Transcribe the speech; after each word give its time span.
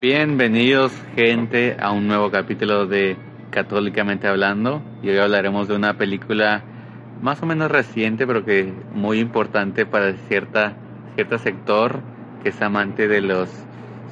Bienvenidos 0.00 0.92
gente 1.16 1.76
a 1.80 1.90
un 1.90 2.06
nuevo 2.06 2.30
capítulo 2.30 2.86
de 2.86 3.16
Católicamente 3.50 4.28
Hablando 4.28 4.80
y 5.02 5.08
hoy 5.08 5.18
hablaremos 5.18 5.66
de 5.66 5.74
una 5.74 5.98
película 5.98 6.62
más 7.20 7.42
o 7.42 7.46
menos 7.46 7.68
reciente 7.68 8.24
pero 8.24 8.44
que 8.44 8.72
muy 8.92 9.18
importante 9.18 9.86
para 9.86 10.12
cierta 10.28 10.76
cierto 11.16 11.38
sector 11.38 12.00
que 12.44 12.50
es 12.50 12.62
amante 12.62 13.08
de 13.08 13.22
los 13.22 13.50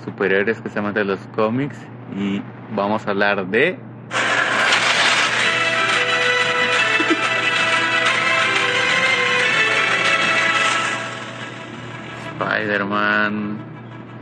superhéroes, 0.04 0.61
que 0.61 0.67
es 0.67 0.77
amante 0.77 0.99
de 0.99 1.04
los 1.04 1.21
cómics 1.37 1.79
y 2.16 2.43
vamos 2.75 3.07
a 3.07 3.11
hablar 3.11 3.46
de 3.46 3.79
Spider-Man 12.41 13.75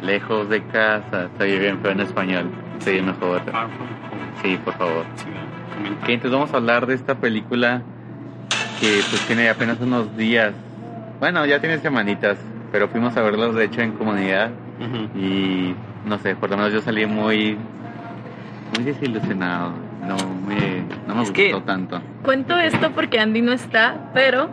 lejos 0.04 0.48
de 0.48 0.62
casa. 0.64 1.24
Estoy 1.26 1.58
bien 1.58 1.78
pero 1.82 1.92
en 1.94 2.00
español. 2.00 2.50
Estoy 2.78 3.02
mejor. 3.02 3.40
Sí, 4.42 4.58
por 4.64 4.74
favor. 4.74 5.04
Ok, 6.02 6.08
entonces 6.08 6.30
vamos 6.32 6.52
a 6.52 6.56
hablar 6.56 6.86
de 6.86 6.94
esta 6.94 7.14
película 7.16 7.82
que 8.80 9.00
pues 9.10 9.20
tiene 9.26 9.48
apenas 9.48 9.80
unos 9.80 10.16
días. 10.16 10.52
Bueno, 11.20 11.46
ya 11.46 11.60
tiene 11.60 11.78
semanitas, 11.78 12.36
pero 12.72 12.88
fuimos 12.88 13.16
a 13.16 13.22
verlos 13.22 13.54
de 13.54 13.64
hecho 13.64 13.80
en 13.80 13.92
comunidad 13.92 14.50
y 15.14 15.74
no 16.04 16.18
sé, 16.18 16.34
por 16.36 16.50
lo 16.50 16.56
menos 16.56 16.72
yo 16.72 16.80
salí 16.80 17.06
muy 17.06 17.56
muy 18.76 18.84
desilusionado. 18.84 19.72
No 20.06 20.16
me, 20.46 20.82
no 21.08 21.14
me 21.14 21.22
Es 21.22 21.28
gustó 21.30 21.32
que- 21.34 21.62
tanto. 21.64 22.00
Cuento 22.22 22.58
esto 22.58 22.90
porque 22.90 23.18
Andy 23.20 23.40
no 23.40 23.52
está, 23.52 24.10
pero 24.12 24.50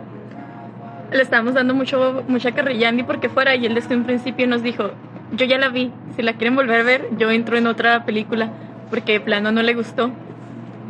le 1.12 1.20
estábamos 1.22 1.52
dando 1.54 1.74
mucho, 1.74 2.24
mucha 2.28 2.52
carrilla 2.52 2.86
a 2.86 2.90
Andy 2.90 3.02
porque 3.02 3.28
fuera 3.28 3.54
y 3.54 3.66
él 3.66 3.74
desde 3.74 3.94
un 3.96 4.04
principio 4.04 4.46
nos 4.46 4.62
dijo, 4.62 4.92
yo 5.32 5.46
ya 5.46 5.58
la 5.58 5.68
vi, 5.68 5.90
si 6.16 6.22
la 6.22 6.34
quieren 6.34 6.54
volver 6.54 6.80
a 6.80 6.84
ver, 6.84 7.08
yo 7.18 7.30
entro 7.30 7.56
en 7.56 7.66
otra 7.66 8.04
película 8.04 8.50
porque 8.90 9.12
de 9.12 9.20
plano 9.20 9.52
no 9.52 9.62
le 9.62 9.74
gustó. 9.74 10.10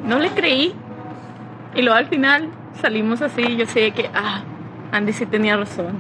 No 0.06 0.18
le 0.18 0.30
creí 0.30 0.72
y 1.74 1.82
luego 1.82 1.96
al 1.96 2.06
final 2.06 2.48
salimos 2.80 3.22
así 3.22 3.42
y 3.42 3.56
yo 3.56 3.66
sé 3.66 3.92
que, 3.92 4.10
ah, 4.14 4.42
Andy 4.90 5.12
sí 5.12 5.26
tenía 5.26 5.56
razón. 5.56 5.96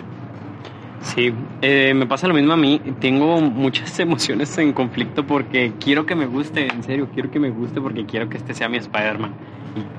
Sí, 1.02 1.32
eh, 1.62 1.94
me 1.94 2.06
pasa 2.06 2.28
lo 2.28 2.34
mismo 2.34 2.52
a 2.52 2.56
mí. 2.56 2.80
Tengo 3.00 3.40
muchas 3.40 3.98
emociones 4.00 4.56
en 4.58 4.72
conflicto 4.72 5.26
porque 5.26 5.72
quiero 5.78 6.06
que 6.06 6.14
me 6.14 6.26
guste, 6.26 6.66
en 6.66 6.82
serio, 6.82 7.08
quiero 7.12 7.30
que 7.30 7.38
me 7.38 7.50
guste 7.50 7.80
porque 7.80 8.04
quiero 8.04 8.28
que 8.28 8.36
este 8.36 8.54
sea 8.54 8.68
mi 8.68 8.78
Spider-Man. 8.78 9.32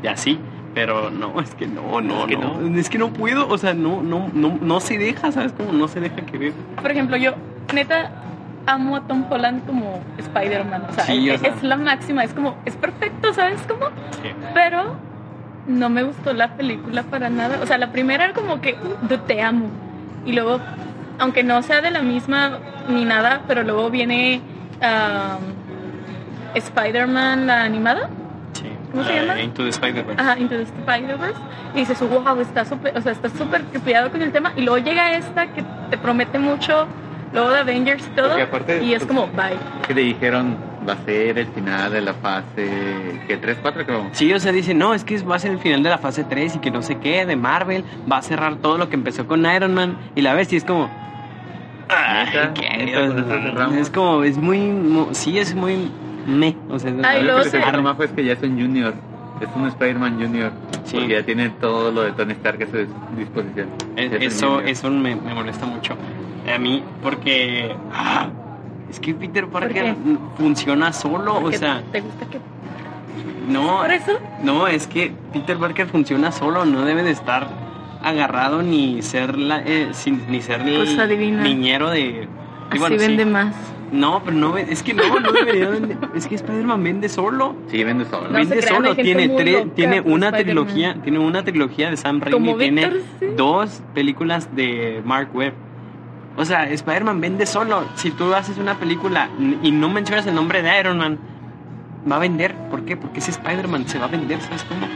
Y 0.04 0.08
así, 0.08 0.38
pero 0.74 1.10
no, 1.10 1.40
es 1.40 1.56
que 1.56 1.68
no, 1.68 2.02
no, 2.02 2.22
Es 2.22 2.28
que 2.28 2.38
no, 2.38 2.78
Es 2.78 2.90
que 2.90 2.98
no 2.98 3.12
puedo, 3.12 3.48
o 3.48 3.58
sea, 3.58 3.74
no, 3.74 4.04
no, 4.04 4.30
no, 4.34 4.58
no 4.62 4.80
se 4.80 4.98
deja, 4.98 5.32
¿sabes? 5.32 5.54
Como 5.54 5.72
no 5.72 5.88
se 5.88 6.00
deja 6.00 6.18
querer. 6.18 6.54
Por 6.82 6.92
ejemplo, 6.92 7.18
yo 7.18 7.34
neta 7.74 8.12
amo 8.66 8.96
a 8.96 9.02
Tom 9.08 9.26
Holland 9.30 9.66
como 9.66 10.00
Spider-Man, 10.18 10.86
o 10.90 10.94
sea, 10.94 11.04
Sí, 11.06 11.30
o 11.30 11.34
es, 11.34 11.42
sea. 11.42 11.50
es 11.50 11.64
la 11.64 11.76
máxima, 11.78 12.24
es 12.24 12.34
como, 12.34 12.56
es 12.66 12.76
perfecto, 12.76 13.34
¿sabes 13.34 13.62
cómo? 13.68 13.88
Sí. 14.22 14.30
pero 14.54 14.96
no 15.68 15.90
me 15.90 16.04
gustó 16.04 16.34
la 16.34 16.56
película 16.56 17.04
para 17.04 17.30
nada. 17.30 17.60
O 17.62 17.66
sea, 17.66 17.78
la 17.78 17.92
primera 17.92 18.26
era 18.26 18.34
como 18.34 18.60
que 18.62 18.78
te 19.28 19.42
amo. 19.42 19.68
Y 20.26 20.34
luego, 20.34 20.60
aunque 21.20 21.44
no 21.44 21.62
sea 21.62 21.82
de 21.82 21.92
la 21.92 22.02
misma 22.02 22.60
ni 22.90 23.06
nada, 23.06 23.42
pero 23.48 23.64
luego 23.64 23.90
viene 23.90 24.42
um, 24.82 25.54
Spider-Man, 26.56 27.48
la 27.48 27.64
animada. 27.64 28.10
Sí. 28.54 28.66
¿Cómo 28.92 29.04
se 29.04 29.16
llama? 29.16 29.42
Into 29.42 29.64
the 29.64 29.70
Spider-Verse. 29.70 30.22
Ajá, 30.22 30.38
Into 30.38 30.56
the 30.56 30.64
Spider-Verse. 30.64 31.40
Y 31.76 31.78
dices, 31.80 32.00
wow, 32.02 32.40
está 32.40 32.66
súper, 32.66 32.98
o 32.98 33.02
sea, 33.02 33.12
está 33.14 33.30
súper 33.30 33.64
cuidado 33.64 34.12
con 34.12 34.22
el 34.22 34.32
tema. 34.32 34.52
Y 34.56 34.62
luego 34.62 34.78
llega 34.86 35.14
esta 35.16 35.48
que 35.48 35.64
te 35.90 35.98
promete 35.98 36.40
mucho, 36.40 36.88
luego 37.34 37.50
de 37.52 37.60
Avengers 37.60 38.08
y 38.08 38.16
todo. 38.16 38.42
Aparte, 38.42 38.84
y 38.84 38.94
es 38.94 39.04
pues, 39.06 39.08
como, 39.08 39.28
bye. 39.34 39.58
Que 39.88 39.94
le 39.94 40.02
dijeron 40.02 40.56
va 40.88 40.94
a 40.94 41.06
ser 41.06 41.38
el 41.38 41.48
final 41.48 41.92
de 41.94 42.02
la 42.02 42.14
fase 42.14 43.22
que 43.28 43.38
3 43.38 43.58
4 43.62 43.86
creo. 43.86 44.10
Sí, 44.12 44.34
o 44.34 44.40
sea, 44.40 44.52
dice, 44.52 44.74
no, 44.74 44.94
es 44.94 45.04
que 45.04 45.18
va 45.24 45.36
a 45.38 45.40
ser 45.40 45.52
el 45.52 45.60
final 45.60 45.82
de 45.82 45.90
la 45.90 45.98
fase 45.98 46.24
3 46.26 46.58
y 46.58 46.60
que 46.60 46.72
no 46.72 46.82
sé 46.82 46.98
qué, 46.98 47.26
de 47.26 47.36
Marvel, 47.36 47.84
va 48.12 48.18
a 48.18 48.22
cerrar 48.22 48.56
todo 48.58 48.78
lo 48.78 48.90
que 48.90 48.96
empezó 48.96 49.26
con 49.28 49.46
Iron 49.46 49.74
Man. 49.74 49.98
Y 50.16 50.22
la 50.22 50.34
ves 50.34 50.52
y 50.54 50.58
es 50.58 50.64
como... 50.66 50.90
Ay. 51.90 52.28
¿qué? 52.56 52.86
¿Neta 52.86 53.08
con 53.08 53.18
eso 53.20 53.28
cerramos? 53.28 53.76
Es 53.78 53.90
como, 53.90 54.24
es 54.24 54.38
muy, 54.38 54.60
mu- 54.60 55.08
sí, 55.12 55.38
es 55.38 55.54
muy 55.56 55.90
me. 56.26 56.56
O 56.70 56.80
sea, 56.80 56.92
Ay, 57.04 57.20
Lo 57.24 57.34
luego 57.34 57.44
que 57.44 57.60
fue 57.96 58.06
es 58.06 58.12
que 58.12 58.24
ya 58.26 58.34
es 58.34 58.44
un 58.44 58.60
junior. 58.60 58.94
Es 59.42 59.50
un 59.56 59.68
Spider-Man 59.68 60.20
junior. 60.22 60.52
Sí. 60.86 60.98
Porque 60.98 61.14
ya 61.14 61.24
tiene 61.24 61.50
todo 61.50 61.92
lo 61.92 62.04
de 62.04 62.12
Tony 62.14 62.34
Stark 62.34 62.64
a 62.64 62.66
su 62.68 62.78
disposición. 63.18 63.68
Es- 63.96 64.12
eso, 64.22 64.62
eso 64.62 64.90
me, 64.90 65.16
me 65.16 65.34
molesta 65.34 65.66
mucho. 65.66 65.96
A 66.52 66.58
mí, 66.58 66.84
porque... 67.02 67.76
ah, 67.94 68.28
es 68.90 69.00
que 69.00 69.14
Peter 69.14 69.48
Parker 69.48 69.96
funciona 70.38 70.94
solo, 70.94 71.40
o 71.44 71.52
sea, 71.52 71.82
¿Te 71.92 72.02
gusta 72.02 72.26
que 72.28 72.40
no, 73.48 73.78
por 73.80 73.92
eso? 73.92 74.12
no, 74.42 74.68
es 74.68 74.88
que 74.88 75.12
Peter 75.34 75.58
Parker 75.58 75.88
funciona 75.88 76.32
solo, 76.32 76.64
no 76.66 76.86
debe 76.86 77.04
de 77.04 77.12
estar 77.12 77.48
agarrado 78.04 78.62
ni 78.62 79.02
ser 79.02 79.38
la, 79.38 79.62
eh, 79.66 79.90
sin- 79.94 80.24
ni 80.30 80.42
ser 80.42 80.64
ni 80.64 80.76
Pues 80.78 80.98
adivina. 80.98 81.44
niñero 81.44 81.90
de... 81.90 82.28
Así 82.70 82.80
bueno, 82.80 82.98
sí. 83.00 83.08
vende 83.08 83.26
más. 83.26 83.56
No, 83.92 84.22
pero 84.24 84.36
no, 84.38 84.58
es 84.58 84.82
que 84.82 84.94
no, 84.94 85.20
no 85.20 85.32
debería 85.32 85.70
vender. 85.70 85.98
Es 86.16 86.26
que 86.28 86.36
Spider-Man 86.36 86.84
vende 86.84 87.10
solo. 87.10 87.56
Sí, 87.68 87.84
vende 87.84 88.06
solo. 88.06 88.28
No 88.30 88.34
vende 88.34 88.62
solo, 88.64 88.96
tiene 88.96 89.30
tres, 89.30 89.76
tiene 89.76 90.02
una 90.02 90.32
trilogía, 90.32 90.96
tiene 91.04 91.20
una 91.20 91.44
trilogía 91.44 91.90
de 91.92 91.98
Sam 91.98 92.20
Raimi, 92.20 92.34
Como 92.34 92.58
tiene 92.58 92.90
sí. 93.20 93.26
dos 93.38 93.82
películas 93.94 94.56
de 94.56 95.02
Mark 95.06 95.30
Webb. 95.34 95.54
O 96.36 96.46
sea, 96.46 96.68
Spider-Man 96.70 97.22
vende 97.22 97.46
solo. 97.46 97.84
Si 97.96 98.12
tú 98.12 98.34
haces 98.34 98.58
una 98.58 98.76
película 98.76 99.30
y 99.62 99.72
no 99.72 99.90
mencionas 99.90 100.26
el 100.26 100.36
nombre 100.36 100.62
de 100.62 100.80
Iron 100.80 100.98
Man, 100.98 101.20
va 102.10 102.16
a 102.16 102.20
vender. 102.20 102.56
¿Por 102.70 102.86
qué? 102.86 102.98
Porque 102.98 103.20
ese 103.20 103.32
Spider-Man 103.32 103.88
se 103.88 104.00
va 104.00 104.06
a 104.06 104.10
vender, 104.10 104.42
¿sabes 104.42 104.64
cómo? 104.64 104.88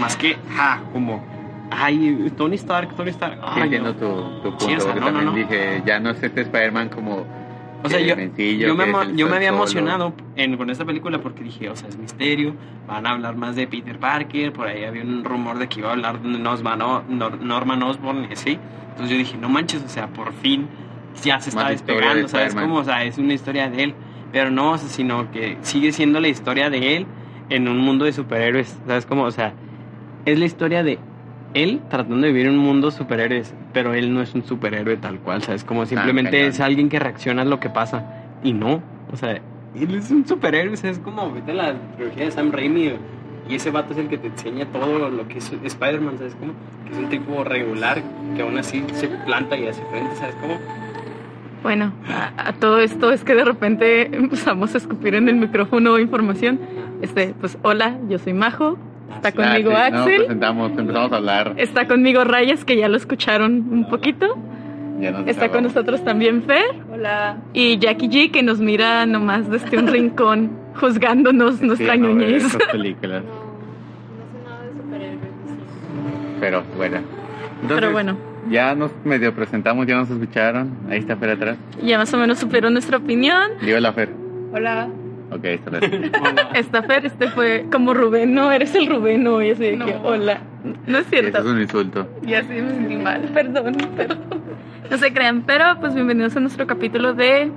Más 0.00 0.16
que, 0.16 0.36
ah, 0.56 0.78
como, 0.92 1.22
ay, 1.70 2.32
Tony 2.36 2.54
Stark, 2.54 2.94
Tony 2.94 3.10
Stark. 3.10 3.34
Sí, 3.34 3.40
ay, 3.42 3.62
entiendo 3.64 3.92
no. 3.92 3.98
tu, 3.98 4.42
tu 4.42 4.50
punto. 4.50 4.66
Sí, 4.66 4.74
o 4.76 4.80
sea, 4.80 4.92
porque 4.92 5.00
no, 5.00 5.10
no, 5.10 5.18
también 5.18 5.48
no. 5.48 5.54
dije, 5.54 5.82
ya 5.84 5.98
no 5.98 6.10
es 6.10 6.22
este 6.22 6.42
Spider-Man 6.42 6.88
como. 6.90 7.39
O 7.82 7.88
sea, 7.88 8.00
yo, 8.00 8.14
yo 8.14 8.74
me, 8.74 9.16
yo 9.16 9.28
me 9.28 9.36
había 9.36 9.48
emocionado 9.48 10.12
en, 10.36 10.56
con 10.56 10.68
esta 10.68 10.84
película 10.84 11.18
porque 11.18 11.42
dije, 11.42 11.70
o 11.70 11.76
sea, 11.76 11.88
es 11.88 11.96
misterio, 11.96 12.54
van 12.86 13.06
a 13.06 13.10
hablar 13.10 13.36
más 13.36 13.56
de 13.56 13.66
Peter 13.66 13.98
Parker, 13.98 14.52
por 14.52 14.66
ahí 14.66 14.84
había 14.84 15.02
un 15.02 15.24
rumor 15.24 15.58
de 15.58 15.68
que 15.68 15.80
iba 15.80 15.88
a 15.88 15.92
hablar 15.92 16.20
de 16.20 16.38
Norman, 16.38 17.82
Osborn 17.82 18.26
y 18.28 18.32
así. 18.34 18.58
Entonces 18.90 19.10
yo 19.10 19.16
dije, 19.16 19.36
no 19.38 19.48
manches, 19.48 19.82
o 19.82 19.88
sea, 19.88 20.08
por 20.08 20.32
fin 20.34 20.68
ya 21.22 21.40
se 21.40 21.50
está 21.50 21.64
Más 21.64 21.74
historia 21.74 22.14
de 22.14 22.22
despegando, 22.22 22.28
¿sabes 22.28 22.54
cómo? 22.54 22.76
O 22.76 22.84
sea, 22.84 23.04
es 23.04 23.18
una 23.18 23.32
historia 23.32 23.70
de 23.70 23.84
él, 23.84 23.94
pero 24.30 24.50
no, 24.50 24.72
o 24.72 24.78
sea, 24.78 24.88
sino 24.88 25.30
que 25.30 25.56
sigue 25.62 25.92
siendo 25.92 26.20
la 26.20 26.28
historia 26.28 26.68
de 26.68 26.96
él 26.96 27.06
en 27.48 27.66
un 27.66 27.78
mundo 27.78 28.04
de 28.04 28.12
superhéroes, 28.12 28.78
¿sabes 28.86 29.06
cómo? 29.06 29.24
O 29.24 29.30
sea, 29.30 29.54
es 30.26 30.38
la 30.38 30.44
historia 30.44 30.82
de 30.82 30.98
él 31.54 31.80
tratando 31.88 32.26
de 32.26 32.32
vivir 32.32 32.46
en 32.46 32.58
un 32.58 32.64
mundo 32.64 32.90
de 32.90 32.96
superhéroes, 32.96 33.54
pero 33.72 33.94
él 33.94 34.12
no 34.12 34.22
es 34.22 34.34
un 34.34 34.44
superhéroe 34.44 34.96
tal 34.96 35.18
cual, 35.18 35.42
¿sabes? 35.42 35.64
Como 35.64 35.86
simplemente 35.86 36.32
cañón. 36.32 36.48
es 36.48 36.60
alguien 36.60 36.88
que 36.88 36.98
reacciona 36.98 37.42
a 37.42 37.44
lo 37.44 37.60
que 37.60 37.70
pasa 37.70 38.04
y 38.42 38.52
no, 38.52 38.82
o 39.12 39.16
sea, 39.16 39.40
él 39.74 39.94
es 39.94 40.10
un 40.10 40.26
superhéroe, 40.26 40.74
o 40.74 40.76
sea, 40.76 40.90
es 40.90 40.98
como, 40.98 41.30
vete 41.32 41.52
a 41.52 41.54
la 41.54 41.74
trilogía 41.96 42.24
de 42.24 42.30
Sam 42.30 42.50
Raimi 42.50 42.92
y 43.48 43.54
ese 43.54 43.70
vato 43.70 43.92
es 43.92 43.98
el 43.98 44.08
que 44.08 44.18
te 44.18 44.28
enseña 44.28 44.66
todo 44.66 45.08
lo 45.08 45.28
que 45.28 45.38
es 45.38 45.52
Spider-Man, 45.52 46.18
¿sabes? 46.18 46.34
Como 46.34 46.52
que 46.84 46.92
es 46.92 46.98
un 46.98 47.08
tipo 47.08 47.44
regular 47.44 48.02
que 48.36 48.42
aún 48.42 48.58
así 48.58 48.84
se 48.92 49.08
planta 49.08 49.56
y 49.56 49.66
hace 49.66 49.82
frente, 49.86 50.16
¿sabes? 50.16 50.34
Como 50.36 50.54
Bueno, 51.62 51.92
a, 52.08 52.48
a 52.48 52.52
todo 52.52 52.80
esto 52.80 53.12
es 53.12 53.24
que 53.24 53.34
de 53.34 53.44
repente 53.44 54.14
empezamos 54.16 54.74
a 54.74 54.78
escupir 54.78 55.14
en 55.14 55.28
el 55.28 55.36
micrófono 55.36 55.98
información. 55.98 56.60
Este, 57.02 57.34
pues 57.40 57.58
hola, 57.62 57.96
yo 58.08 58.18
soy 58.18 58.34
Majo. 58.34 58.78
Está 59.16 59.28
Ah, 59.28 59.32
conmigo 59.32 59.70
sí, 59.70 59.76
no, 59.76 59.98
Axel. 59.98 60.16
presentamos, 60.18 60.70
empezamos 60.78 61.12
a 61.12 61.16
hablar. 61.16 61.54
Está 61.56 61.86
conmigo 61.86 62.24
Rayas, 62.24 62.64
que 62.64 62.76
ya 62.76 62.88
lo 62.88 62.96
escucharon 62.96 63.66
un 63.70 63.88
poquito. 63.88 64.26
Ya 65.00 65.10
nos 65.12 65.26
Está 65.26 65.48
con 65.50 65.62
nosotros 65.64 66.04
también 66.04 66.42
Fer. 66.42 66.64
Hola. 66.92 67.38
Y 67.52 67.78
Jackie 67.78 68.08
G, 68.08 68.30
que 68.30 68.42
nos 68.42 68.60
mira 68.60 69.06
nomás 69.06 69.48
desde 69.50 69.78
un 69.78 69.86
rincón, 69.92 70.50
juzgándonos 70.78 71.60
nuestra 71.62 71.94
Sí, 71.94 71.98
no, 72.00 72.08
de 72.08 72.14
ñoñez. 72.14 72.44
esas 72.44 72.62
películas. 72.72 73.22
Pero 76.40 76.62
bueno. 76.76 76.96
Entonces, 77.62 77.76
Pero 77.80 77.92
bueno, 77.92 78.16
Ya 78.50 78.74
nos 78.74 78.90
medio 79.04 79.34
presentamos, 79.34 79.86
ya 79.86 79.96
nos 79.96 80.10
escucharon. 80.10 80.70
Ahí 80.88 80.98
está 81.00 81.16
Fer 81.16 81.30
atrás. 81.30 81.56
ya 81.82 81.98
más 81.98 82.12
o 82.14 82.18
menos 82.18 82.38
supieron 82.38 82.72
nuestra 82.72 82.96
opinión. 82.98 83.50
Digo 83.62 83.78
la 83.80 83.92
Fer. 83.92 84.10
Hola. 84.52 84.88
Ok, 85.30 85.44
está 85.44 85.70
bien. 85.80 86.10
Esta 86.54 86.82
Fer, 86.82 87.06
este 87.06 87.28
fue 87.30 87.66
como 87.70 87.94
Rubén, 87.94 88.34
no, 88.34 88.50
eres 88.50 88.74
el 88.74 88.86
Rubén 88.88 89.26
hoy, 89.26 89.50
así 89.50 89.62
de 89.64 89.78
que, 89.78 89.96
hola. 90.02 90.40
No 90.86 90.98
es 90.98 91.06
Eso 91.06 91.10
cierto. 91.10 91.38
es 91.38 91.44
un 91.44 91.60
insulto. 91.60 92.08
Ya 92.22 92.42
sí 92.42 92.48
me 92.48 92.70
sentí 92.70 92.96
mal, 92.96 93.22
perdón, 93.32 93.76
perdón. 93.96 94.18
No 94.90 94.96
se 94.98 95.12
crean, 95.12 95.42
pero 95.42 95.78
pues 95.80 95.94
bienvenidos 95.94 96.36
a 96.36 96.40
nuestro 96.40 96.66
capítulo 96.66 97.14
de 97.14 97.50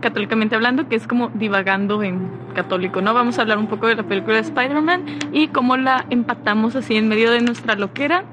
Católicamente 0.00 0.54
Hablando, 0.56 0.88
que 0.88 0.96
es 0.96 1.06
como 1.06 1.28
divagando 1.34 2.02
en 2.02 2.28
católico, 2.54 3.00
¿no? 3.00 3.14
Vamos 3.14 3.38
a 3.38 3.42
hablar 3.42 3.58
un 3.58 3.68
poco 3.68 3.86
de 3.86 3.94
la 3.94 4.02
película 4.02 4.34
de 4.36 4.42
Spider-Man 4.42 5.04
y 5.32 5.48
cómo 5.48 5.76
la 5.76 6.04
empatamos 6.10 6.74
así 6.74 6.96
en 6.96 7.08
medio 7.08 7.30
de 7.30 7.40
nuestra 7.40 7.76
loquera 7.76 8.24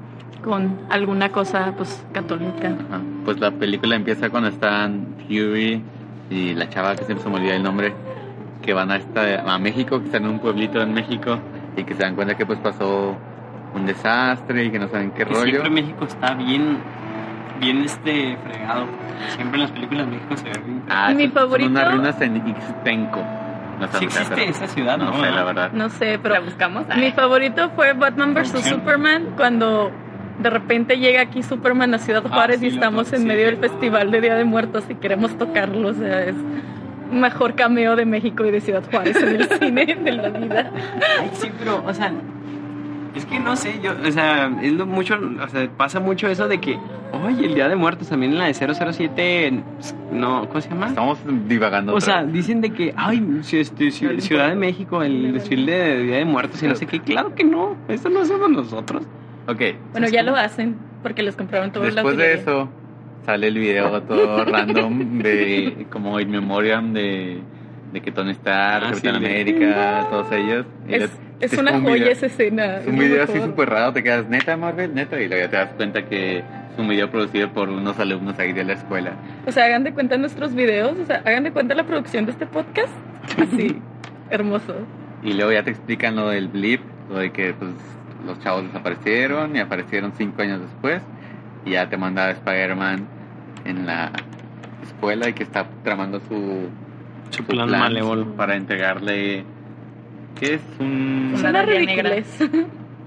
con 0.42 0.76
alguna 0.90 1.30
cosa 1.30 1.72
pues 1.76 2.04
católica. 2.12 2.68
Ajá. 2.68 3.00
Pues 3.24 3.38
la 3.40 3.50
película 3.52 3.96
empieza 3.96 4.28
cuando 4.30 4.48
están 4.50 5.06
Fury, 5.26 5.80
y 6.30 6.54
la 6.54 6.68
chava 6.68 6.96
que 6.96 7.04
siempre 7.04 7.22
se 7.22 7.30
me 7.30 7.36
olvida 7.36 7.54
el 7.56 7.62
nombre, 7.62 7.92
que 8.64 8.72
van 8.72 8.90
a, 8.90 8.96
esta, 8.96 9.42
a 9.54 9.58
México, 9.58 9.98
que 10.00 10.06
están 10.06 10.24
en 10.24 10.30
un 10.30 10.38
pueblito 10.38 10.80
en 10.80 10.92
México 10.94 11.38
y 11.76 11.84
que 11.84 11.94
se 11.94 12.02
dan 12.02 12.14
cuenta 12.14 12.36
que 12.36 12.46
pues 12.46 12.58
pasó 12.60 13.16
un 13.74 13.86
desastre 13.86 14.64
y 14.64 14.70
que 14.70 14.78
no 14.78 14.88
saben 14.88 15.10
qué 15.10 15.24
Que 15.24 15.32
rollo. 15.34 15.44
siempre 15.44 15.70
México 15.70 16.04
está 16.04 16.34
bien, 16.34 16.78
bien 17.60 17.82
este 17.82 18.36
fregado. 18.44 18.86
Siempre 19.36 19.56
en 19.56 19.62
las 19.62 19.70
películas 19.72 20.06
México 20.06 20.36
se 20.36 20.44
ve 20.44 20.58
bien. 20.64 20.82
Ah, 20.88 21.08
Mi 21.14 21.24
son- 21.24 21.32
son 21.32 21.32
favorito- 21.32 21.70
unas 21.70 21.92
ruinas 21.92 22.20
en 22.20 22.36
Ixtenco. 22.48 23.22
No 23.80 23.88
sé 23.88 23.98
Sí 23.98 24.04
existe 24.04 24.34
pero- 24.36 24.50
esa 24.50 24.66
ciudad, 24.68 24.98
No 24.98 25.06
¿no? 25.10 25.20
sé, 25.24 25.30
la 25.32 25.44
verdad. 25.44 25.72
No 25.72 25.88
sé, 25.88 26.18
pero 26.22 26.34
¿La 26.34 26.40
buscamos? 26.40 26.84
mi 26.96 27.10
favorito 27.10 27.70
fue 27.70 27.92
Batman 27.92 28.32
vs. 28.34 28.64
Superman 28.68 29.30
cuando 29.36 29.90
de 30.38 30.50
repente 30.50 30.96
llega 30.98 31.20
aquí 31.22 31.42
Superman 31.42 31.92
a 31.94 31.98
Ciudad 31.98 32.22
Ah, 32.26 32.32
Juárez 32.32 32.60
sí, 32.60 32.66
y 32.66 32.68
estamos 32.68 33.12
en 33.12 33.20
sí. 33.20 33.26
medio 33.26 33.46
del 33.46 33.56
festival 33.56 34.10
de 34.12 34.20
Día 34.20 34.34
de 34.36 34.44
Muertos 34.44 34.84
y 34.88 34.94
queremos 34.94 35.36
tocarlo. 35.36 35.88
O 35.88 35.92
sea, 35.94 36.22
es 36.24 36.36
mejor 37.20 37.54
cameo 37.54 37.96
de 37.96 38.04
México 38.06 38.44
y 38.44 38.50
de 38.50 38.60
Ciudad 38.60 38.82
Juárez 38.90 39.16
en 39.16 39.28
el 39.40 39.48
cine 39.48 39.86
de 39.86 40.12
la 40.12 40.28
vida. 40.30 40.70
Ay, 41.20 41.30
sí, 41.34 41.48
pero, 41.58 41.82
o 41.86 41.92
sea, 41.94 42.12
es 43.14 43.24
que 43.26 43.38
no 43.38 43.54
sé, 43.56 43.80
yo, 43.82 43.92
o 44.06 44.10
sea, 44.10 44.50
es 44.62 44.72
lo 44.72 44.86
mucho, 44.86 45.18
o 45.42 45.48
sea, 45.48 45.68
pasa 45.76 46.00
mucho 46.00 46.26
eso 46.28 46.48
de 46.48 46.60
que, 46.60 46.78
oye, 47.12 47.46
el 47.46 47.54
Día 47.54 47.68
de 47.68 47.76
Muertos 47.76 48.08
también 48.08 48.32
en 48.32 48.38
la 48.38 48.46
de 48.46 48.54
007, 48.54 49.62
no, 50.12 50.48
¿cómo 50.48 50.60
se 50.60 50.68
llama? 50.68 50.88
Estamos 50.88 51.18
divagando. 51.48 51.94
O 51.94 52.00
sea, 52.00 52.22
vez. 52.22 52.32
dicen 52.32 52.60
de 52.60 52.70
que, 52.70 52.92
ay, 52.96 53.38
si 53.42 53.58
este, 53.58 53.86
ci- 53.86 54.18
Ciudad 54.20 54.48
de 54.48 54.56
México, 54.56 55.02
el 55.02 55.32
desfile 55.32 55.72
de 55.72 56.02
Día 56.02 56.16
de 56.16 56.24
Muertos 56.24 56.60
y 56.62 56.66
no 56.66 56.74
sé 56.74 56.86
qué, 56.86 57.00
claro 57.00 57.34
que 57.36 57.44
no, 57.44 57.76
eso 57.88 58.08
no 58.08 58.24
somos 58.24 58.50
nosotros. 58.50 59.04
Ok, 59.46 59.60
Bueno, 59.92 60.08
ya 60.08 60.22
lo 60.22 60.34
hacen 60.34 60.74
porque 61.02 61.22
les 61.22 61.36
compraron 61.36 61.70
todo 61.70 61.84
la 61.84 61.90
después 61.90 62.16
de 62.16 62.22
utilería. 62.22 62.42
eso 62.42 62.68
sale 63.26 63.48
el 63.48 63.58
video 63.58 64.02
todo 64.02 64.44
random 64.44 65.18
de 65.18 65.86
como 65.90 66.20
in 66.20 66.30
memoriam 66.30 66.92
de, 66.92 67.38
de 67.92 68.00
que 68.00 68.10
Tony 68.12 68.32
Stark, 68.32 68.84
Ah, 68.84 68.90
Capitán 68.90 69.18
sí, 69.20 69.24
América, 69.26 70.06
todos 70.10 70.32
ellos. 70.32 70.66
Y 70.88 70.94
Es, 70.94 71.00
les- 71.02 71.10
es 71.40 71.52
es 71.52 71.58
una 71.58 71.72
un 71.72 71.82
joya 71.82 71.94
video- 71.94 72.12
esa 72.12 72.26
escena. 72.26 72.76
Es 72.78 72.86
un 72.86 72.98
video 72.98 73.24
así 73.24 73.38
súper 73.40 73.70
raro, 73.70 73.92
te 73.92 74.02
quedas 74.02 74.28
neta 74.28 74.56
Marvel, 74.56 74.94
neta, 74.94 75.20
y 75.20 75.28
luego 75.28 75.44
ya 75.44 75.50
te 75.50 75.56
das 75.56 75.70
cuenta 75.76 76.04
que 76.06 76.38
es 76.38 76.44
un 76.78 76.88
video 76.88 77.10
producido 77.10 77.50
por 77.52 77.68
unos 77.68 77.98
alumnos 77.98 78.38
ahí 78.38 78.52
de 78.52 78.64
la 78.64 78.74
escuela. 78.74 79.12
O 79.46 79.52
sea, 79.52 79.64
hagan 79.66 79.84
de 79.84 79.92
cuenta 79.92 80.16
nuestros 80.16 80.54
videos, 80.54 80.98
o 80.98 81.04
sea, 81.06 81.22
hagan 81.24 81.44
de 81.44 81.52
cuenta 81.52 81.74
la 81.74 81.84
producción 81.84 82.24
de 82.26 82.32
este 82.32 82.46
podcast. 82.46 82.92
Así, 83.38 83.76
hermoso. 84.30 84.74
Y 85.22 85.32
luego 85.34 85.52
ya 85.52 85.62
te 85.62 85.70
explican 85.70 86.16
lo 86.16 86.28
del 86.28 86.48
blip, 86.48 86.80
lo 87.10 87.18
de 87.18 87.30
que 87.30 87.52
pues 87.54 87.70
los 88.26 88.38
chavos 88.40 88.64
desaparecieron 88.64 89.54
y 89.56 89.60
aparecieron 89.60 90.12
cinco 90.16 90.42
años 90.42 90.60
después. 90.60 91.02
Y 91.66 91.70
ya 91.72 91.88
te 91.88 91.96
manda 91.96 92.30
Spider-Man 92.30 93.06
en 93.64 93.86
la 93.86 94.12
escuela 94.82 95.28
y 95.28 95.32
que 95.32 95.42
está 95.42 95.66
tramando 95.82 96.20
su, 96.20 96.68
Su 97.30 97.44
plan 97.44 97.70
malévolo. 97.70 98.34
para 98.36 98.56
entregarle... 98.56 99.44
¿Qué 100.38 100.54
es? 100.54 100.60
Un... 100.80 101.28
Una 101.30 101.38
Suena 101.38 101.58
dalia 101.60 101.80
negra. 101.80 102.10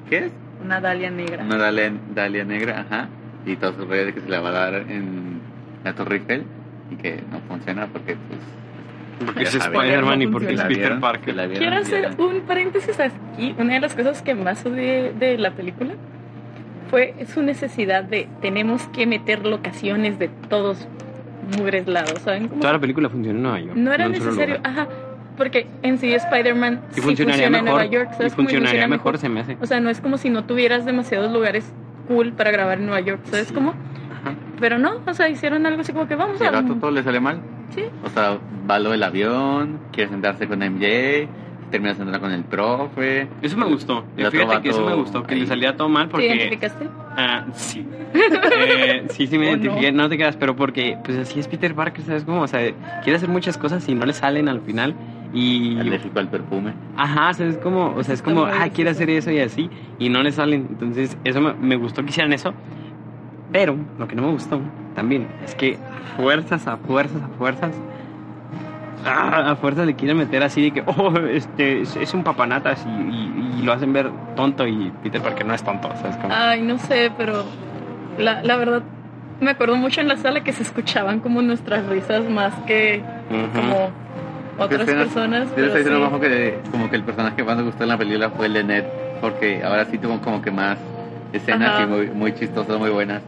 ¿Qué 0.09 0.17
es? 0.17 0.31
Una 0.63 0.79
dalia 0.79 1.11
negra. 1.11 1.43
Una 1.43 1.57
dalia, 1.57 1.93
dalia 2.15 2.43
negra, 2.45 2.81
ajá. 2.81 3.09
Y 3.45 3.55
todo 3.57 3.73
su 3.73 3.85
rollo 3.85 4.05
de 4.05 4.13
que 4.13 4.21
se 4.21 4.29
la 4.29 4.39
va 4.39 4.49
a 4.49 4.51
dar 4.51 4.75
en 4.75 5.39
la 5.83 5.93
Torre 5.93 6.17
Eiffel 6.17 6.43
y 6.91 6.95
que 6.95 7.21
no 7.31 7.39
funciona 7.47 7.87
porque 7.87 8.15
pues... 8.15 8.39
Porque 9.25 9.43
es. 9.43 9.55
Spider-Man 9.55 10.21
y 10.21 10.27
porque 10.27 10.53
es 10.53 10.61
Peter 10.61 10.99
Parker. 10.99 11.49
Quiero 11.57 11.77
hacer 11.77 12.11
un 12.19 12.41
paréntesis 12.41 12.99
aquí. 12.99 13.55
Una 13.57 13.73
de 13.75 13.79
las 13.79 13.95
cosas 13.95 14.21
que 14.21 14.35
más 14.35 14.63
odié 14.65 15.11
de 15.13 15.37
la 15.37 15.51
película 15.51 15.93
fue 16.89 17.13
su 17.33 17.41
necesidad 17.41 18.03
de 18.03 18.27
tenemos 18.41 18.83
que 18.89 19.05
meter 19.05 19.45
locaciones 19.45 20.19
de 20.19 20.27
todos 20.49 20.87
mugres 21.57 21.87
lados, 21.87 22.19
¿saben? 22.23 22.49
Toda 22.49 22.73
la 22.73 22.79
película 22.79 23.09
funciona 23.09 23.37
en 23.37 23.43
Nueva 23.43 23.59
York. 23.59 23.75
no 23.75 23.93
era 23.93 24.05
en 24.05 24.11
necesario, 24.11 24.59
ajá, 24.63 24.87
porque 25.37 25.67
en 25.83 25.97
sí 25.97 26.13
Spider-Man 26.13 26.81
Y 26.91 26.95
sí 26.95 27.01
funcionaría 27.01 27.45
funciona 27.45 27.57
en 27.59 27.63
mejor. 27.65 27.79
Nueva 27.79 27.85
York, 27.91 28.09
y 28.11 28.15
¿sabes? 28.17 28.33
cómo? 28.33 28.47
funcionaría 28.47 28.69
funciona 28.81 28.87
mejor, 28.97 29.17
se 29.17 29.29
me 29.29 29.39
hace. 29.41 29.57
O 29.61 29.65
sea, 29.65 29.79
no 29.79 29.89
es 29.89 30.01
como 30.01 30.17
si 30.17 30.29
no 30.29 30.43
tuvieras 30.45 30.85
demasiados 30.85 31.31
lugares 31.31 31.71
cool 32.07 32.33
para 32.33 32.51
grabar 32.51 32.79
en 32.79 32.85
Nueva 32.87 33.01
York, 33.01 33.21
¿sabes 33.25 33.47
Sí. 33.47 33.53
cómo? 33.53 33.69
Ajá. 33.71 34.35
Pero 34.59 34.77
no, 34.79 35.01
o 35.05 35.13
sea, 35.13 35.29
hicieron 35.29 35.65
algo 35.65 35.81
así 35.81 35.93
como 35.93 36.07
que 36.07 36.15
vamos 36.15 36.39
Y 36.41 36.43
al 36.43 36.55
a... 36.55 36.61
rato 36.61 36.75
todo 36.75 36.91
le 36.91 37.03
sale 37.03 37.19
mal. 37.19 37.39
Sí, 37.75 37.83
O 38.03 38.09
sea, 38.09 38.37
va 38.69 38.79
lo 38.79 38.91
del 38.91 39.03
avión, 39.03 39.79
quiere 39.91 40.09
sentarse 40.09 40.47
con 40.47 40.59
MJ, 40.59 41.27
termina 41.71 41.93
sentada 41.95 42.19
con 42.19 42.31
el 42.31 42.43
profe. 42.43 43.27
Eso 43.41 43.57
me 43.57 43.65
gustó. 43.65 44.03
Fíjate 44.15 44.61
que 44.61 44.69
eso 44.69 44.79
me 44.79 44.85
vato 44.85 44.97
gustó, 44.97 45.23
que 45.23 45.33
ahí. 45.33 45.41
le 45.41 45.47
salía 45.47 45.75
todo 45.75 45.89
mal 45.89 46.05
¿te 46.07 46.11
porque... 46.11 46.27
identificaste? 46.27 46.87
Ah, 47.15 47.45
sí. 47.53 47.85
Eh, 48.59 49.05
sí, 49.09 49.27
sí 49.27 49.37
me 49.37 49.47
¿O 49.47 49.49
identifiqué, 49.49 49.91
no? 49.91 50.09
te 50.09 50.15
creas, 50.15 50.35
pero 50.37 50.55
porque 50.55 50.97
pues 51.03 51.17
así 51.17 51.39
es 51.39 51.47
Peter 51.47 51.73
Parker, 51.75 52.03
¿sabes 52.03 52.23
cómo? 52.23 52.41
O 52.41 52.47
sea, 52.47 52.61
quiere 53.03 53.17
hacer 53.17 53.29
muchas 53.29 53.57
cosas 53.57 53.87
y 53.87 53.95
no 53.95 54.05
le 54.05 54.13
salen 54.13 54.47
al 54.49 54.61
final. 54.61 54.95
Y... 55.33 55.77
Alérgico 55.77 56.19
al 56.19 56.29
perfume. 56.29 56.73
Ajá, 56.95 57.29
o 57.29 57.33
sea, 57.33 57.47
es 57.47 57.57
como, 57.57 57.93
o 57.95 58.03
sea, 58.03 58.13
es 58.13 58.21
como, 58.21 58.45
ah, 58.45 58.69
quiere 58.73 58.91
hacer 58.91 59.09
eso 59.09 59.29
y 59.31 59.39
así, 59.39 59.69
y 59.99 60.09
no 60.09 60.23
le 60.23 60.31
salen. 60.31 60.67
Entonces, 60.69 61.17
eso 61.23 61.41
me, 61.41 61.53
me 61.53 61.75
gustó 61.75 62.03
que 62.03 62.09
hicieran 62.09 62.33
eso. 62.33 62.53
Pero, 63.51 63.75
lo 63.97 64.07
que 64.07 64.15
no 64.15 64.23
me 64.23 64.31
gustó 64.31 64.59
también 64.95 65.27
es 65.43 65.55
que 65.55 65.77
fuerzas, 66.15 66.67
a 66.67 66.77
fuerzas, 66.77 67.21
a 67.21 67.27
fuerzas, 67.37 67.71
ah, 69.07 69.51
a 69.51 69.55
fuerzas 69.55 69.85
le 69.85 69.95
quieren 69.95 70.17
meter 70.17 70.43
así 70.43 70.61
de 70.61 70.71
que, 70.71 70.83
oh, 70.85 71.13
este, 71.31 71.81
es, 71.81 71.95
es 71.95 72.13
un 72.13 72.23
papanatas 72.23 72.85
y, 72.85 72.89
y- 72.89 73.59
y 73.59 73.61
lo 73.63 73.73
hacen 73.73 73.91
ver 73.93 74.09
tonto 74.35 74.67
y 74.67 74.91
Peter 75.03 75.21
Parker 75.21 75.45
no 75.45 75.53
es 75.53 75.63
tonto, 75.63 75.89
¿sabes? 76.01 76.15
Como, 76.17 76.33
Ay, 76.33 76.61
no 76.61 76.77
sé, 76.77 77.11
pero 77.17 77.43
la, 78.17 78.41
la 78.43 78.55
verdad 78.57 78.83
me 79.39 79.51
acuerdo 79.51 79.75
mucho 79.75 80.01
en 80.01 80.07
la 80.07 80.17
sala 80.17 80.43
que 80.43 80.51
se 80.53 80.63
escuchaban 80.63 81.19
como 81.19 81.41
nuestras 81.41 81.85
risas 81.87 82.27
más 82.29 82.53
que 82.65 83.01
como 83.53 83.91
otras 84.57 84.81
Escenas- 84.87 85.03
personas. 85.05 85.47
Yo 85.55 85.65
estoy 85.65 85.83
diciendo 85.83 86.09
sí. 86.13 86.19
que 86.21 86.59
como 86.71 86.89
que 86.89 86.95
el 86.95 87.03
personaje 87.03 87.35
que 87.35 87.43
más 87.43 87.57
me 87.57 87.63
gustó 87.63 87.83
en 87.83 87.89
la 87.89 87.97
película 87.97 88.29
fue 88.31 88.47
el 88.47 88.53
de 88.53 88.63
Ned, 88.63 88.83
porque 89.21 89.63
ahora 89.63 89.85
sí 89.85 89.97
tuvo 89.97 90.19
como 90.21 90.41
que 90.41 90.49
más 90.51 90.77
escenas 91.33 91.69
Ajá. 91.71 91.83
y 91.83 91.87
muy, 91.87 92.07
muy 92.09 92.33
chistosas, 92.33 92.77
muy 92.79 92.89
buenas. 92.89 93.21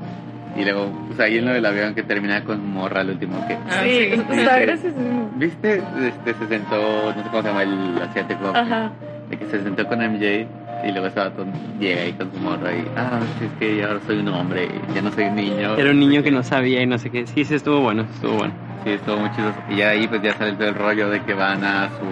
Y 0.58 0.64
luego, 0.64 0.92
pues 1.08 1.20
ahí 1.20 1.38
en 1.38 1.46
lo 1.46 1.54
del 1.54 1.66
avión 1.66 1.94
que 1.96 2.04
termina 2.04 2.44
con 2.44 2.66
morra 2.74 3.02
al 3.02 3.10
último 3.12 3.46
que... 3.48 3.54
Ah, 3.54 3.82
Sí, 3.84 4.10
sí. 4.12 4.24
graciosísimo. 4.44 5.32
¿Viste? 5.36 5.82
Este, 6.08 6.34
se 6.34 6.48
sentó, 6.48 7.14
no 7.16 7.24
sé 7.24 7.30
cómo 7.30 7.42
se 7.44 7.48
llama 7.48 7.64
el 7.64 8.02
asiático, 8.02 8.52
Ajá. 8.56 8.92
de 9.30 9.38
que 9.38 9.46
se 9.46 9.64
sentó 9.64 9.88
con 9.88 10.00
MJ 10.00 10.48
y 10.86 10.92
luego 10.92 11.08
ese 11.08 11.20
vato 11.20 11.46
llega 11.80 12.02
ahí 12.02 12.14
con 12.14 12.32
su 12.32 12.40
morra 12.40 12.72
y, 12.74 12.84
ah, 12.98 13.20
sí, 13.38 13.46
es 13.46 13.52
que 13.60 13.84
ahora 13.84 14.00
soy 14.08 14.18
un 14.20 14.28
hombre, 14.30 14.68
ya 14.94 15.02
no 15.02 15.12
soy 15.12 15.26
un 15.26 15.36
niño. 15.36 15.76
Era 15.78 15.92
un 15.92 16.00
niño 16.00 16.24
que 16.24 16.32
no 16.32 16.42
sabía 16.44 16.82
y 16.82 16.86
no 16.88 16.98
sé 16.98 17.10
qué. 17.10 17.28
Sí, 17.28 17.46
sí, 17.46 17.56
estuvo 17.56 17.80
bueno, 17.82 18.06
estuvo 18.14 18.34
bueno. 18.38 18.54
Sí, 18.84 18.92
estuvo 18.92 19.18
muy 19.18 19.30
chido. 19.34 19.52
Y 19.70 19.76
ya 19.76 19.90
ahí 19.90 20.08
pues 20.08 20.22
ya 20.22 20.34
sale 20.36 20.54
todo 20.54 20.70
el 20.70 20.76
rollo 20.76 21.10
de 21.10 21.22
que 21.24 21.34
van 21.34 21.64
a 21.66 21.90
su 21.90 22.06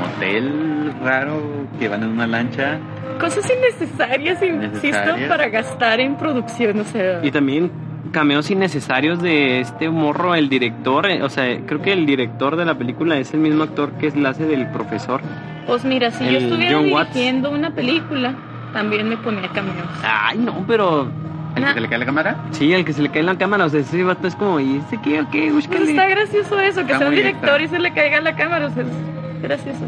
motel 0.00 0.92
raro, 1.02 1.42
que 1.78 1.88
van 1.88 2.02
en 2.02 2.10
una 2.10 2.26
lancha. 2.26 2.78
Cosas 3.20 3.50
innecesarias, 3.50 4.42
insisto, 4.42 5.14
para 5.28 5.48
gastar 5.48 6.00
en 6.00 6.16
producción, 6.16 6.80
o 6.80 6.84
sea. 6.84 7.20
Y 7.24 7.30
también 7.30 7.70
cameos 8.10 8.50
innecesarios 8.50 9.22
de 9.22 9.60
este 9.60 9.88
morro, 9.88 10.34
el 10.34 10.48
director. 10.48 11.06
eh, 11.06 11.22
O 11.22 11.28
sea, 11.30 11.44
creo 11.66 11.80
que 11.82 11.92
el 11.92 12.04
director 12.06 12.56
de 12.56 12.64
la 12.64 12.74
película 12.76 13.16
es 13.18 13.32
el 13.32 13.40
mismo 13.40 13.62
actor 13.62 13.92
que 13.92 14.08
es 14.08 14.16
la 14.16 14.30
hace 14.30 14.44
del 14.46 14.66
profesor. 14.68 15.20
Pues 15.66 15.84
mira, 15.84 16.10
si 16.10 16.24
yo 16.24 16.38
estuviera 16.38 16.76
John 16.78 16.92
Watts. 16.92 17.14
dirigiendo 17.14 17.50
una 17.50 17.70
película, 17.70 18.34
también 18.72 19.08
me 19.08 19.16
ponía 19.16 19.48
cameos. 19.48 19.86
Ay, 20.02 20.38
no, 20.38 20.64
pero. 20.66 21.08
¿El 21.54 21.60
Nah. 21.62 21.68
que 21.68 21.74
se 21.74 21.80
le 21.82 21.88
cae 21.90 21.98
la 21.98 22.06
cámara? 22.06 22.36
Sí, 22.50 22.72
el 22.72 22.82
que 22.84 22.92
se 22.94 23.02
le 23.02 23.10
cae 23.10 23.22
la 23.22 23.36
cámara. 23.36 23.66
O 23.66 23.68
sea, 23.68 23.80
ese 23.80 24.02
vato 24.02 24.26
es 24.26 24.34
como, 24.34 24.58
¿y 24.58 24.78
ese 24.78 24.98
qué? 25.02 25.20
¿O 25.20 25.30
qué? 25.30 25.50
Pues 25.52 25.68
está 25.70 26.08
gracioso 26.08 26.58
eso, 26.58 26.76
que 26.86 26.92
Está 26.92 26.98
sea 27.00 27.08
un 27.08 27.14
director 27.14 27.60
extra. 27.60 27.62
y 27.62 27.68
se 27.68 27.78
le 27.78 27.92
caiga 27.92 28.20
la 28.22 28.34
cámara, 28.34 28.66
o 28.66 28.70
sea, 28.70 28.82
es 28.84 28.88
gracioso. 29.42 29.84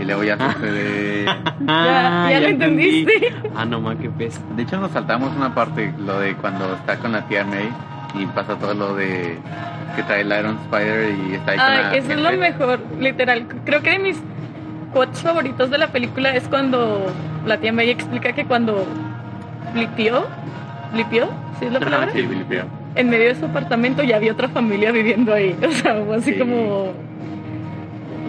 Y 0.00 0.04
luego 0.04 0.24
ya 0.24 0.36
sucede... 0.52 1.24
Ah, 1.68 2.26
ya, 2.30 2.32
ya 2.32 2.40
lo 2.40 2.46
entendí. 2.48 3.00
entendiste. 3.00 3.32
Ah, 3.56 3.64
no, 3.64 3.80
ma, 3.80 3.96
qué 3.96 4.10
pez. 4.10 4.40
De 4.56 4.62
hecho 4.62 4.78
nos 4.78 4.90
saltamos 4.92 5.34
una 5.36 5.54
parte, 5.54 5.92
lo 5.98 6.18
de 6.20 6.34
cuando 6.34 6.74
está 6.74 6.96
con 6.98 7.12
la 7.12 7.22
tía 7.28 7.44
May 7.44 7.68
y 8.14 8.26
pasa 8.26 8.56
todo 8.56 8.74
lo 8.74 8.94
de 8.94 9.38
que 9.94 10.02
trae 10.02 10.20
el 10.22 10.28
Iron 10.28 10.58
Spider 10.64 11.14
y 11.28 11.34
está 11.34 11.52
ahí 11.52 11.58
con 11.58 11.66
la 11.66 11.90
Ay, 11.90 11.98
eso 11.98 12.12
es 12.12 12.20
lo 12.20 12.32
mejor, 12.32 12.80
literal. 13.00 13.46
Creo 13.64 13.80
que 13.82 13.90
de 13.90 13.98
mis 13.98 14.18
quotes 14.92 15.20
favoritos 15.22 15.70
de 15.70 15.78
la 15.78 15.88
película 15.88 16.34
es 16.34 16.44
cuando 16.48 17.06
la 17.46 17.58
tía 17.58 17.72
May 17.72 17.90
explica 17.90 18.32
que 18.32 18.44
cuando 18.44 18.86
blipió, 19.72 20.26
blipió, 20.92 21.28
¿sí 21.58 21.66
es 21.66 21.72
la 21.72 21.80
palabra? 21.80 22.10
Sí, 22.12 22.22
Filipio. 22.22 22.64
En 22.94 23.10
medio 23.10 23.28
de 23.28 23.34
su 23.34 23.44
apartamento 23.46 24.02
ya 24.02 24.16
había 24.16 24.32
otra 24.32 24.48
familia 24.48 24.92
viviendo 24.92 25.32
ahí. 25.34 25.56
O 25.66 25.70
sea, 25.72 25.96
fue 26.06 26.16
así 26.16 26.32
Sí. 26.32 26.38
como 26.38 26.92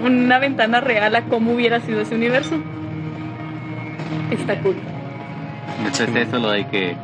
una 0.04 0.39
ventana 0.39 0.82
real 0.82 1.16
a 1.16 1.24
cómo 1.24 1.54
hubiera 1.54 1.80
sido 1.80 2.01
ese 2.01 2.16
universo. 2.16 2.58
Está 4.32 4.60
cool. 4.60 4.75
De 6.13 6.22
eso, 6.22 6.39
lo 6.39 6.51
de 6.51 6.68
que 6.68 6.96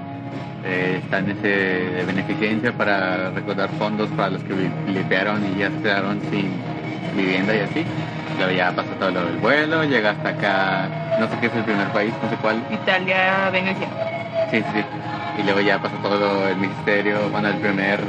eh, 0.66 1.00
está 1.04 1.20
en 1.20 1.32
ese 1.32 1.48
de 1.48 2.06
beneficencia 2.06 2.72
para 2.72 3.30
recaudar 3.32 3.70
fondos 3.78 4.10
para 4.12 4.32
los 4.32 4.44
que 4.44 4.54
limpiaron 4.88 5.42
y 5.54 5.60
ya 5.60 5.70
se 5.70 5.82
quedaron 5.82 6.20
sin 6.32 6.52
vivienda 7.16 7.56
y 7.56 7.60
así. 7.60 7.86
Luego 8.38 8.52
ya 8.52 8.72
pasa 8.72 8.90
todo 9.00 9.12
lo 9.12 9.26
del 9.26 9.38
vuelo, 9.38 9.84
llega 9.84 10.12
hasta 10.12 10.30
acá, 10.30 11.18
no 11.20 11.28
sé 11.28 11.38
qué 11.40 11.48
es 11.48 11.56
el 11.56 11.64
primer 11.64 11.88
país, 11.90 12.14
no 12.22 12.30
sé 12.30 12.36
cuál. 12.38 12.64
Italia, 12.72 13.50
Venecia. 13.52 13.88
Sí, 14.50 14.58
sí, 14.58 14.64
sí. 14.74 15.42
Y 15.42 15.44
luego 15.44 15.62
ya 15.62 15.80
pasa 15.80 15.96
todo 16.02 16.48
el 16.48 16.58
ministerio, 16.58 17.30
bueno, 17.30 17.50
el 17.50 17.58
primer 17.58 18.00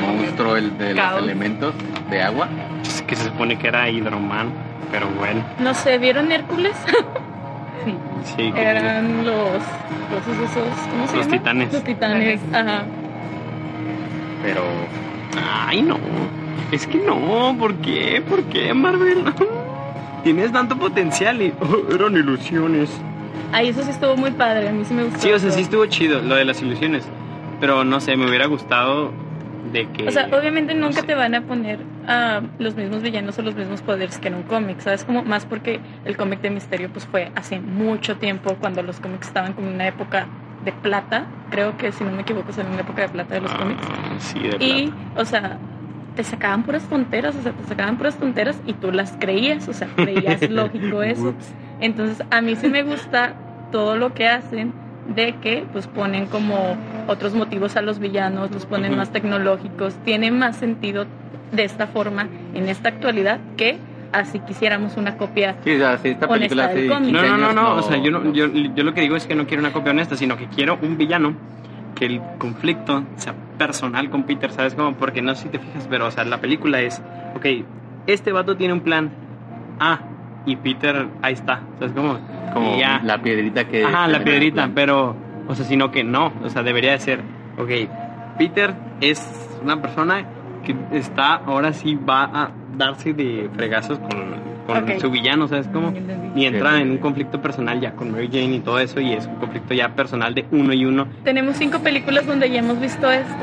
monstruo 0.00 0.56
el 0.56 0.76
de 0.78 0.94
Caos. 0.94 1.14
los 1.16 1.22
elementos 1.24 1.74
de 2.10 2.22
agua. 2.22 2.48
Es 2.82 3.02
que 3.02 3.16
se 3.16 3.24
supone 3.24 3.58
que 3.58 3.68
era 3.68 3.88
Hidroman, 3.88 4.50
pero 4.90 5.08
bueno. 5.18 5.44
No 5.58 5.74
sé, 5.74 5.98
¿vieron 5.98 6.30
Hércules? 6.32 6.72
sí. 7.84 7.94
Sí, 8.36 8.52
que- 8.52 8.62
Eran 8.62 9.24
los, 9.24 9.34
los 9.56 10.38
esos, 10.50 10.68
¿cómo 10.90 11.06
se 11.08 11.16
Los 11.16 11.26
llama? 11.26 11.38
titanes. 11.38 11.72
Los 11.72 11.84
titanes, 11.84 12.40
ajá. 12.52 12.82
Pero 14.42 14.62
Ay, 15.66 15.82
no. 15.82 15.96
Es 16.70 16.86
que 16.86 16.98
no. 16.98 17.56
¿Por 17.58 17.74
qué? 17.76 18.22
¿Por 18.28 18.42
qué, 18.44 18.72
Marvel? 18.74 19.24
Tienes 20.24 20.52
tanto 20.52 20.76
potencial 20.76 21.40
y 21.42 21.52
oh, 21.60 21.94
eran 21.94 22.14
ilusiones. 22.14 22.90
Ahí 23.52 23.68
eso 23.68 23.82
sí 23.82 23.90
estuvo 23.90 24.16
muy 24.16 24.30
padre, 24.30 24.68
a 24.68 24.72
mí 24.72 24.84
sí 24.84 24.94
me 24.94 25.04
gustó. 25.04 25.18
Sí, 25.20 25.30
o 25.32 25.38
sea, 25.38 25.48
todo. 25.48 25.56
sí 25.56 25.62
estuvo 25.64 25.86
chido 25.86 26.20
lo 26.22 26.34
de 26.36 26.44
las 26.44 26.62
ilusiones. 26.62 27.04
Pero 27.60 27.84
no 27.84 28.00
sé, 28.00 28.16
me 28.16 28.26
hubiera 28.28 28.46
gustado 28.46 29.12
de 29.72 29.86
que. 29.86 30.08
O 30.08 30.10
sea, 30.10 30.26
obviamente 30.32 30.74
no 30.74 30.86
nunca 30.86 31.00
sé. 31.00 31.06
te 31.06 31.14
van 31.14 31.34
a 31.34 31.42
poner 31.42 31.78
a 32.06 32.42
los 32.58 32.76
mismos 32.76 33.02
villanos 33.02 33.38
o 33.38 33.42
los 33.42 33.54
mismos 33.54 33.82
poderes 33.82 34.18
que 34.18 34.28
en 34.28 34.34
un 34.34 34.42
cómic, 34.42 34.80
¿sabes? 34.80 35.04
Como 35.04 35.22
más 35.22 35.44
porque 35.44 35.80
el 36.04 36.16
cómic 36.16 36.40
de 36.40 36.50
Misterio 36.50 36.88
pues 36.88 37.06
fue 37.06 37.30
hace 37.34 37.60
mucho 37.60 38.16
tiempo 38.16 38.56
cuando 38.56 38.82
los 38.82 38.98
cómics 39.00 39.28
estaban 39.28 39.52
como 39.52 39.68
en 39.68 39.74
una 39.74 39.86
época 39.86 40.26
de 40.64 40.72
plata, 40.72 41.26
creo 41.50 41.76
que 41.76 41.92
si 41.92 42.04
no 42.04 42.10
me 42.12 42.22
equivoco 42.22 42.50
es 42.50 42.58
en 42.58 42.66
una 42.66 42.80
época 42.80 43.02
de 43.02 43.08
plata 43.08 43.34
de 43.34 43.40
los 43.40 43.52
Ah, 43.52 43.58
cómics. 43.58 43.86
Sí, 44.18 44.38
de 44.40 44.56
Y, 44.64 44.92
o 45.16 45.24
sea, 45.24 45.58
te 46.14 46.24
sacaban 46.24 46.62
puras 46.62 46.88
tonteras, 46.88 47.34
o 47.36 47.42
sea, 47.42 47.52
te 47.52 47.64
sacaban 47.64 47.96
puras 47.96 48.16
tonteras 48.16 48.60
y 48.66 48.74
tú 48.74 48.92
las 48.92 49.12
creías, 49.18 49.68
o 49.68 49.72
sea, 49.72 49.88
creías 49.94 50.40
lógico 50.50 51.02
eso. 51.02 51.34
Entonces, 51.80 52.24
a 52.30 52.40
mí 52.40 52.54
sí 52.56 52.68
me 52.68 52.82
gusta 52.82 53.34
todo 53.70 53.96
lo 53.96 54.14
que 54.14 54.28
hacen 54.28 54.72
de 55.08 55.34
que 55.36 55.64
pues 55.72 55.86
ponen 55.86 56.26
como 56.26 56.76
otros 57.06 57.34
motivos 57.34 57.76
a 57.76 57.82
los 57.82 57.98
villanos, 57.98 58.50
los 58.50 58.66
ponen 58.66 58.96
más 58.96 59.10
tecnológicos, 59.10 59.94
tiene 60.04 60.30
más 60.30 60.56
sentido 60.56 61.06
de 61.50 61.64
esta 61.64 61.86
forma 61.86 62.28
en 62.54 62.68
esta 62.68 62.88
actualidad 62.88 63.38
que 63.56 63.78
así 64.12 64.38
quisiéramos 64.40 64.96
una 64.96 65.16
copia. 65.16 65.56
sí, 65.64 65.74
o 65.74 65.78
sea, 65.78 65.98
sí, 65.98 66.08
esta 66.08 66.26
Honesta 66.26 66.36
película 66.36 66.68
del 66.68 66.78
hace 66.78 66.88
cómic. 66.88 67.10
15 67.10 67.28
No, 67.28 67.36
no, 67.36 67.52
no, 67.52 67.52
no. 67.52 67.74
O 67.76 67.82
sea, 67.82 67.96
yo, 67.96 68.10
no, 68.10 68.32
yo, 68.32 68.46
yo 68.46 68.84
lo 68.84 68.94
que 68.94 69.00
digo 69.00 69.16
es 69.16 69.26
que 69.26 69.34
no 69.34 69.46
quiero 69.46 69.60
una 69.62 69.72
copia 69.72 69.90
honesta, 69.90 70.16
sino 70.16 70.36
que 70.36 70.46
quiero 70.46 70.78
un 70.82 70.96
villano 70.96 71.34
que 71.94 72.06
el 72.06 72.20
conflicto 72.38 73.04
sea 73.16 73.34
personal 73.58 74.10
con 74.10 74.24
Peter, 74.24 74.50
¿sabes 74.50 74.74
cómo? 74.74 74.94
Porque 74.94 75.22
no 75.22 75.34
sé 75.34 75.44
si 75.44 75.48
te 75.48 75.58
fijas, 75.58 75.86
pero, 75.88 76.06
o 76.06 76.10
sea, 76.10 76.24
la 76.24 76.40
película 76.40 76.80
es, 76.80 77.02
ok, 77.36 77.46
este 78.06 78.32
vato 78.32 78.56
tiene 78.56 78.72
un 78.72 78.80
plan. 78.80 79.10
Ah, 79.78 80.00
y 80.46 80.56
Peter, 80.56 81.06
ahí 81.22 81.34
está, 81.34 81.60
¿sabes 81.78 81.94
cómo? 81.94 82.18
como 82.52 82.76
Y 82.76 82.80
ya. 82.80 83.00
la 83.04 83.22
piedrita 83.22 83.66
que 83.66 83.84
Ajá, 83.84 84.08
la 84.08 84.22
piedrita, 84.24 84.70
pero, 84.74 85.16
o 85.48 85.54
sea, 85.54 85.64
sino 85.64 85.90
que 85.90 86.04
no, 86.04 86.32
o 86.42 86.48
sea, 86.50 86.62
debería 86.62 86.92
de 86.92 86.98
ser, 86.98 87.20
ok, 87.58 87.70
Peter 88.38 88.74
es 89.00 89.20
una 89.62 89.80
persona 89.80 90.24
que 90.64 90.74
está, 90.92 91.34
ahora 91.34 91.72
sí 91.72 91.94
va 91.96 92.24
a 92.24 92.50
darse 92.76 93.12
de 93.12 93.50
fregazos 93.54 93.98
con, 93.98 94.42
con 94.66 95.00
su 95.00 95.10
villano, 95.10 95.48
¿sabes 95.48 95.68
cómo? 95.72 95.92
Ya 95.92 95.98
entendí. 95.98 96.42
Y 96.42 96.46
entra 96.46 96.80
en 96.80 96.92
un 96.92 96.98
conflicto 96.98 97.40
personal 97.42 97.80
ya 97.80 97.92
con 97.92 98.10
Mary 98.10 98.28
Jane 98.32 98.56
y 98.56 98.60
todo 98.60 98.78
eso, 98.78 99.00
y 99.00 99.12
es 99.12 99.26
un 99.26 99.36
conflicto 99.36 99.74
ya 99.74 99.90
personal 99.90 100.34
de 100.34 100.46
uno 100.50 100.72
y 100.72 100.84
uno. 100.84 101.06
Tenemos 101.24 101.56
cinco 101.56 101.78
películas 101.80 102.26
donde 102.26 102.48
ya 102.50 102.60
hemos 102.60 102.80
visto 102.80 103.10
esto. 103.10 103.34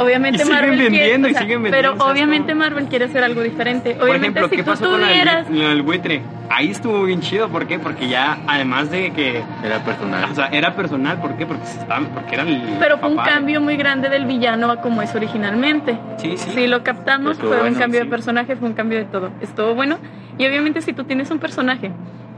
Obviamente 0.00 0.36
Y 0.36 0.46
siguen 0.46 0.54
Marvel 0.56 0.78
quiere, 0.78 0.90
vendiendo, 0.90 1.28
y 1.28 1.30
o 1.30 1.34
sea, 1.34 1.42
siguen 1.42 1.62
vendiendo, 1.62 1.88
pero 1.90 1.98
¿sabes 1.98 2.12
obviamente? 2.12 2.54
Marvel 2.54 2.86
quiere 2.86 3.04
hacer 3.04 3.22
algo 3.22 3.42
diferente. 3.42 3.94
Por 3.94 4.08
ejemplo, 4.08 4.48
si 4.48 4.56
¿qué 4.56 4.62
tú 4.62 4.70
pasó 4.70 4.90
con 4.90 5.00
tuvieras 5.00 5.50
lo 5.50 5.68
del 5.68 5.82
buitre? 5.82 6.22
Ahí 6.48 6.70
estuvo 6.70 7.04
bien 7.04 7.20
chido, 7.20 7.48
¿por 7.50 7.66
qué? 7.66 7.78
Porque 7.78 8.08
ya, 8.08 8.38
además 8.46 8.90
de 8.90 9.12
que, 9.12 9.42
Era 9.62 9.84
personal. 9.84 10.30
o 10.30 10.34
sea, 10.34 10.46
era 10.46 10.74
personal, 10.74 11.20
¿por 11.20 11.36
qué? 11.36 11.44
Porque, 11.44 11.66
se 11.66 11.78
estaban, 11.80 12.06
porque 12.06 12.34
era 12.34 12.44
el 12.44 12.62
Pero 12.80 12.98
fue 12.98 13.10
un 13.10 13.18
cambio 13.18 13.60
muy 13.60 13.76
grande 13.76 14.08
del 14.08 14.24
villano 14.24 14.70
a 14.70 14.80
como 14.80 15.02
es 15.02 15.14
originalmente. 15.14 15.98
Sí, 16.16 16.36
sí. 16.38 16.50
Si 16.54 16.66
lo 16.66 16.82
captamos, 16.82 17.32
Estuvo 17.32 17.52
fue 17.52 17.68
un 17.68 17.74
cambio 17.74 18.00
sí. 18.00 18.06
de 18.06 18.10
personaje, 18.10 18.56
fue 18.56 18.68
un 18.68 18.74
cambio 18.74 18.98
de 18.98 19.04
todo. 19.04 19.30
Estuvo 19.42 19.74
bueno. 19.74 19.98
Y 20.38 20.46
obviamente 20.46 20.80
si 20.80 20.94
tú 20.94 21.04
tienes 21.04 21.30
un 21.30 21.38
personaje 21.38 21.92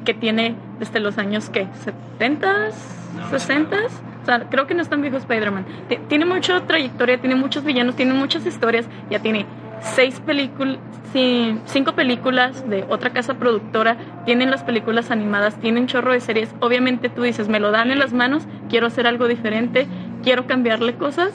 que 0.05 0.15
tiene 0.15 0.57
desde 0.81 0.99
los 0.99 1.17
años, 1.17 1.49
¿qué? 1.49 1.69
¿70s? 2.19 2.75
No, 3.17 3.31
¿60s? 3.31 3.91
O 4.23 4.25
sea, 4.25 4.41
creo 4.49 4.67
que 4.67 4.75
no 4.75 4.83
es 4.83 4.89
tan 4.89 5.03
viejo 5.03 5.17
Spider-Man. 5.17 5.65
Ti- 5.89 5.99
Tiene 6.09 6.25
mucha 6.25 6.61
trayectoria, 6.67 7.19
tiene 7.19 7.35
muchos 7.35 7.65
villanos, 7.65 7.97
tiene 7.97 8.15
muchas 8.15 8.47
historias. 8.47 8.87
Ya 9.11 9.19
tiene 9.19 9.47
seis 9.81 10.21
películas, 10.21 10.79
cinco 11.67 11.93
películas 11.93 12.69
de 12.69 12.85
otra 12.89 13.11
casa 13.11 13.35
productora. 13.35 13.97
Tienen 14.25 14.51
las 14.51 14.63
películas 14.63 15.11
animadas, 15.11 15.57
tienen 15.57 15.87
chorro 15.87 16.13
de 16.13 16.21
series. 16.21 16.55
Obviamente 16.61 17.09
tú 17.09 17.23
dices, 17.23 17.49
me 17.49 17.61
lo 17.61 17.71
dan 17.73 17.91
en 17.91 17.99
las 17.99 18.13
manos, 18.13 18.45
quiero 18.69 18.87
hacer 18.87 19.07
algo 19.07 19.27
diferente, 19.29 19.87
quiero 20.23 20.47
cambiarle 20.47 20.95
cosas. 20.95 21.33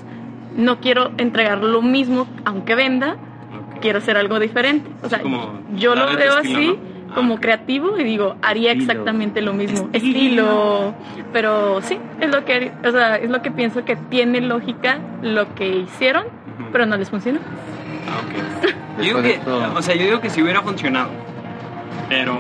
No 0.55 0.79
quiero 0.79 1.11
entregar 1.17 1.59
lo 1.59 1.81
mismo, 1.81 2.25
aunque 2.45 2.73
venda, 2.73 3.17
quiero 3.81 3.99
hacer 3.99 4.17
algo 4.17 4.39
diferente. 4.39 4.89
O 5.03 5.09
sea, 5.09 5.19
como 5.21 5.59
yo 5.75 5.93
lo 5.93 6.05
veo 6.17 6.37
así, 6.37 6.53
¿no? 6.53 6.96
Ah, 7.09 7.15
como 7.15 7.39
creativo, 7.39 7.97
y 7.97 8.03
digo, 8.03 8.35
haría 8.41 8.71
Estilo. 8.71 8.91
exactamente 8.91 9.41
lo 9.41 9.53
mismo. 9.53 9.89
Estilo. 9.93 10.93
Estilo. 10.93 10.93
Pero 11.33 11.81
sí, 11.81 11.97
es 12.19 12.29
lo 12.29 12.45
que, 12.45 12.71
o 12.85 12.91
sea, 12.91 13.15
es 13.15 13.29
lo 13.29 13.41
que 13.41 13.51
pienso 13.51 13.85
que 13.85 13.95
tiene 13.95 14.41
lógica 14.41 14.99
lo 15.21 15.53
que 15.55 15.67
hicieron, 15.67 16.25
pero 16.71 16.85
no 16.85 16.97
les 16.97 17.09
funcionó. 17.09 17.39
Ah. 18.07 18.67
Yo 18.97 19.03
digo 19.03 19.21
que, 19.21 19.39
o 19.75 19.81
sea, 19.83 19.93
yo 19.93 20.05
digo 20.05 20.21
que 20.21 20.31
sí 20.31 20.41
hubiera 20.41 20.63
funcionado, 20.63 21.09
pero 22.09 22.35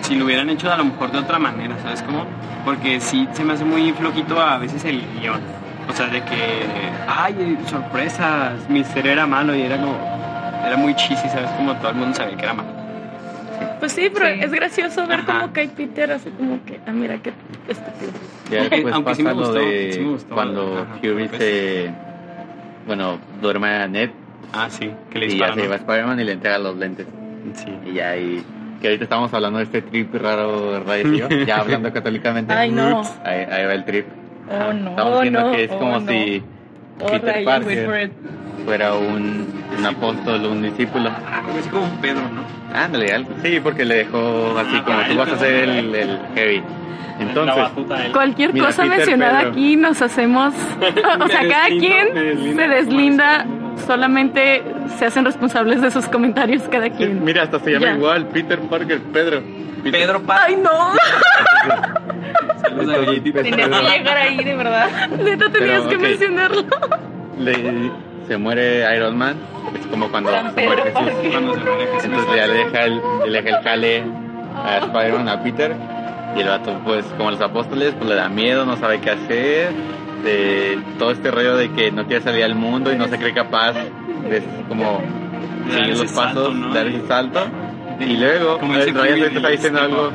si 0.00 0.14
lo 0.14 0.24
hubieran 0.24 0.48
hecho 0.48 0.72
a 0.72 0.76
lo 0.78 0.86
mejor 0.86 1.12
de 1.12 1.18
otra 1.18 1.38
manera, 1.38 1.76
¿sabes 1.82 2.02
cómo? 2.02 2.24
Porque 2.64 2.98
sí 2.98 3.28
se 3.34 3.44
me 3.44 3.52
hace 3.52 3.66
muy 3.66 3.92
flojito 3.92 4.40
a 4.40 4.56
veces 4.56 4.82
el 4.86 5.02
guion. 5.20 5.38
O 5.86 5.92
sea, 5.92 6.06
de 6.06 6.22
que, 6.22 6.66
ay, 7.06 7.58
sorpresas, 7.66 8.68
Mister 8.70 9.06
era 9.06 9.26
malo 9.26 9.54
y 9.54 9.60
era 9.62 9.76
como, 9.76 9.98
era 10.64 10.76
muy 10.78 10.94
cheesy, 10.94 11.28
¿sabes? 11.28 11.50
Como 11.50 11.74
todo 11.76 11.90
el 11.90 11.96
mundo 11.96 12.16
sabía 12.16 12.36
que 12.38 12.44
era 12.44 12.54
malo. 12.54 12.79
Pues 13.78 13.92
sí, 13.92 14.10
pero 14.12 14.26
Sí. 14.26 14.40
es 14.42 14.50
gracioso 14.52 15.06
ver 15.06 15.20
Ajá. 15.20 15.40
cómo 15.40 15.52
cae 15.52 15.68
Peter 15.68 16.12
así 16.12 16.30
como 16.30 16.62
que, 16.64 16.78
ah, 16.86 16.92
mira 16.92 17.18
qué 17.22 17.32
estúpido. 17.68 18.12
Ya 18.50 18.60
Aunque- 18.60 18.76
después 18.76 18.94
aunque 18.94 19.14
sí 19.14 19.22
pasa 19.22 19.34
me 19.34 19.40
lo 19.40 19.46
gustó, 19.48 19.60
de 19.66 19.92
sí 19.92 20.00
me 20.00 20.10
gustó. 20.10 20.34
cuando. 20.34 20.86
Fury 21.00 21.28
se... 21.38 21.90
Bueno, 22.86 23.18
duerme 23.40 23.68
a 23.68 23.86
Ned 23.88 24.10
Ah, 24.52 24.68
sí, 24.68 24.90
que 25.10 25.18
le 25.20 25.26
y 25.26 25.38
ya 25.38 25.54
se 25.54 25.60
lleva 25.60 25.74
a 25.74 25.78
Spider-Man 25.78 26.18
y 26.20 26.24
le 26.24 26.32
entrega 26.32 26.58
los 26.58 26.76
lentes. 26.76 27.06
Sí. 27.54 27.72
Y 27.86 27.94
ya 27.94 28.10
ahí... 28.10 28.42
Que 28.80 28.88
ahorita 28.88 29.04
estamos 29.04 29.32
hablando 29.34 29.58
de 29.58 29.64
este 29.64 29.82
trip 29.82 30.12
raro, 30.14 30.72
¿verdad? 30.72 30.96
Y 31.04 31.18
yo, 31.18 31.28
ya 31.46 31.58
hablando 31.60 31.92
católicamente. 31.92 32.52
Ay, 32.52 32.70
no. 32.72 33.02
Ahí, 33.24 33.44
ahí 33.50 33.66
va 33.66 33.74
el 33.74 33.84
trip. 33.84 34.06
Oh, 34.50 34.72
no, 34.72 34.90
Estamos 34.90 35.20
viendo 35.22 35.40
no, 35.40 35.52
que 35.52 35.64
es 35.64 35.70
oh, 35.70 35.78
como 35.78 36.00
no. 36.00 36.08
si 36.10 36.42
Oh, 37.02 37.06
Peter 37.06 37.44
Parker. 37.44 38.10
Fuera 38.64 38.94
un, 38.94 39.46
un 39.80 39.86
apóstol, 39.86 40.46
un 40.46 40.62
discípulo. 40.62 41.10
Ah, 41.10 41.42
así 41.58 41.68
como 41.68 41.84
un 41.84 41.96
Pedro, 42.00 42.22
¿no? 42.22 42.78
Ándale, 42.78 43.12
algo. 43.12 43.30
Sí, 43.42 43.58
porque 43.60 43.84
le 43.84 43.96
dejó 43.96 44.54
así 44.58 44.70
Ah, 44.76 44.82
como 44.84 44.96
para 44.98 45.08
tú 45.08 45.16
vas 45.16 45.32
a 45.32 45.38
ser 45.38 45.68
el, 45.68 45.94
el 45.94 46.18
heavy. 46.34 46.62
Entonces. 47.18 47.64
Cualquier 48.12 48.52
Mira, 48.54 48.66
cosa 48.66 48.82
Peter 48.82 48.96
mencionada 48.98 49.38
Pedro. 49.40 49.50
aquí 49.52 49.76
nos 49.76 50.00
hacemos, 50.02 50.54
o 51.20 51.28
sea, 51.28 51.48
cada 51.48 51.64
deslindo, 51.64 52.12
quien 52.14 52.56
se 52.56 52.68
deslinda, 52.68 53.46
solamente 53.86 54.62
se 54.98 55.04
hacen 55.06 55.24
responsables 55.24 55.82
de 55.82 55.90
sus 55.90 56.06
comentarios 56.06 56.62
cada 56.70 56.86
sí, 56.86 56.92
quien. 56.92 57.22
mira, 57.24 57.42
hasta 57.42 57.58
se 57.60 57.72
llama 57.72 57.86
Ya. 57.86 57.94
igual, 57.96 58.26
Peter 58.28 58.58
Parker, 58.60 59.00
Pedro. 59.12 59.42
Peter- 59.82 60.00
Pedro 60.00 60.22
Paz. 60.22 60.40
Ay, 60.46 60.56
no, 60.62 60.92
Saludos 62.62 62.94
a 62.94 63.00
tenías 63.42 63.68
que 63.68 63.98
llegar 63.98 64.16
ahí, 64.16 64.36
de 64.44 64.54
verdad. 64.54 64.88
Neta, 65.10 65.50
tenías 65.50 65.82
Pero, 65.82 65.88
que 65.88 65.98
mencionarlo. 65.98 66.62
le- 67.38 67.90
se 68.28 68.36
muere 68.36 68.96
Iron 68.96 69.16
Man, 69.18 69.36
es 69.74 69.86
como 69.86 70.08
cuando 70.10 70.30
se 70.30 70.66
muere 70.66 70.82
Jesús. 70.82 71.30
Cuando 71.30 71.54
se 71.54 71.60
muere 71.60 71.86
Jesús. 71.86 72.04
Entonces 72.04 72.36
ya 72.36 72.46
le 72.46 72.54
deja 72.54 72.84
el, 72.84 73.00
le 73.26 73.42
deja 73.42 73.58
el 73.58 73.64
jale 73.64 74.04
a 74.64 74.78
Spider-Man, 74.78 75.28
a 75.28 75.42
Peter. 75.42 75.76
Y 76.36 76.40
el 76.40 76.48
vato, 76.48 76.80
pues, 76.84 77.04
como 77.16 77.30
los 77.30 77.40
apóstoles, 77.40 77.94
pues 77.94 78.08
le 78.08 78.14
da 78.14 78.28
miedo, 78.28 78.64
no 78.64 78.76
sabe 78.76 79.00
qué 79.00 79.10
hacer. 79.10 79.72
De 80.22 80.78
todo 80.98 81.12
este 81.12 81.30
rollo 81.30 81.56
de 81.56 81.70
que 81.70 81.90
no 81.90 82.06
quiere 82.06 82.22
salir 82.22 82.44
al 82.44 82.54
mundo 82.54 82.92
y 82.92 82.96
no 82.96 83.08
se 83.08 83.16
cree 83.16 83.32
capaz 83.32 83.72
de 83.72 84.42
como 84.68 85.00
seguir 85.70 85.96
los 85.96 86.12
pasos, 86.12 86.14
salto, 86.14 86.50
¿no? 86.50 86.74
dar 86.74 86.86
ese 86.86 87.06
salto. 87.06 87.40
Y 88.00 88.16
luego, 88.16 88.58
Como 88.58 88.74
eh, 88.74 88.84
Ryan 88.86 88.98
ahorita 88.98 89.26
está 89.26 89.48
diciendo 89.48 89.80
algo. 89.80 90.10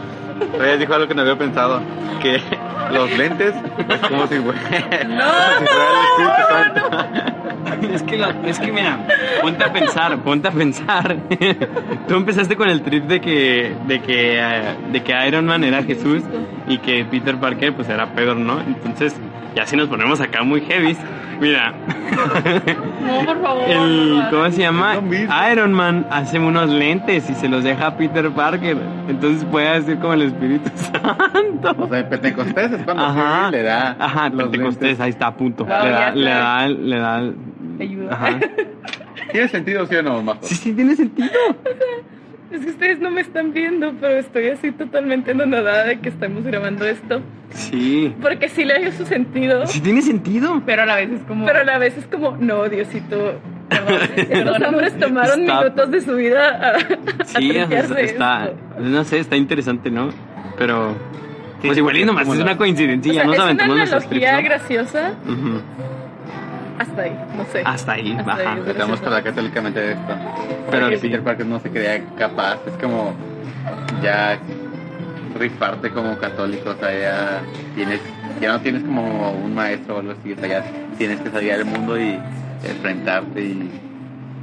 Ryan 0.60 0.80
dijo 0.80 0.94
algo 0.94 1.08
que 1.08 1.16
no 1.16 1.22
había 1.22 1.38
pensado: 1.38 1.82
que 2.22 2.40
los 2.92 3.18
lentes 3.18 3.56
es 3.90 4.00
como 4.08 4.28
si 4.28 4.40
fuera, 4.40 4.60
como 4.70 5.24
si 5.58 5.66
fuera 5.66 5.90
el 5.90 6.06
Espíritu 6.06 6.42
Santo. 6.50 7.45
Es 7.94 8.04
que, 8.04 8.18
la- 8.18 8.36
es 8.46 8.60
que 8.60 8.72
mira, 8.72 9.00
ponte 9.42 9.64
a 9.64 9.72
pensar, 9.74 10.18
ponte 10.20 10.48
a 10.48 10.52
pensar. 10.52 11.16
Tú 12.08 12.16
empezaste 12.16 12.56
con 12.56 12.70
el 12.70 12.82
trip 12.82 13.06
de 13.06 13.22
que, 13.22 13.74
de 13.88 14.02
que, 14.02 14.40
eh, 14.40 14.76
de 14.92 15.04
que 15.04 15.28
Iron 15.28 15.46
Man 15.46 15.64
era 15.64 15.84
Jesús 15.84 16.24
y 16.68 16.78
que 16.80 17.06
Peter 17.06 17.36
Parker 17.38 17.74
pues 17.74 17.90
era 17.90 18.08
Pedro, 18.08 18.36
¿no? 18.36 18.60
Entonces, 18.62 19.16
ya 19.56 19.66
si 19.66 19.76
nos 19.76 19.88
ponemos 19.88 20.20
acá 20.22 20.44
muy 20.44 20.62
heavy, 20.62 20.96
mira, 21.40 21.74
No, 23.06 23.26
por 23.26 23.42
favor. 23.42 23.64
el, 23.70 24.24
¿cómo 24.32 24.52
se 24.52 24.62
llama? 24.62 24.96
Lo. 24.96 25.52
Iron 25.52 25.74
Man 25.74 26.08
hace 26.10 26.40
unos 26.40 26.70
lentes 26.70 27.30
y 27.30 27.36
se 27.36 27.48
los 27.48 27.64
deja 27.64 27.88
a 27.88 27.98
Peter 27.98 28.30
Parker. 28.32 28.78
Entonces 29.08 29.46
puede 29.46 29.82
ser 29.84 30.00
como 30.00 30.14
el 30.14 30.24
Espíritu 30.24 30.70
Santo. 30.76 31.76
O 31.78 31.88
sea, 31.88 32.00
en 32.00 32.10
Pentecostés 32.10 32.72
es 32.72 32.84
cuando 32.84 33.06
Ajá, 33.06 33.52
le 33.52 33.62
da. 33.64 33.96
Ajá, 34.00 34.30
los 34.30 34.44
Pentecostés, 34.44 34.82
lentes. 34.82 35.00
ahí 35.02 35.10
está, 35.12 35.32
punto. 35.36 35.66
Le, 35.66 35.70
da, 35.70 36.12
le 36.12 36.30
da, 36.30 36.68
le 36.68 36.98
da 37.00 37.24
ayuda. 37.84 38.14
Ajá. 38.14 38.40
¿Tiene 39.32 39.48
sentido, 39.50 39.86
sí 39.86 39.96
o 39.96 40.04
no, 40.04 40.22
Majo? 40.24 40.40
Sí, 40.44 40.56
sí, 40.56 40.74
tiene 40.74 40.96
sentido. 40.96 41.30
Es 42.52 42.62
que 42.62 42.70
ustedes 42.70 43.00
no 43.00 43.10
me 43.10 43.22
están 43.22 43.52
viendo, 43.54 43.92
pero 44.00 44.18
estoy 44.18 44.48
así 44.50 44.72
totalmente 44.72 45.32
anonadada 45.32 45.86
de 45.86 46.00
que 46.00 46.08
estamos 46.10 46.44
grabando 46.46 46.86
esto. 46.86 47.20
Sí. 47.50 48.14
Porque 48.22 48.48
sí 48.50 48.64
le 48.64 48.80
dio 48.80 48.92
su 48.94 49.04
sentido, 49.06 49.66
Sí 49.66 49.82
tiene 49.82 50.02
sentido. 50.04 50.62
Pero 50.66 50.84
a 50.84 50.86
la 50.86 50.96
vez 50.96 51.10
es 51.12 51.22
como. 51.22 51.46
pero 51.46 51.60
a 51.60 51.64
la 51.64 51.80
vez 51.80 51.98
es 51.98 52.06
como, 52.06 52.38
no, 52.38 52.70
Diosito. 52.70 53.40
Los 54.46 54.62
hombres 54.68 54.98
tomaron 54.98 55.42
Está- 55.42 55.60
minutos 55.64 55.92
de 55.92 56.02
su 56.02 56.16
vida 56.16 56.50
a, 56.50 56.70
a 56.78 57.26
Sí, 57.26 57.50
tripearse 57.50 58.04
está, 58.06 58.46
esto. 58.46 58.58
no 58.80 59.04
sé, 59.04 59.20
está 59.20 59.36
interesante, 59.36 59.90
¿no? 59.90 60.10
Pero, 60.58 60.92
Sí, 61.62 61.68
pues 61.68 61.78
igual 61.80 61.98
y 61.98 62.06
nomás 62.06 62.28
es 62.28 62.40
una 62.40 62.56
coincidencia, 62.56 63.12
O 63.12 63.16
sea, 63.16 63.24
no 63.26 63.32
es 63.34 63.38
saben 63.40 63.56
una 63.70 63.84
analogía 63.84 64.40
graciosa 64.42 65.14
Ujú. 65.26 65.62
Hasta 66.80 67.02
ahí, 67.02 67.20
no 67.38 67.46
sé. 67.46 67.62
Hasta 67.66 67.92
ahí, 67.94 68.18
Hasta 68.18 68.36
ahí. 68.36 68.64
Estamos 68.68 69.00
para 69.00 69.22
católicamente 69.22 69.80
de 69.80 69.92
esto. 69.94 70.14
Pero 70.70 70.82
Porque 70.82 70.98
sí. 70.98 71.08
Peter 71.08 71.24
Parker 71.24 71.46
no 71.46 71.60
se 71.60 71.70
creía 71.70 72.04
capaz, 72.18 72.60
es 72.68 72.74
como 72.82 73.14
ya 74.02 74.38
rifarte 75.38 75.90
como 75.92 76.18
católico, 76.18 76.70
o 76.72 76.76
sea, 76.76 77.00
ya 77.00 77.42
tienes, 77.76 78.00
ya 78.42 78.54
no 78.54 78.62
tienes 78.62 78.84
como 78.84 79.32
un 79.32 79.54
maestro 79.54 79.98
o 79.98 80.00
algo 80.00 80.14
así, 80.14 80.34
o 80.34 80.36
sea, 80.38 80.48
ya 80.48 80.64
tienes 80.98 81.20
que 81.22 81.30
salir 81.30 81.54
al 81.54 81.66
mundo 81.66 82.00
y 82.00 82.18
enfrentarte 82.64 83.42
y 83.42 83.70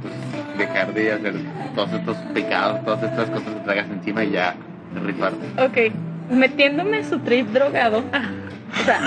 pues, 0.01 0.13
dejar 0.57 0.93
de 0.93 1.13
hacer 1.13 1.33
todos 1.75 1.91
estos 1.93 2.17
pecados, 2.33 2.83
todas 2.85 3.03
estas 3.03 3.29
cosas 3.29 3.53
que 3.53 3.59
tragas 3.61 3.89
encima 3.89 4.23
y 4.23 4.31
ya 4.31 4.55
rifarte. 5.03 5.45
Ok, 5.61 5.93
metiéndome 6.33 7.03
su 7.03 7.19
trip 7.19 7.47
drogado. 7.49 8.03
ah, 8.11 8.29
o 8.81 8.85
sea, 8.85 8.99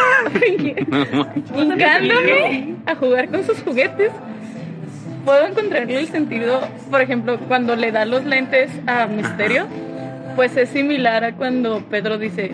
a 2.86 2.94
jugar 2.96 3.28
con 3.28 3.44
sus 3.44 3.62
juguetes. 3.62 4.10
Puedo 5.24 5.44
encontrarle 5.46 5.98
el 5.98 6.06
sentido, 6.06 6.60
por 6.90 7.00
ejemplo, 7.00 7.38
cuando 7.48 7.74
le 7.74 7.90
da 7.90 8.04
los 8.04 8.24
lentes 8.24 8.70
a 8.86 9.06
Misterio, 9.08 9.66
pues 10.36 10.56
es 10.56 10.68
similar 10.68 11.24
a 11.24 11.32
cuando 11.32 11.80
Pedro 11.90 12.16
dice, 12.16 12.52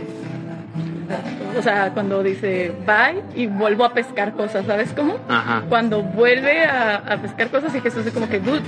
o 1.58 1.62
sea, 1.62 1.90
cuando 1.92 2.22
dice 2.22 2.72
bye 2.86 3.20
y 3.36 3.46
vuelvo 3.46 3.84
a 3.84 3.92
pescar 3.92 4.32
cosas, 4.32 4.64
¿sabes 4.64 4.90
cómo? 4.96 5.18
Ajá. 5.28 5.64
Cuando 5.68 6.02
vuelve 6.02 6.64
a, 6.64 6.96
a 6.96 7.18
pescar 7.18 7.50
cosas 7.50 7.74
y 7.74 7.80
Jesús 7.82 8.06
es 8.06 8.12
como 8.14 8.26
que, 8.30 8.38
dude, 8.40 8.62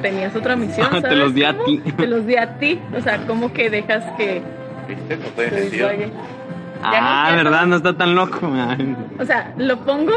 tenías 0.00 0.36
otra 0.36 0.54
misión, 0.54 0.88
Te 0.92 1.00
¿sabes 1.00 1.18
los 1.18 1.34
di 1.34 1.42
a 1.42 1.54
cómo? 1.54 1.64
ti. 1.64 1.78
Te 1.96 2.06
los 2.06 2.24
di 2.26 2.36
a 2.36 2.56
ti, 2.58 2.78
o 2.96 3.00
sea, 3.00 3.18
como 3.26 3.52
que 3.52 3.68
dejas 3.68 4.04
que 4.16 4.42
¿Viste? 4.88 5.16
No. 5.16 6.10
Ah. 6.82 7.32
¿verdad? 7.34 7.66
No 7.66 7.76
está 7.76 7.96
tan 7.96 8.14
loco. 8.14 8.50
Ay. 8.54 8.96
O 9.18 9.24
sea, 9.24 9.54
lo 9.56 9.78
pongo, 9.78 10.12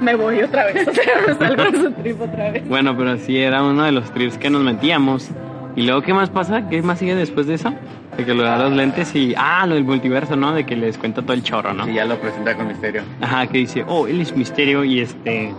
me 0.00 0.14
voy 0.14 0.42
otra 0.42 0.66
vez. 0.66 0.88
O 0.88 0.92
sea, 0.92 1.04
me 1.26 1.34
salgo 1.34 1.70
de 1.70 1.78
su 1.78 1.90
trip 1.92 2.20
otra 2.20 2.50
vez. 2.50 2.66
Bueno, 2.68 2.96
pero 2.96 3.18
sí 3.18 3.38
era 3.38 3.62
uno 3.62 3.82
de 3.84 3.92
los 3.92 4.10
trips 4.12 4.38
que 4.38 4.50
nos 4.50 4.62
metíamos. 4.62 5.28
¿Y 5.74 5.82
luego 5.82 6.00
qué 6.00 6.14
más 6.14 6.30
pasa? 6.30 6.68
¿Qué 6.70 6.80
más 6.80 6.98
sigue 6.98 7.14
después 7.14 7.46
de 7.46 7.54
eso? 7.54 7.74
De 8.16 8.24
que 8.24 8.32
le 8.32 8.44
da 8.44 8.56
los 8.56 8.72
lentes 8.72 9.14
y... 9.14 9.34
Ah, 9.36 9.66
lo 9.66 9.74
del 9.74 9.84
multiverso, 9.84 10.34
¿no? 10.34 10.54
De 10.54 10.64
que 10.64 10.74
les 10.74 10.96
cuenta 10.96 11.20
todo 11.20 11.34
el 11.34 11.42
chorro, 11.42 11.74
¿no? 11.74 11.86
Y 11.86 11.94
ya 11.94 12.06
lo 12.06 12.18
presenta 12.18 12.56
con 12.56 12.68
misterio. 12.68 13.02
Ajá, 13.20 13.46
que 13.46 13.58
dice, 13.58 13.84
oh, 13.86 14.06
él 14.06 14.22
es 14.22 14.34
misterio 14.34 14.84
y 14.84 15.00
este... 15.00 15.52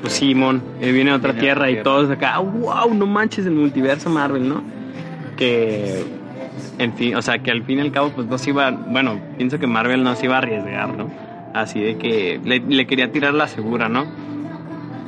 Pues 0.00 0.12
Simón, 0.14 0.62
él 0.80 0.92
viene 0.92 1.10
a 1.10 1.16
otra 1.16 1.32
Viene 1.32 1.40
a 1.40 1.42
tierra 1.42 1.60
otra 1.62 1.70
y 1.70 1.72
tierra. 1.74 1.84
todos 1.84 2.10
acá, 2.10 2.38
wow, 2.38 2.94
no 2.94 3.06
manches 3.06 3.44
el 3.44 3.52
multiverso 3.52 4.08
Marvel, 4.08 4.48
¿no? 4.48 4.62
Que, 5.36 6.04
en 6.78 6.92
fin, 6.94 7.14
o 7.16 7.22
sea, 7.22 7.38
que 7.38 7.50
al 7.50 7.62
fin 7.64 7.78
y 7.78 7.82
al 7.82 7.92
cabo, 7.92 8.10
pues 8.10 8.26
no 8.26 8.38
se 8.38 8.50
iba, 8.50 8.70
bueno, 8.70 9.18
pienso 9.36 9.58
que 9.58 9.66
Marvel 9.66 10.02
no 10.02 10.14
se 10.16 10.26
iba 10.26 10.36
a 10.36 10.38
arriesgar, 10.38 10.96
¿no? 10.96 11.10
Así 11.54 11.80
de 11.80 11.96
que 11.96 12.40
le, 12.44 12.60
le 12.60 12.86
quería 12.86 13.10
tirar 13.10 13.34
la 13.34 13.48
segura, 13.48 13.88
¿no? 13.88 14.06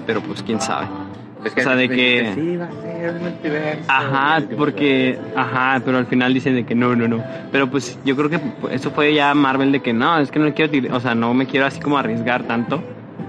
Pero 0.06 0.20
pues 0.20 0.42
quién 0.42 0.60
sabe. 0.60 0.86
Es 1.44 1.52
O 1.56 1.60
sea, 1.60 1.74
de 1.74 1.88
que- 1.88 2.32
Sí, 2.34 2.56
va 2.56 2.66
a 2.66 2.70
ser 2.82 3.04
el 3.06 3.20
multiverso. 3.20 3.82
Ajá, 3.88 4.42
porque, 4.56 5.18
ajá, 5.36 5.80
pero 5.84 5.98
al 5.98 6.06
final 6.06 6.32
dicen 6.34 6.54
de 6.54 6.64
que 6.64 6.74
no, 6.74 6.94
no, 6.94 7.08
no. 7.08 7.22
Pero 7.50 7.68
pues 7.68 7.98
yo 8.04 8.14
creo 8.16 8.30
que 8.30 8.40
eso 8.70 8.90
fue 8.92 9.12
ya 9.14 9.34
Marvel 9.34 9.72
de 9.72 9.80
que 9.80 9.92
no, 9.92 10.18
es 10.18 10.30
que 10.30 10.38
no 10.38 10.52
quiero, 10.54 10.94
o 10.94 11.00
sea, 11.00 11.14
no 11.16 11.34
me 11.34 11.46
quiero 11.46 11.66
así 11.66 11.80
como 11.80 11.98
arriesgar 11.98 12.44
tanto, 12.44 12.80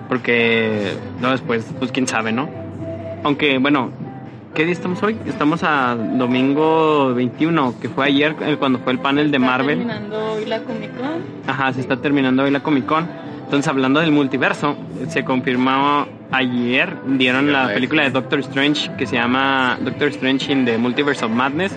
porque 0.09 0.93
no 1.21 1.31
después, 1.31 1.65
pues 1.79 1.91
quién 1.91 2.07
sabe, 2.07 2.31
¿no? 2.31 2.49
Aunque, 3.23 3.57
bueno, 3.57 3.91
¿qué 4.53 4.63
día 4.65 4.73
estamos 4.73 5.01
hoy? 5.03 5.17
Estamos 5.25 5.63
a 5.63 5.95
domingo 5.95 7.13
21, 7.13 7.75
que 7.81 7.89
fue 7.89 8.05
ayer 8.05 8.35
cuando 8.59 8.79
fue 8.79 8.93
el 8.93 8.99
panel 8.99 9.31
de 9.31 9.37
Está 9.37 9.47
Marvel. 9.47 9.77
terminando 9.79 10.33
hoy 10.33 10.45
la 10.45 10.59
Comic 10.59 10.91
Con. 10.97 11.07
Ajá, 11.47 11.73
se 11.73 11.81
está 11.81 11.97
terminando 11.97 12.43
hoy 12.43 12.51
la 12.51 12.61
Comic 12.61 12.85
Con. 12.85 13.07
Entonces, 13.45 13.67
hablando 13.67 13.99
del 13.99 14.11
multiverso, 14.11 14.75
se 15.09 15.23
confirmó 15.23 16.07
ayer, 16.31 16.95
dieron 17.05 17.51
la 17.51 17.67
película 17.67 18.03
de. 18.03 18.09
Doctor 18.11 18.39
Strange 18.39 18.91
que 18.97 19.05
se 19.05 19.15
llama 19.15 19.77
Doctor 19.81 20.07
Strange 20.09 20.51
in 20.51 20.65
the 20.65 20.77
Multiverse 20.77 21.23
of 21.25 21.31
Madness. 21.31 21.75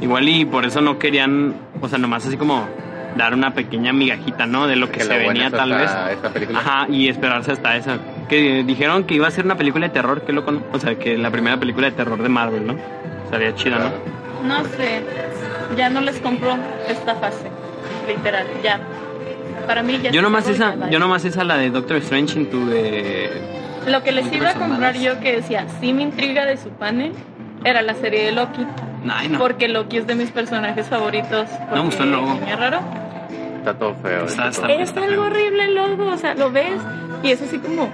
Igual 0.00 0.28
y 0.28 0.44
por 0.44 0.64
eso 0.64 0.80
no 0.80 0.98
querían, 0.98 1.54
o 1.80 1.88
sea, 1.88 1.98
nomás 1.98 2.24
así 2.26 2.36
como 2.36 2.66
dar 3.16 3.34
una 3.34 3.52
pequeña 3.52 3.92
migajita, 3.92 4.46
¿no? 4.46 4.66
De 4.66 4.76
lo 4.76 4.86
que, 4.90 4.98
Que 4.98 5.04
se 5.04 5.18
venía 5.18 5.50
tal 5.50 5.70
vez. 5.70 5.90
hasta 5.90 6.12
esta 6.12 6.28
película. 6.30 6.60
Ajá, 6.60 6.86
y 6.88 7.08
esperarse 7.08 7.52
hasta 7.52 7.76
esa. 7.76 7.98
Que 8.28 8.62
dijeron 8.64 9.04
que 9.04 9.14
iba 9.14 9.26
a 9.26 9.30
ser 9.30 9.44
una 9.44 9.56
película 9.56 9.86
de 9.88 9.92
terror, 9.94 10.22
que 10.22 10.32
loco, 10.32 10.52
¿no? 10.52 10.62
O 10.72 10.78
sea, 10.78 10.96
que 10.96 11.16
la 11.16 11.30
primera 11.30 11.56
película 11.58 11.86
de 11.88 11.96
terror 11.96 12.22
de 12.22 12.28
Marvel, 12.28 12.66
¿no? 12.66 12.76
Estaría 13.24 13.54
chida, 13.54 13.78
¿no? 13.78 14.46
No 14.46 14.64
sé, 14.64 15.02
ya 15.76 15.88
no 15.90 16.00
les 16.00 16.18
compro 16.20 16.56
esta 16.88 17.14
fase. 17.16 17.48
Literal, 18.06 18.46
ya. 18.62 18.80
Para 19.66 19.82
mí 19.82 19.98
ya 20.02 20.10
Yo 20.10 20.22
nomás 20.22 20.48
esa, 20.48 20.74
ya 20.76 20.88
yo 20.90 20.98
nomás 20.98 21.24
esa 21.24 21.44
la 21.44 21.56
de 21.58 21.70
Doctor 21.70 21.96
Strange 21.98 22.38
into 22.38 22.64
de 22.66 23.30
Lo 23.86 24.02
que 24.02 24.12
les 24.12 24.32
iba 24.32 24.50
a 24.50 24.54
comprar 24.54 24.94
yo 24.96 25.20
que 25.20 25.32
decía, 25.36 25.66
sí 25.80 25.92
me 25.92 26.02
intriga 26.02 26.46
de 26.46 26.56
su 26.56 26.70
panel, 26.70 27.12
era 27.64 27.82
la 27.82 27.94
serie 27.94 28.24
de 28.24 28.32
Loki. 28.32 28.66
Ay, 29.10 29.28
no. 29.28 29.38
Porque 29.38 29.68
Loki 29.68 29.98
es 29.98 30.06
de 30.06 30.14
mis 30.14 30.30
personajes 30.30 30.86
favoritos. 30.86 31.48
me 31.72 31.80
gustó 31.80 32.04
el 32.04 32.12
logo. 32.12 32.38
es 32.46 32.58
raro. 32.58 32.80
Está 33.58 33.74
todo 33.74 33.94
feo. 33.96 34.24
Está- 34.24 34.48
está 34.48 34.72
Es 34.72 34.96
algo 34.96 35.22
horrible 35.24 35.64
el 35.64 35.74
logo, 35.74 36.06
o 36.12 36.16
sea, 36.16 36.34
lo 36.34 36.50
ves 36.50 36.80
y 37.22 37.30
es 37.30 37.42
así 37.42 37.58
como... 37.58 37.90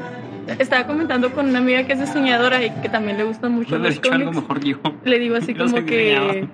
Estaba 0.58 0.86
comentando 0.86 1.32
con 1.32 1.48
una 1.48 1.58
amiga 1.58 1.84
que 1.84 1.94
es 1.94 2.00
diseñadora 2.00 2.64
y 2.64 2.70
que 2.82 2.88
también 2.88 3.16
le 3.16 3.24
gustan 3.24 3.52
mucho 3.52 3.76
los 3.78 3.98
algo 3.98 4.10
cómics. 4.10 4.36
mejor 4.36 4.60
yo. 4.64 4.76
Le 5.04 5.18
digo 5.18 5.36
así 5.36 5.54
Yo 5.54 5.64
como 5.66 5.84
que... 5.84 6.46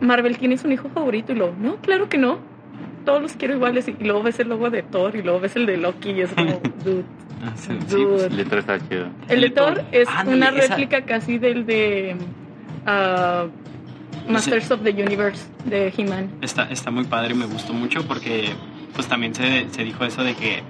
Marvel, 0.00 0.36
¿tienes 0.38 0.64
un 0.64 0.72
hijo 0.72 0.88
favorito? 0.90 1.32
Y 1.32 1.36
luego, 1.36 1.54
no, 1.58 1.76
claro 1.76 2.08
que 2.08 2.18
no. 2.18 2.38
Todos 3.04 3.22
los 3.22 3.32
quiero 3.34 3.54
iguales. 3.54 3.88
Y 3.88 4.04
luego 4.04 4.22
ves 4.22 4.38
el 4.40 4.48
logo 4.48 4.70
de 4.70 4.82
Thor 4.82 5.16
y 5.16 5.22
luego 5.22 5.40
ves 5.40 5.56
el 5.56 5.66
de 5.66 5.76
Loki 5.76 6.10
y 6.10 6.20
es 6.22 6.32
como, 6.32 6.60
dude. 6.84 7.04
Ah, 7.44 7.52
sí, 7.56 7.72
sí, 7.86 7.96
pues, 8.08 8.24
El 8.24 8.48
chido. 8.88 9.06
El 9.28 9.40
de 9.42 9.50
Thor. 9.50 9.82
Es 9.92 10.08
Ándale, 10.08 10.36
una 10.36 10.48
esa- 10.48 10.68
réplica 10.74 11.02
casi 11.02 11.38
del 11.38 11.66
de 11.66 12.16
ah, 12.86 13.46
Masters 14.28 14.70
of 14.70 14.82
the 14.82 14.90
Universe 14.90 15.46
de 15.66 15.92
He-Man. 15.96 16.28
Está, 16.40 16.64
está 16.70 16.90
muy 16.90 17.04
padre, 17.04 17.34
me 17.34 17.46
gustó 17.46 17.72
mucho 17.74 18.06
porque 18.06 18.50
pues 18.94 19.06
también 19.08 19.34
se, 19.34 19.68
se 19.70 19.84
dijo 19.84 20.04
eso 20.04 20.22
de 20.24 20.34
que 20.34 20.62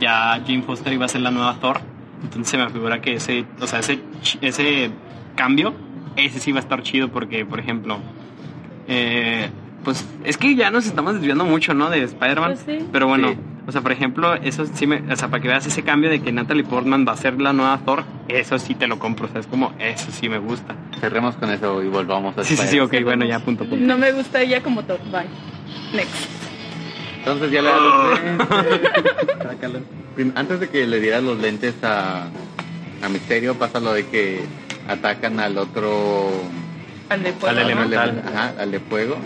ya 0.00 0.40
Jane 0.46 0.62
Foster 0.62 0.92
iba 0.92 1.04
a 1.04 1.08
ser 1.08 1.20
la 1.22 1.30
nueva 1.30 1.54
Thor. 1.60 1.80
Entonces 2.22 2.48
se 2.50 2.58
me 2.58 2.68
figura 2.70 3.00
que 3.00 3.14
ese, 3.14 3.44
o 3.60 3.66
sea, 3.66 3.78
ese, 3.80 4.00
ese 4.40 4.90
cambio, 5.34 5.74
ese 6.16 6.38
sí 6.40 6.50
va 6.52 6.58
a 6.58 6.62
estar 6.62 6.82
chido 6.82 7.08
porque, 7.08 7.44
por 7.44 7.60
ejemplo, 7.60 7.98
eh, 8.88 9.48
pues 9.84 10.04
es 10.24 10.36
que 10.36 10.54
ya 10.54 10.70
nos 10.70 10.86
estamos 10.86 11.14
desviando 11.14 11.44
mucho, 11.44 11.74
¿no? 11.74 11.90
De 11.90 12.02
Spider-Man. 12.02 12.54
Pues 12.64 12.78
sí. 12.80 12.86
Pero 12.90 13.06
bueno, 13.06 13.28
Sí. 13.30 13.36
o 13.68 13.72
sea, 13.72 13.80
por 13.82 13.92
ejemplo, 13.92 14.34
eso 14.34 14.64
sí 14.66 14.86
me, 14.86 15.02
o 15.12 15.16
sea, 15.16 15.28
para 15.28 15.40
que 15.42 15.48
veas 15.48 15.66
ese 15.66 15.82
cambio 15.82 16.08
de 16.10 16.20
que 16.20 16.32
Natalie 16.32 16.64
Portman 16.64 17.04
va 17.06 17.12
a 17.12 17.16
ser 17.16 17.40
la 17.40 17.52
nueva 17.52 17.78
Thor, 17.84 18.04
eso 18.28 18.58
sí 18.58 18.74
te 18.74 18.86
lo 18.88 18.98
compro, 18.98 19.26
o 19.26 19.28
sea, 19.28 19.40
es 19.40 19.46
como, 19.46 19.72
eso 19.78 20.10
sí 20.10 20.28
me 20.28 20.38
gusta. 20.38 20.74
Cerremos 21.00 21.36
con 21.36 21.50
eso 21.50 21.82
y 21.82 21.88
volvamos 21.88 22.36
a 22.38 22.44
Sí, 22.44 22.56
sí, 22.56 22.66
sí, 22.66 22.80
ok, 22.80 22.94
bueno, 23.04 23.24
ya, 23.26 23.38
punto, 23.40 23.64
punto. 23.68 23.84
No 23.84 23.96
me 23.98 24.10
gusta 24.12 24.40
ella 24.40 24.62
como 24.62 24.82
Thor. 24.84 24.98
Bye. 25.12 25.26
Next. 25.94 26.46
Entonces 27.26 27.50
ya 27.50 27.60
le 27.62 27.68
das 27.70 27.80
los 27.80 28.20
lentes. 28.22 28.46
Prim- 30.14 30.32
Antes 30.36 30.60
de 30.60 30.68
que 30.68 30.86
le 30.86 31.00
dieras 31.00 31.22
los 31.24 31.38
lentes 31.40 31.74
a, 31.82 32.28
a 33.02 33.08
Misterio, 33.08 33.54
pasa 33.56 33.80
lo 33.80 33.92
de 33.92 34.06
que 34.06 34.40
atacan 34.88 35.40
al 35.40 35.58
otro... 35.58 36.30
Al 37.08 37.22
de 37.22 37.32
fuego, 37.32 37.48
Al 37.48 37.56
¿no? 37.56 37.62
elemental. 37.62 38.08
Al 38.10 38.14
de- 38.16 38.22
Ajá, 38.28 38.54
al 38.58 38.70
de 38.70 38.80
fuego. 38.80 39.16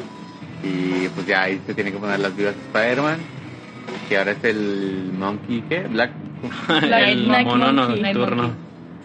Y 0.64 1.08
pues 1.08 1.26
ya 1.26 1.42
ahí 1.42 1.60
se 1.66 1.74
tiene 1.74 1.92
que 1.92 1.98
poner 1.98 2.20
las 2.20 2.34
vivas 2.34 2.54
Spider-Man. 2.72 3.18
Que 4.08 4.18
ahora 4.18 4.32
es 4.32 4.44
el 4.44 5.10
Monkey, 5.18 5.62
¿qué? 5.68 5.80
Black. 5.82 6.10
el 6.82 7.28
Night 7.28 7.46
mono 7.46 7.72
Monkey. 7.72 8.02
nocturno. 8.02 8.50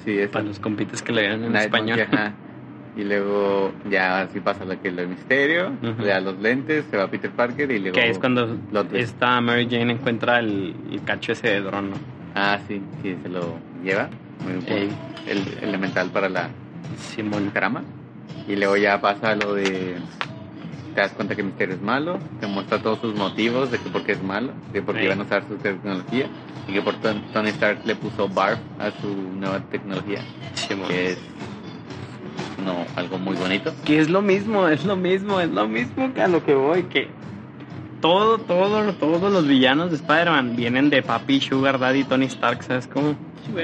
Sí, 0.06 0.18
es 0.18 0.30
Para 0.30 0.46
los 0.46 0.60
compites 0.60 1.02
que 1.02 1.12
le 1.12 1.22
vean 1.24 1.44
en 1.44 1.52
Night 1.52 1.66
español. 1.66 1.98
Monkey, 2.00 2.18
ajá. 2.20 2.34
Y 2.98 3.04
luego 3.04 3.74
ya 3.90 4.22
así 4.22 4.40
pasa 4.40 4.64
lo 4.64 4.82
que 4.82 4.90
lo 4.92 5.02
de 5.02 5.08
Misterio. 5.08 5.72
Ujú. 5.82 6.02
Le 6.02 6.08
da 6.08 6.20
los 6.22 6.40
lentes, 6.40 6.86
se 6.90 6.96
va 6.98 7.08
Peter 7.08 7.30
Parker 7.30 7.70
y 7.72 7.80
luego... 7.80 7.96
Que 7.96 8.10
es 8.10 8.20
cuando 8.20 8.58
esta 8.94 9.42
Mary 9.42 9.68
Jane 9.70 9.94
encuentra 9.94 10.40
el, 10.40 10.76
el 10.92 11.04
cacho 11.04 11.34
ese 11.34 11.50
de 11.50 11.62
dron, 11.62 11.90
¿no? 11.92 11.98
Ah, 12.36 12.60
sí, 12.68 12.82
sí, 13.02 13.18
se 13.22 13.30
lo 13.30 13.58
lleva. 13.84 14.10
Muy 14.44 14.54
bueno. 14.66 14.96
El 15.28 15.44
elemental 15.62 16.10
para 16.10 16.30
la 16.30 16.50
Simón. 16.98 17.52
trama. 17.52 17.84
Y 18.48 18.56
luego 18.56 18.78
ya 18.78 19.02
pasa 19.02 19.36
lo 19.36 19.56
de 19.56 19.96
te 20.94 21.02
das 21.02 21.12
cuenta 21.12 21.36
que 21.36 21.44
Misterio 21.44 21.76
es 21.76 21.82
malo, 21.82 22.18
te 22.40 22.48
muestra 22.48 22.80
todos 22.80 23.00
sus 23.00 23.14
motivos 23.16 23.70
de 23.70 23.80
que 23.80 23.90
por 23.90 24.04
qué 24.06 24.14
es 24.14 24.24
malo, 24.24 24.54
de 24.72 24.82
por 24.82 24.96
qué 24.96 25.04
iban 25.06 25.20
a 25.20 25.24
usar 25.24 25.44
su 25.46 25.58
tecnología 25.58 26.28
y 26.70 26.72
que 26.74 26.82
por 26.82 26.94
Ton- 27.02 27.22
Tony 27.34 27.50
Stark 27.50 27.80
le 27.86 27.96
puso 27.96 28.30
Barf 28.30 28.58
a 28.80 28.92
su 29.02 29.14
nueva 29.14 29.60
tecnología, 29.70 30.20
que 30.88 31.12
es 31.12 31.18
no 32.64 32.86
algo 32.96 33.18
muy 33.18 33.36
bonito. 33.36 33.74
Que 33.86 34.00
es 34.00 34.10
lo 34.10 34.22
mismo, 34.22 34.68
es 34.68 34.86
lo 34.86 34.96
mismo, 34.96 35.40
es 35.40 35.50
lo 35.50 35.68
mismo 35.68 36.14
que 36.14 36.22
a 36.22 36.28
lo 36.28 36.44
que 36.44 36.54
voy, 36.56 36.84
que 36.84 37.08
todo, 38.02 38.38
todo, 38.38 38.94
todos 38.94 39.32
los 39.34 39.48
villanos 39.48 39.90
de 39.90 39.96
Spider-Man 39.98 40.56
vienen 40.56 40.90
de 40.90 41.02
Papi, 41.02 41.42
Sugar 41.42 41.80
Daddy, 41.80 42.04
Tony 42.04 42.26
Stark, 42.26 42.64
¿sabes 42.64 42.88
cómo? 42.88 43.16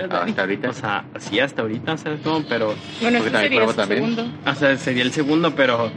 Hasta 0.09 0.41
ahorita. 0.41 0.69
O 0.69 0.73
sea, 0.73 1.05
así 1.15 1.39
hasta 1.39 1.61
ahorita, 1.63 1.97
¿sabes 1.97 2.21
cómo? 2.23 2.43
Pero, 2.47 2.73
Bueno, 3.01 3.17
este 3.19 3.31
sería 3.31 3.65
también. 3.67 3.87
segundo. 4.15 4.25
o 4.45 4.55
sea, 4.55 4.77
sería 4.77 5.03
el 5.03 5.11
segundo, 5.11 5.55
pero 5.55 5.91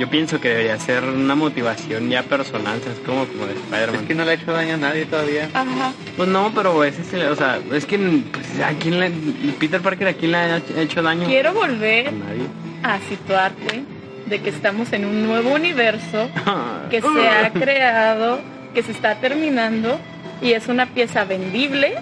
yo 0.00 0.08
pienso 0.08 0.40
que 0.40 0.48
debería 0.48 0.78
ser 0.78 1.04
una 1.04 1.34
motivación 1.34 2.08
ya 2.08 2.22
personal, 2.22 2.80
¿sabes 2.82 2.98
cómo? 3.04 3.26
Como 3.26 3.44
de 3.46 3.52
Es 3.52 3.58
Spider-Man. 3.60 4.06
que 4.06 4.14
no 4.14 4.24
le 4.24 4.30
ha 4.30 4.34
hecho 4.34 4.50
daño 4.52 4.74
a 4.74 4.76
nadie 4.78 5.04
todavía. 5.04 5.50
Ajá. 5.52 5.92
Pues 6.16 6.26
no, 6.28 6.50
pero 6.54 6.82
ese 6.84 7.02
es 7.02 7.12
el, 7.12 7.22
o 7.26 7.36
sea, 7.36 7.58
es 7.70 7.84
que, 7.84 7.98
pues, 7.98 8.46
¿a 8.64 8.70
quién 8.78 8.98
le, 8.98 9.10
Peter 9.58 9.80
Parker, 9.82 10.08
¿a 10.08 10.12
quién 10.14 10.32
le 10.32 10.38
ha 10.38 10.56
hecho 10.78 11.02
daño? 11.02 11.26
Quiero 11.26 11.50
A 11.50 11.52
volver 11.52 12.12
nadie. 12.14 12.46
a 12.82 12.98
situarte 13.10 13.84
de 14.26 14.40
que 14.40 14.48
estamos 14.48 14.90
en 14.94 15.04
un 15.04 15.26
nuevo 15.26 15.50
universo 15.52 16.30
que 16.90 17.02
se 17.02 17.28
ha 17.28 17.50
creado, 17.52 18.40
que 18.72 18.82
se 18.82 18.92
está 18.92 19.16
terminando 19.16 20.00
y 20.40 20.52
es 20.52 20.66
una 20.68 20.86
pieza 20.86 21.24
vendible 21.24 21.94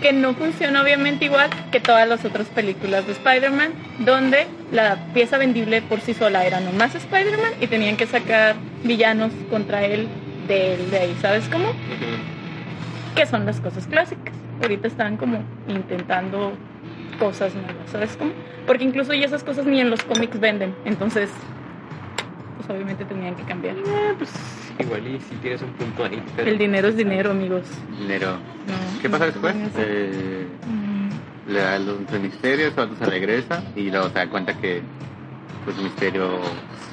que 0.00 0.12
no 0.12 0.34
funciona 0.34 0.82
obviamente 0.82 1.24
igual 1.24 1.50
que 1.70 1.80
todas 1.80 2.08
las 2.08 2.24
otras 2.24 2.46
películas 2.48 3.06
de 3.06 3.12
Spider-Man, 3.12 3.72
donde 4.00 4.46
la 4.72 4.96
pieza 5.14 5.38
vendible 5.38 5.82
por 5.82 6.00
sí 6.00 6.14
sola 6.14 6.44
era 6.44 6.60
nomás 6.60 6.94
Spider-Man 6.94 7.54
y 7.60 7.66
tenían 7.66 7.96
que 7.96 8.06
sacar 8.06 8.56
villanos 8.82 9.32
contra 9.50 9.84
él 9.84 10.08
de, 10.48 10.76
de 10.90 10.98
ahí, 10.98 11.16
¿sabes 11.20 11.48
cómo? 11.48 11.72
Que 13.14 13.26
son 13.26 13.46
las 13.46 13.60
cosas 13.60 13.86
clásicas. 13.86 14.34
Ahorita 14.62 14.88
están 14.88 15.16
como 15.16 15.42
intentando 15.68 16.52
cosas 17.18 17.54
nuevas, 17.54 17.90
¿sabes 17.90 18.16
cómo? 18.16 18.32
Porque 18.66 18.84
incluso 18.84 19.14
ya 19.14 19.26
esas 19.26 19.44
cosas 19.44 19.66
ni 19.66 19.80
en 19.80 19.90
los 19.90 20.02
cómics 20.02 20.38
venden, 20.40 20.74
entonces 20.84 21.30
pues 22.56 22.70
obviamente 22.70 23.04
tenían 23.04 23.34
que 23.34 23.44
cambiar. 23.44 23.76
Eh, 23.76 24.14
pues 24.18 24.30
igual 24.78 25.06
y 25.06 25.20
si 25.20 25.34
tienes 25.36 25.62
un 25.62 25.70
punto 25.70 26.04
ahí. 26.04 26.22
pero- 26.36 26.50
El 26.50 26.58
dinero 26.58 26.88
es 26.88 26.96
dinero, 26.96 27.30
amigos. 27.30 27.62
Dinero. 27.98 28.32
No, 28.32 29.00
¿Qué 29.02 29.08
pasa 29.08 29.26
no, 29.26 29.32
después? 29.32 29.54
no. 29.54 29.68
Eh, 29.78 30.46
Mm, 30.66 31.52
le 31.52 31.58
da 31.60 31.78
los 31.78 32.00
misterios, 32.20 32.72
Suelto 32.74 32.96
se 32.96 33.04
regresa 33.06 33.62
y 33.76 33.90
luego 33.90 34.08
se 34.08 34.14
da 34.14 34.28
cuenta 34.28 34.54
que 34.54 34.82
pues 35.64 35.76
Misterio 35.78 36.40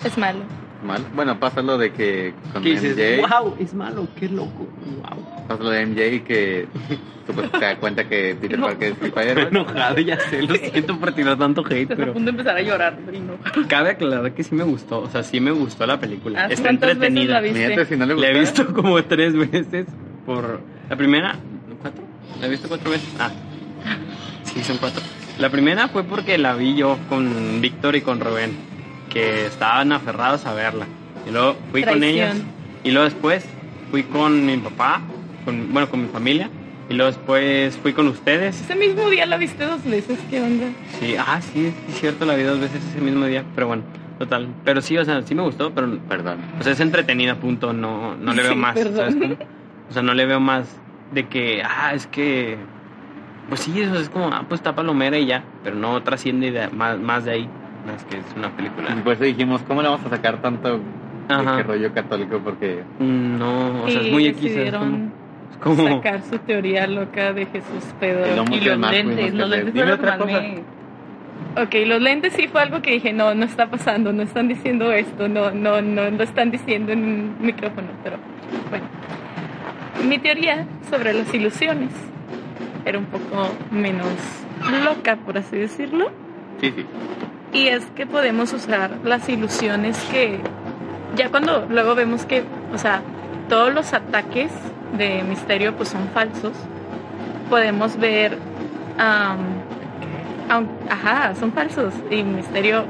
Es 0.04 0.18
malo. 0.18 0.40
Es 0.82 0.88
malo. 0.88 1.06
Bueno, 1.14 1.40
pasa 1.40 1.62
lo 1.62 1.78
de 1.78 1.92
que 1.94 2.34
con 2.54 2.64
dices, 2.64 2.96
MJ, 2.96 3.28
wow, 3.42 3.56
es 3.60 3.74
malo, 3.74 4.08
qué 4.20 4.28
loco, 4.30 4.68
wow. 5.02 5.46
pasa 5.48 5.64
lo 5.64 5.70
de 5.70 5.86
MJ 5.86 6.24
que 6.26 6.68
pues, 7.34 7.50
se 7.52 7.60
da 7.60 7.76
cuenta 7.78 8.08
que 8.10 8.36
Peter 8.40 8.60
No. 8.60 8.66
Parker 8.68 8.88
es 8.88 8.94
Estoy 8.94 9.10
Spider-Man. 9.10 9.48
enojado, 9.52 10.00
ya 10.00 10.20
sé, 10.20 10.42
lo 10.42 10.56
siento 10.56 10.98
por 11.00 11.12
tirar 11.14 11.38
tanto 11.38 11.62
hate, 11.66 11.82
Estás 11.84 11.96
a 11.96 12.00
pero 12.00 12.14
punto 12.14 12.26
de 12.26 12.32
empezar 12.32 12.58
a 12.58 12.62
llorar, 12.62 12.98
y 13.14 13.20
no. 13.20 13.68
cabe 13.68 13.92
aclarar 13.92 14.34
que 14.34 14.44
sí 14.44 14.56
me 14.56 14.64
gustó, 14.64 15.02
o 15.02 15.10
sea, 15.10 15.24
sí 15.24 15.40
me 15.40 15.52
gustó 15.52 15.86
la 15.86 16.00
película. 16.00 16.44
Ah, 16.44 16.48
Está 16.50 16.64
¿cuántas 16.64 16.90
veces 16.98 17.04
entretenida. 17.04 17.34
la 17.36 17.42
viste? 17.42 17.60
Miente, 17.60 17.86
si 17.86 17.96
no 17.98 18.06
le 18.06 18.16
La 18.16 18.30
he 18.30 18.40
visto 18.40 18.74
como 18.74 19.04
tres 19.04 19.36
veces 19.36 19.88
por... 20.26 20.60
La 20.90 20.96
primera... 20.96 21.36
¿Cuatro? 21.82 22.04
¿La 22.40 22.48
he 22.48 22.50
visto 22.50 22.68
cuatro 22.68 22.92
veces? 22.92 23.10
Ah. 23.20 23.32
Sí, 24.44 24.64
son 24.64 24.78
cuatro. 24.78 25.02
La 25.40 25.50
primera 25.50 25.88
fue 25.88 26.04
porque 26.04 26.38
la 26.38 26.54
vi 26.56 26.76
yo 26.76 26.98
con 27.10 27.62
Víctor 27.62 27.96
y 27.96 28.02
con 28.02 28.20
Rubén, 28.20 28.52
que 29.12 29.46
estaban 29.46 29.92
aferrados 29.92 30.46
a 30.46 30.54
verla. 30.54 30.86
Y 31.28 31.32
luego 31.32 31.56
fui 31.72 31.84
con 31.84 32.04
ellos. 32.04 32.36
Y 32.84 32.92
luego 32.92 33.06
después 33.06 33.46
fui 33.92 34.04
con 34.04 34.46
mi 34.46 34.58
papá, 34.58 35.02
con, 35.46 35.72
bueno, 35.74 35.90
con 35.90 36.02
mi 36.04 36.08
familia. 36.10 36.50
Y 36.90 36.94
luego 36.94 37.12
después 37.12 37.78
fui 37.78 37.94
con 37.94 38.08
ustedes. 38.08 38.60
Ese 38.60 38.76
mismo 38.76 39.10
día 39.10 39.26
la 39.26 39.38
viste 39.38 39.66
dos 39.66 39.84
veces, 39.86 40.20
¿qué 40.30 40.42
onda? 40.42 40.66
Sí, 41.00 41.16
ah, 41.18 41.40
sí, 41.42 41.74
es 41.90 41.96
cierto, 42.00 42.26
la 42.26 42.36
vi 42.36 42.44
dos 42.44 42.60
veces 42.60 42.82
ese 42.84 43.00
mismo 43.00 43.26
día. 43.26 43.44
Pero 43.56 43.68
bueno, 43.68 43.84
total. 44.20 44.50
Pero 44.66 44.82
sí, 44.82 44.98
o 44.98 45.06
sea, 45.06 45.22
sí 45.22 45.34
me 45.36 45.42
gustó, 45.44 45.72
pero 45.74 45.98
Perdón. 46.10 46.40
o 46.60 46.64
sea, 46.64 46.74
es 46.74 46.80
entretenida, 46.80 47.36
punto. 47.36 47.72
No, 47.72 48.16
no 48.16 48.34
le 48.34 48.42
veo 48.44 48.52
Sí, 48.54 48.58
más. 48.58 48.74
perdón. 48.74 48.96
¿sabes 48.98 49.16
cómo? 49.16 49.36
O 49.90 49.94
sea, 49.94 50.02
no 50.02 50.14
le 50.14 50.26
veo 50.26 50.40
más 50.40 50.68
de 51.14 51.28
que, 51.28 51.64
ah, 51.64 51.94
es 51.94 52.08
que. 52.08 52.58
Pues 53.48 53.62
sí, 53.62 53.82
eso 53.82 53.98
es 54.00 54.10
como, 54.10 54.28
ah, 54.28 54.46
pues 54.48 54.60
está 54.60 54.76
palomera 54.76 55.18
y 55.18 55.26
ya. 55.28 55.44
Pero 55.64 55.76
no 55.76 56.02
trasciende 56.04 56.52
de- 56.52 56.70
más, 56.70 56.98
más 57.00 57.24
de 57.26 57.32
ahí. 57.32 57.50
Más 57.86 58.04
que 58.06 58.18
es 58.18 58.26
una 58.36 58.48
Y 58.48 58.52
película. 58.52 58.96
por 59.04 59.14
eso 59.14 59.24
dijimos, 59.24 59.62
¿cómo 59.68 59.82
le 59.82 59.90
vamos 59.90 60.06
a 60.06 60.10
sacar 60.10 60.42
tanto 60.42 60.78
de 60.78 60.84
Ajá. 61.30 61.58
qué 61.58 61.64
rollo 61.64 61.94
católico? 61.94 62.40
Porque 62.44 62.84
No, 63.00 63.84
o 63.84 63.88
sea, 63.90 64.02
y 64.02 64.08
es 64.08 64.12
muy 64.12 64.28
X. 64.28 64.52
Es 64.56 64.74
como. 65.60 65.88
sacar 65.88 66.22
su 66.24 66.38
teoría 66.40 66.88
loca 66.88 67.34
de 67.34 67.46
Jesús 67.48 67.84
Pedro. 68.00 68.26
Y 68.52 68.60
los 68.62 68.78
lentes, 68.80 69.34
los 69.34 69.50
lentes 69.50 69.74
Dime 69.74 69.86
fueron 69.98 70.00
otra 70.00 70.18
cosa. 70.18 70.42
Ok, 71.64 71.76
los 71.86 72.02
lentes 72.02 72.34
sí 72.34 72.48
fue 72.48 72.62
algo 72.62 72.82
que 72.82 72.92
dije, 72.92 73.12
no, 73.12 73.34
no 73.36 73.44
está 73.46 73.68
pasando, 73.70 74.14
no 74.14 74.22
están 74.22 74.48
diciendo 74.48 74.92
esto, 74.94 75.28
no, 75.28 75.52
no, 75.52 75.82
no 75.82 76.10
lo 76.10 76.24
están 76.24 76.50
diciendo 76.50 76.94
en 76.94 77.04
un 77.04 77.36
micrófono, 77.42 77.88
pero 78.04 78.18
bueno. 78.70 78.86
Mi 80.08 80.18
teoría 80.18 80.66
sobre 80.90 81.14
las 81.14 81.34
ilusiones 81.34 81.90
era 82.86 82.98
un 82.98 83.06
poco 83.06 83.50
menos 83.70 84.08
loca, 84.86 85.18
por 85.18 85.38
así 85.38 85.58
decirlo. 85.58 86.10
Sí, 86.62 86.72
sí. 86.76 86.86
Y 87.54 87.68
es 87.68 87.84
que 87.96 88.06
podemos 88.06 88.54
usar 88.54 88.92
las 89.04 89.28
ilusiones 89.28 89.98
que 90.12 90.40
ya 91.16 91.30
cuando 91.30 91.66
luego 91.70 91.96
vemos 91.96 92.26
que, 92.26 92.44
o 92.74 92.78
sea, 92.78 93.02
todos 93.50 93.74
los 93.74 93.94
ataques 93.94 94.52
de 94.98 95.24
misterio 95.24 95.76
pues 95.76 95.90
son 95.90 96.08
falsos, 96.14 96.54
podemos 97.50 97.98
ver, 97.98 98.38
aun- 100.50 100.70
ajá, 100.90 101.36
son 101.36 101.52
falsos 101.52 101.94
y 102.10 102.24
misterio 102.24 102.86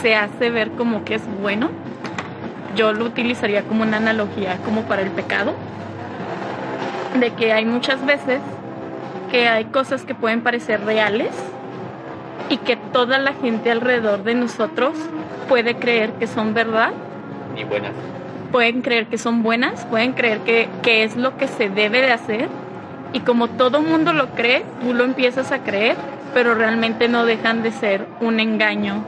se 0.00 0.14
hace 0.14 0.50
ver 0.50 0.70
como 0.72 1.04
que 1.04 1.16
es 1.16 1.22
bueno. 1.42 1.70
Yo 2.76 2.92
lo 2.92 3.06
utilizaría 3.06 3.62
como 3.62 3.82
una 3.82 3.96
analogía 3.96 4.58
como 4.64 4.82
para 4.82 5.02
el 5.02 5.10
pecado, 5.10 5.54
de 7.18 7.32
que 7.32 7.52
hay 7.52 7.64
muchas 7.64 8.04
veces 8.06 8.40
que 9.30 9.48
hay 9.48 9.64
cosas 9.66 10.04
que 10.04 10.14
pueden 10.14 10.42
parecer 10.42 10.84
reales 10.84 11.30
y 12.48 12.58
que 12.58 12.76
toda 12.76 13.18
la 13.18 13.32
gente 13.34 13.70
alrededor 13.70 14.22
de 14.22 14.34
nosotros 14.34 14.92
puede 15.48 15.76
creer 15.76 16.12
que 16.12 16.26
son 16.26 16.54
verdad, 16.54 16.92
Y 17.56 17.64
buenas. 17.64 17.92
pueden 18.52 18.82
creer 18.82 19.06
que 19.06 19.18
son 19.18 19.42
buenas, 19.42 19.84
pueden 19.86 20.12
creer 20.12 20.40
que, 20.40 20.68
que 20.82 21.04
es 21.04 21.16
lo 21.16 21.36
que 21.36 21.48
se 21.48 21.68
debe 21.68 22.00
de 22.00 22.12
hacer 22.12 22.48
y 23.12 23.20
como 23.20 23.48
todo 23.48 23.80
mundo 23.82 24.12
lo 24.12 24.28
cree, 24.34 24.64
tú 24.80 24.92
lo 24.92 25.04
empiezas 25.04 25.52
a 25.52 25.60
creer, 25.60 25.96
pero 26.34 26.54
realmente 26.54 27.08
no 27.08 27.24
dejan 27.24 27.62
de 27.62 27.70
ser 27.72 28.06
un 28.20 28.40
engaño 28.40 29.02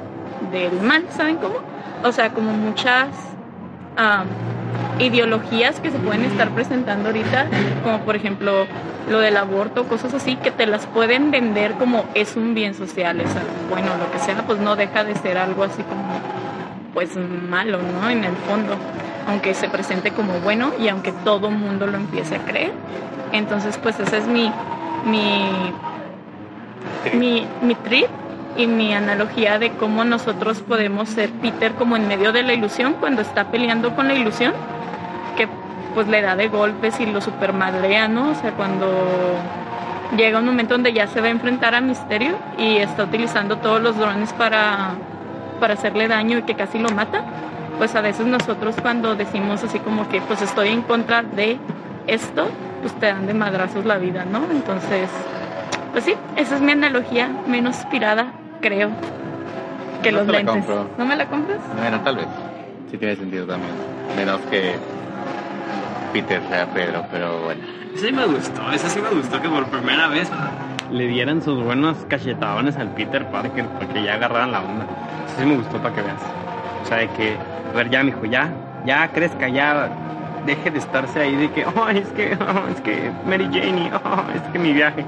del 0.53 0.81
mal, 0.81 1.05
¿saben 1.11 1.37
cómo? 1.37 1.57
O 2.05 2.13
sea, 2.13 2.31
como 2.31 2.53
muchas 2.53 3.09
ideologías 4.99 5.81
que 5.81 5.91
se 5.91 5.99
pueden 5.99 6.25
estar 6.25 6.51
presentando 6.51 7.09
ahorita, 7.09 7.47
como 7.85 8.01
por 8.01 8.17
ejemplo 8.17 8.67
lo 9.09 9.21
del 9.21 9.37
aborto, 9.37 9.85
cosas 9.85 10.15
así, 10.15 10.37
que 10.37 10.51
te 10.51 10.67
las 10.67 10.87
pueden 10.87 11.31
vender 11.31 11.73
como 11.75 12.05
es 12.15 12.37
un 12.37 12.55
bien 12.55 12.75
social, 12.75 13.21
es 13.21 13.31
algo 13.31 13.49
bueno, 13.71 13.97
lo 13.97 14.11
que 14.11 14.19
sea, 14.19 14.45
pues 14.47 14.59
no 14.59 14.77
deja 14.77 15.05
de 15.05 15.15
ser 15.15 15.39
algo 15.39 15.65
así 15.65 15.83
como 15.83 16.21
pues 16.95 17.17
malo, 17.17 17.79
¿no? 17.81 18.11
En 18.11 18.25
el 18.25 18.35
fondo, 18.49 18.75
aunque 19.27 19.55
se 19.55 19.69
presente 19.69 20.11
como 20.11 20.41
bueno 20.41 20.73
y 20.79 20.89
aunque 20.89 21.13
todo 21.25 21.51
mundo 21.51 21.87
lo 21.87 21.97
empiece 21.97 22.37
a 22.37 22.39
creer. 22.41 22.73
Entonces, 23.33 23.79
pues 23.79 23.99
esa 24.01 24.17
es 24.17 24.27
mi 24.27 24.53
mi 25.05 25.73
mi, 27.15 27.47
mi 27.63 27.75
trip 27.77 28.09
y 28.57 28.67
mi 28.67 28.93
analogía 28.93 29.59
de 29.59 29.71
cómo 29.73 30.05
nosotros 30.05 30.61
podemos 30.61 31.09
ser 31.09 31.31
Peter 31.31 31.75
como 31.75 31.97
en 31.97 32.09
medio 32.09 32.33
de 32.33 32.43
la 32.43 32.55
ilusión 32.55 32.95
cuando 32.99 33.23
está 33.23 33.51
peleando 33.51 33.95
con 33.95 34.09
la 34.09 34.15
ilusión, 34.15 34.53
que 35.37 35.49
pues 35.95 36.09
le 36.09 36.23
da 36.23 36.37
de 36.37 36.49
golpes 36.49 36.99
y 37.01 37.07
lo 37.07 37.21
supermadrea, 37.21 38.09
¿no? 38.09 38.31
O 38.31 38.35
sea, 38.35 38.53
cuando 38.53 38.89
llega 40.17 40.39
un 40.39 40.47
momento 40.47 40.75
donde 40.75 40.93
ya 40.93 41.07
se 41.07 41.21
va 41.21 41.29
a 41.29 41.31
enfrentar 41.31 41.75
a 41.75 41.81
Misterio 41.81 42.37
y 42.57 42.77
está 42.79 43.05
utilizando 43.05 43.59
todos 43.59 43.81
los 43.83 43.97
drones 43.97 44.33
para, 44.33 44.93
para 45.61 45.75
hacerle 45.75 46.09
daño 46.09 46.39
y 46.39 46.43
que 46.43 46.55
casi 46.55 46.79
lo 46.79 46.91
mata, 46.91 47.25
pues 47.79 47.95
a 47.95 48.01
veces 48.01 48.27
nosotros 48.27 48.77
cuando 48.81 49.15
decimos 49.15 49.63
así 49.63 49.79
como 49.79 50.09
que 50.09 50.21
pues 50.21 50.43
estoy 50.43 50.69
en 50.69 50.83
contra 50.83 51.23
de 51.23 51.59
esto, 52.07 52.49
pues 52.81 52.93
te 52.95 53.07
dan 53.07 53.27
de 53.27 53.35
madrazos 53.35 53.85
la 53.85 53.99
vida, 53.99 54.25
¿no? 54.25 54.43
Entonces, 54.51 55.09
pues 55.99 56.05
sí, 56.05 56.15
esa 56.37 56.55
es 56.55 56.61
mi 56.61 56.71
analogía 56.71 57.29
menos 57.49 57.77
inspirada, 57.77 58.33
creo, 58.61 58.91
que 60.01 60.13
No 60.13 60.19
los 60.19 60.29
lentes. 60.29 60.55
compro. 60.55 60.87
¿No 60.97 61.05
me 61.05 61.17
la 61.17 61.27
compras? 61.27 61.59
Bueno, 61.77 62.01
tal 62.03 62.19
vez. 62.19 62.27
Sí 62.89 62.99
tiene 62.99 63.17
sentido 63.17 63.47
también. 63.47 63.73
Menos 64.17 64.41
que 64.43 64.77
Peter 66.13 66.41
sea 66.49 66.67
Pedro, 66.67 67.05
pero 67.11 67.41
bueno. 67.43 67.63
Esa 67.97 68.07
sí 68.07 68.13
me 68.13 68.27
gustó, 68.27 68.71
esa 68.71 68.89
sí 68.89 69.01
me 69.01 69.11
gustó 69.11 69.43
que 69.43 69.49
por 69.49 69.67
primera 69.67 70.07
vez 70.07 70.31
le 70.93 71.09
dieran 71.09 71.43
sus 71.43 71.65
buenos 71.65 71.97
cachetadones 72.09 72.77
al 72.77 72.91
Peter 72.91 73.27
Parker 73.27 73.67
para 73.67 73.89
que 73.89 74.05
ya 74.05 74.15
agarraran 74.15 74.53
la 74.53 74.61
onda. 74.61 74.87
Eso 75.27 75.41
sí 75.41 75.47
me 75.47 75.57
gustó 75.57 75.79
para 75.79 75.97
que 75.97 76.03
veas. 76.03 76.23
O 76.85 76.87
sea, 76.87 76.99
de 76.99 77.09
que 77.09 77.37
a 77.73 77.77
ver, 77.77 77.91
ya, 77.91 78.05
mijo, 78.05 78.25
ya, 78.25 78.53
ya 78.87 79.09
crezca, 79.09 79.49
ya 79.49 79.89
deje 80.47 80.71
de 80.71 80.79
estarse 80.79 81.19
ahí 81.19 81.35
de 81.35 81.51
que, 81.51 81.67
oh, 81.67 81.89
es 81.89 82.07
que, 82.11 82.39
oh, 82.41 82.69
es 82.73 82.81
que 82.83 83.11
Mary 83.27 83.47
Jane, 83.47 83.89
y, 83.89 83.91
oh, 83.93 84.25
es 84.33 84.43
que 84.53 84.61
mi 84.61 84.73
viaje. 84.73 85.05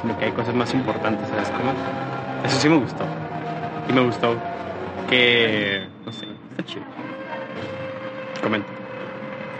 Sino 0.00 0.18
que 0.18 0.24
hay 0.26 0.32
cosas 0.32 0.54
más 0.54 0.72
importantes, 0.74 1.28
¿sabes 1.28 1.50
cómo? 1.50 1.72
Eso 2.46 2.60
sí 2.60 2.68
me 2.68 2.76
gustó. 2.76 3.04
Y 3.88 3.92
me 3.92 4.00
gustó 4.00 4.36
que, 5.08 5.86
no 6.04 6.12
sé, 6.12 6.26
está 6.50 6.64
chido. 6.64 6.84
Comenta. 8.42 8.68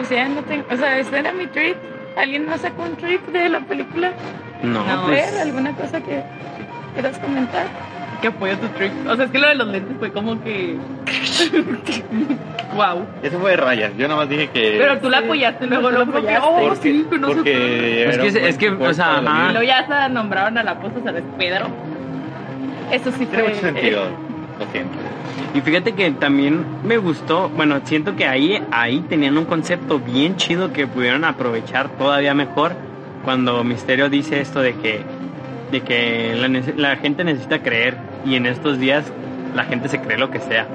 O 0.00 0.04
sea, 0.04 0.28
no 0.28 0.42
tengo, 0.42 0.64
o 0.70 0.76
sea, 0.76 0.98
ese 0.98 1.18
era 1.18 1.32
mi 1.32 1.46
trip. 1.46 1.76
¿Alguien 2.16 2.46
más 2.46 2.60
sacó 2.60 2.82
un 2.82 2.96
trip 2.96 3.26
de 3.28 3.48
la 3.48 3.60
película? 3.60 4.12
No, 4.62 4.80
A 4.80 5.06
pues, 5.06 5.32
ver, 5.32 5.40
¿alguna 5.42 5.72
cosa 5.72 6.00
que 6.00 6.22
quieras 6.94 7.18
comentar? 7.18 7.66
Que 8.22 8.28
apoya 8.28 8.56
tu 8.56 8.68
trick. 8.68 8.92
O 9.08 9.16
sea, 9.16 9.24
es 9.26 9.30
que 9.32 9.38
lo 9.38 9.48
de 9.48 9.54
los 9.56 9.66
lentes 9.68 9.96
fue 9.98 10.10
como 10.12 10.42
que. 10.42 10.76
wow. 12.76 13.04
Eso 13.22 13.38
fue 13.40 13.50
de 13.52 13.56
rayas. 13.56 13.92
Yo 13.98 14.08
nomás 14.08 14.28
dije 14.28 14.48
que. 14.50 14.76
Pero 14.78 14.98
tú 14.98 15.10
la 15.10 15.18
apoyaste 15.18 15.66
luego, 15.66 15.90
porque, 15.90 16.34
apoyaste. 16.34 16.40
oh, 16.48 16.68
porque, 16.68 16.76
sí, 16.92 17.06
que 17.10 17.18
no 17.18 17.28
porque 17.28 18.08
Es 18.08 18.18
que- 18.18 18.48
es 18.48 18.58
que, 18.58 18.70
o 18.70 18.94
sea, 18.94 19.18
ajá. 19.18 19.48
Y 19.50 19.52
luego 19.52 19.66
ya 19.66 19.86
se 19.86 20.12
nombraron 20.12 20.56
a 20.58 20.62
la 20.62 20.78
posta, 20.80 21.00
¿sabes? 21.04 21.24
Pedro. 21.36 21.66
Eso 22.90 23.10
sí 23.12 23.26
Tiene 23.26 23.44
fue. 23.44 23.48
mucho 23.54 23.60
sentido. 23.60 24.02
Lo 24.58 24.66
siento. 24.70 24.98
Y 25.54 25.60
fíjate 25.60 25.92
que 25.92 26.10
también 26.12 26.64
me 26.84 26.96
gustó, 26.98 27.48
bueno, 27.50 27.80
siento 27.84 28.16
que 28.16 28.26
ahí, 28.26 28.62
ahí 28.70 29.00
tenían 29.08 29.36
un 29.36 29.44
concepto 29.44 29.98
bien 29.98 30.36
chido 30.36 30.72
que 30.72 30.86
pudieron 30.86 31.24
aprovechar 31.24 31.88
todavía 31.90 32.32
mejor 32.34 32.72
cuando 33.24 33.62
Misterio 33.64 34.08
dice 34.08 34.40
esto 34.40 34.60
de 34.60 34.74
que, 34.74 35.00
de 35.70 35.80
que 35.82 36.34
la, 36.36 36.48
la 36.90 36.96
gente 36.96 37.22
necesita 37.24 37.58
creer 37.62 37.96
y 38.24 38.36
en 38.36 38.46
estos 38.46 38.78
días 38.78 39.04
la 39.54 39.64
gente 39.64 39.88
se 39.88 40.00
cree 40.00 40.18
lo 40.18 40.30
que 40.30 40.40
sea. 40.40 40.66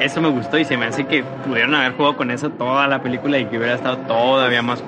Eso 0.00 0.22
me 0.22 0.28
gustó 0.28 0.58
y 0.58 0.64
se 0.64 0.76
me 0.76 0.86
hace 0.86 1.06
que 1.06 1.22
pudieron 1.46 1.74
haber 1.74 1.92
jugado 1.92 2.16
con 2.16 2.30
eso 2.30 2.50
toda 2.50 2.88
la 2.88 3.02
película 3.02 3.38
y 3.38 3.44
que 3.44 3.58
hubiera 3.58 3.74
estado 3.74 3.98
todavía 3.98 4.62
más. 4.62 4.82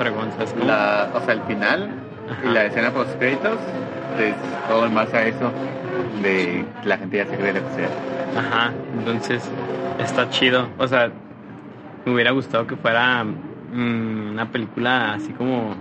La, 0.67 1.11
o 1.15 1.21
sea, 1.21 1.35
el 1.35 1.43
final 1.43 1.91
y 2.43 2.49
la 2.49 2.65
escena 2.65 2.91
post 2.91 3.19
créditos 3.19 3.59
es 4.19 4.35
todo 4.69 4.87
en 4.87 4.95
base 4.95 5.17
a 5.17 5.27
eso 5.27 5.53
de 6.23 6.65
que 6.83 6.89
la 6.89 6.97
gente 6.97 7.19
ya 7.19 7.27
se 7.27 7.37
cree 7.37 7.53
lo 7.53 7.61
que 7.69 7.75
sea. 7.75 7.89
Ajá, 8.39 8.73
entonces 8.99 9.43
está 9.99 10.31
chido. 10.31 10.69
O 10.79 10.89
sea, 10.89 11.11
me 12.05 12.13
hubiera 12.13 12.31
gustado 12.31 12.67
que 12.67 12.77
fuera 12.77 13.25
mm, 13.25 14.31
una 14.33 14.51
película 14.51 15.15
así 15.15 15.33
como, 15.33 15.75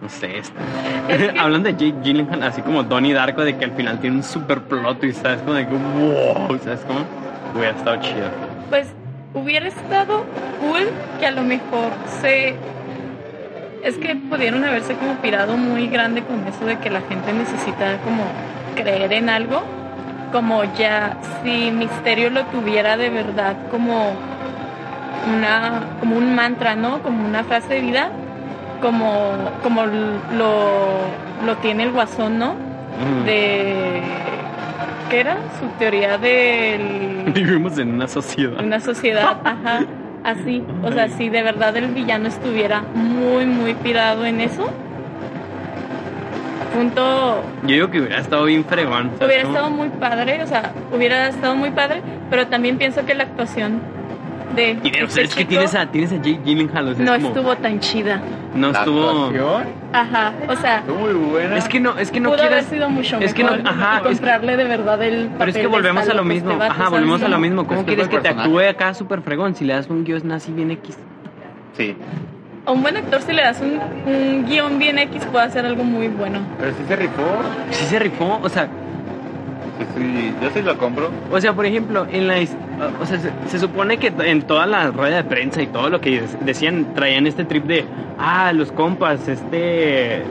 no 0.00 0.08
sé, 0.08 0.38
esta. 0.38 0.60
hablando 1.42 1.70
de 1.70 1.74
Jake 1.74 2.02
Gyllenhaal, 2.02 2.42
así 2.42 2.62
como 2.62 2.82
Donnie 2.82 3.12
Darko, 3.12 3.42
de 3.42 3.56
que 3.56 3.66
al 3.66 3.72
final 3.72 4.00
tiene 4.00 4.16
un 4.16 4.22
super 4.22 4.60
plot 4.62 5.04
y 5.04 5.12
sabes 5.12 5.40
como 5.42 5.54
de 5.54 5.66
que 5.66 5.74
wow, 5.74 6.58
¿sabes 6.62 6.80
cómo? 6.86 7.00
Hubiera 7.54 7.76
estado 7.76 8.00
chido. 8.00 8.28
Pues 8.70 8.88
hubiera 9.34 9.68
estado 9.68 10.24
cool 10.60 10.88
que 11.18 11.26
a 11.26 11.30
lo 11.30 11.42
mejor 11.42 11.92
se... 12.20 12.54
Es 13.82 13.96
que 13.96 14.14
pudieron 14.14 14.64
haberse 14.64 14.94
como 14.94 15.14
pirado 15.16 15.56
muy 15.56 15.86
grande 15.88 16.22
con 16.22 16.46
eso 16.46 16.64
de 16.66 16.78
que 16.78 16.90
la 16.90 17.00
gente 17.02 17.32
necesita 17.32 17.98
como 18.04 18.24
creer 18.76 19.12
en 19.12 19.28
algo. 19.30 19.62
Como 20.32 20.64
ya 20.74 21.16
si 21.42 21.70
Misterio 21.70 22.30
lo 22.30 22.44
tuviera 22.46 22.96
de 22.96 23.08
verdad 23.10 23.56
como 23.70 24.12
una 25.26 25.82
como 25.98 26.16
un 26.16 26.34
mantra, 26.34 26.76
¿no? 26.76 27.02
Como 27.02 27.26
una 27.26 27.42
frase 27.42 27.74
de 27.74 27.80
vida, 27.80 28.10
como 28.80 29.34
como 29.62 29.84
lo, 29.86 30.98
lo 31.44 31.56
tiene 31.60 31.84
el 31.84 31.92
guasón, 31.92 32.38
¿no? 32.38 32.54
Mm. 32.54 33.24
De 33.24 34.02
¿qué 35.10 35.20
era? 35.20 35.36
Su 35.58 35.66
teoría 35.78 36.18
del 36.18 37.24
Vivimos 37.34 37.78
en 37.78 37.94
una 37.94 38.08
sociedad. 38.08 38.62
una 38.64 38.80
sociedad, 38.80 39.36
ajá, 39.44 39.84
así. 40.24 40.64
O 40.82 40.92
sea, 40.92 41.08
si 41.08 41.28
de 41.28 41.42
verdad 41.42 41.76
el 41.76 41.88
villano 41.88 42.28
estuviera 42.28 42.82
muy, 42.94 43.46
muy 43.46 43.74
pirado 43.74 44.24
en 44.24 44.40
eso, 44.40 44.70
punto, 46.74 47.42
Yo 47.62 47.68
digo 47.68 47.90
que 47.90 48.00
hubiera 48.00 48.20
estado 48.20 48.44
bien 48.44 48.64
fregón. 48.64 49.10
¿sabes 49.18 49.26
hubiera 49.26 49.42
estado 49.42 49.70
muy 49.70 49.88
padre, 49.88 50.42
o 50.42 50.46
sea, 50.46 50.72
hubiera 50.94 51.28
estado 51.28 51.54
muy 51.54 51.70
padre, 51.70 52.02
pero 52.30 52.46
también 52.46 52.78
pienso 52.78 53.04
que 53.04 53.14
la 53.14 53.24
actuación 53.24 53.80
de 54.54 54.78
Y 54.82 54.90
de- 54.90 55.04
o 55.04 55.08
sea, 55.08 55.24
es 55.24 55.34
que 55.34 55.44
tienes 55.44 55.74
a, 55.74 55.86
tienes 55.86 56.12
a 56.12 56.16
Jake 56.16 56.40
Gyllenhaal, 56.44 56.88
o 56.88 56.94
sea, 56.94 57.04
no 57.04 57.14
es 57.14 57.22
como- 57.22 57.34
estuvo 57.36 57.56
tan 57.56 57.80
chida. 57.80 58.20
no 58.54 58.72
La 58.72 58.78
estuvo... 58.80 59.08
actuación 59.10 59.80
Ajá, 59.92 60.32
o 60.48 60.56
sea, 60.56 60.78
estuvo 60.78 60.98
muy 60.98 61.12
buena. 61.14 61.56
Es 61.56 61.68
que 61.68 61.80
no, 61.80 61.98
es 61.98 62.10
que 62.10 62.20
no 62.20 62.28
pudo 62.30 62.38
quieras... 62.40 62.58
haber 62.66 62.70
sido 62.78 62.90
mucho 62.90 63.18
es 63.18 63.34
que 63.34 63.42
no- 63.44 63.52
mejor 63.52 63.68
ajá, 63.68 63.92
y 63.92 63.96
es 63.96 64.00
que- 64.02 64.08
comprarle 64.08 64.56
de 64.56 64.64
verdad 64.64 65.02
el 65.02 65.14
papel 65.26 65.34
Pero 65.38 65.50
es 65.50 65.56
que 65.56 65.62
de 65.62 65.66
volvemos 65.68 66.08
a 66.08 66.14
lo 66.14 66.24
mismo. 66.24 66.52
este 66.52 66.64
Ajá, 66.64 66.74
¿sabes 66.76 66.90
volvemos 66.90 67.22
a 67.22 67.28
lo 67.28 67.38
mismo. 67.38 67.66
¿Cómo 67.66 67.80
que 67.80 67.86
quieres 67.86 68.08
que 68.08 68.16
te 68.16 68.22
personaje. 68.22 68.48
actúe 68.48 68.68
acá 68.68 68.94
súper 68.94 69.22
fregón 69.22 69.54
si 69.54 69.64
le 69.64 69.72
das 69.74 69.88
un 69.88 70.04
guion 70.04 70.30
así 70.32 70.52
bien 70.52 70.70
X? 70.72 70.96
Sí, 71.76 71.96
A 72.66 72.72
un 72.72 72.82
buen 72.82 72.96
actor 72.96 73.22
si 73.22 73.32
le 73.32 73.42
das 73.42 73.60
un, 73.60 73.80
un 74.12 74.44
guion 74.46 74.78
bien 74.78 74.98
X 74.98 75.24
puede 75.32 75.46
hacer 75.46 75.64
algo 75.64 75.82
muy 75.82 76.08
bueno. 76.08 76.40
pero 76.58 76.72
sí 76.72 76.82
se 76.86 76.96
rifó. 76.96 77.22
Sí 77.70 77.84
se 77.86 77.98
rifó, 77.98 78.38
o 78.42 78.48
sea, 78.48 78.68
Sí, 79.96 80.34
yo 80.42 80.50
sí 80.50 80.62
lo 80.62 80.76
compro. 80.78 81.10
o 81.30 81.40
sea, 81.40 81.52
por 81.52 81.66
ejemplo, 81.66 82.06
en 82.10 82.28
la 82.28 82.36
o 83.00 83.06
sea, 83.06 83.18
se, 83.18 83.30
se 83.46 83.58
supone 83.58 83.98
que 83.98 84.12
en 84.24 84.42
toda 84.42 84.66
la 84.66 84.90
rueda 84.90 85.16
de 85.16 85.24
prensa 85.24 85.62
y 85.62 85.66
todo 85.66 85.90
lo 85.90 86.00
que 86.00 86.22
decían 86.42 86.94
traían 86.94 87.26
este 87.26 87.44
trip 87.44 87.64
de 87.64 87.84
ah, 88.18 88.52
los 88.52 88.72
compas, 88.72 89.26
este 89.28 90.22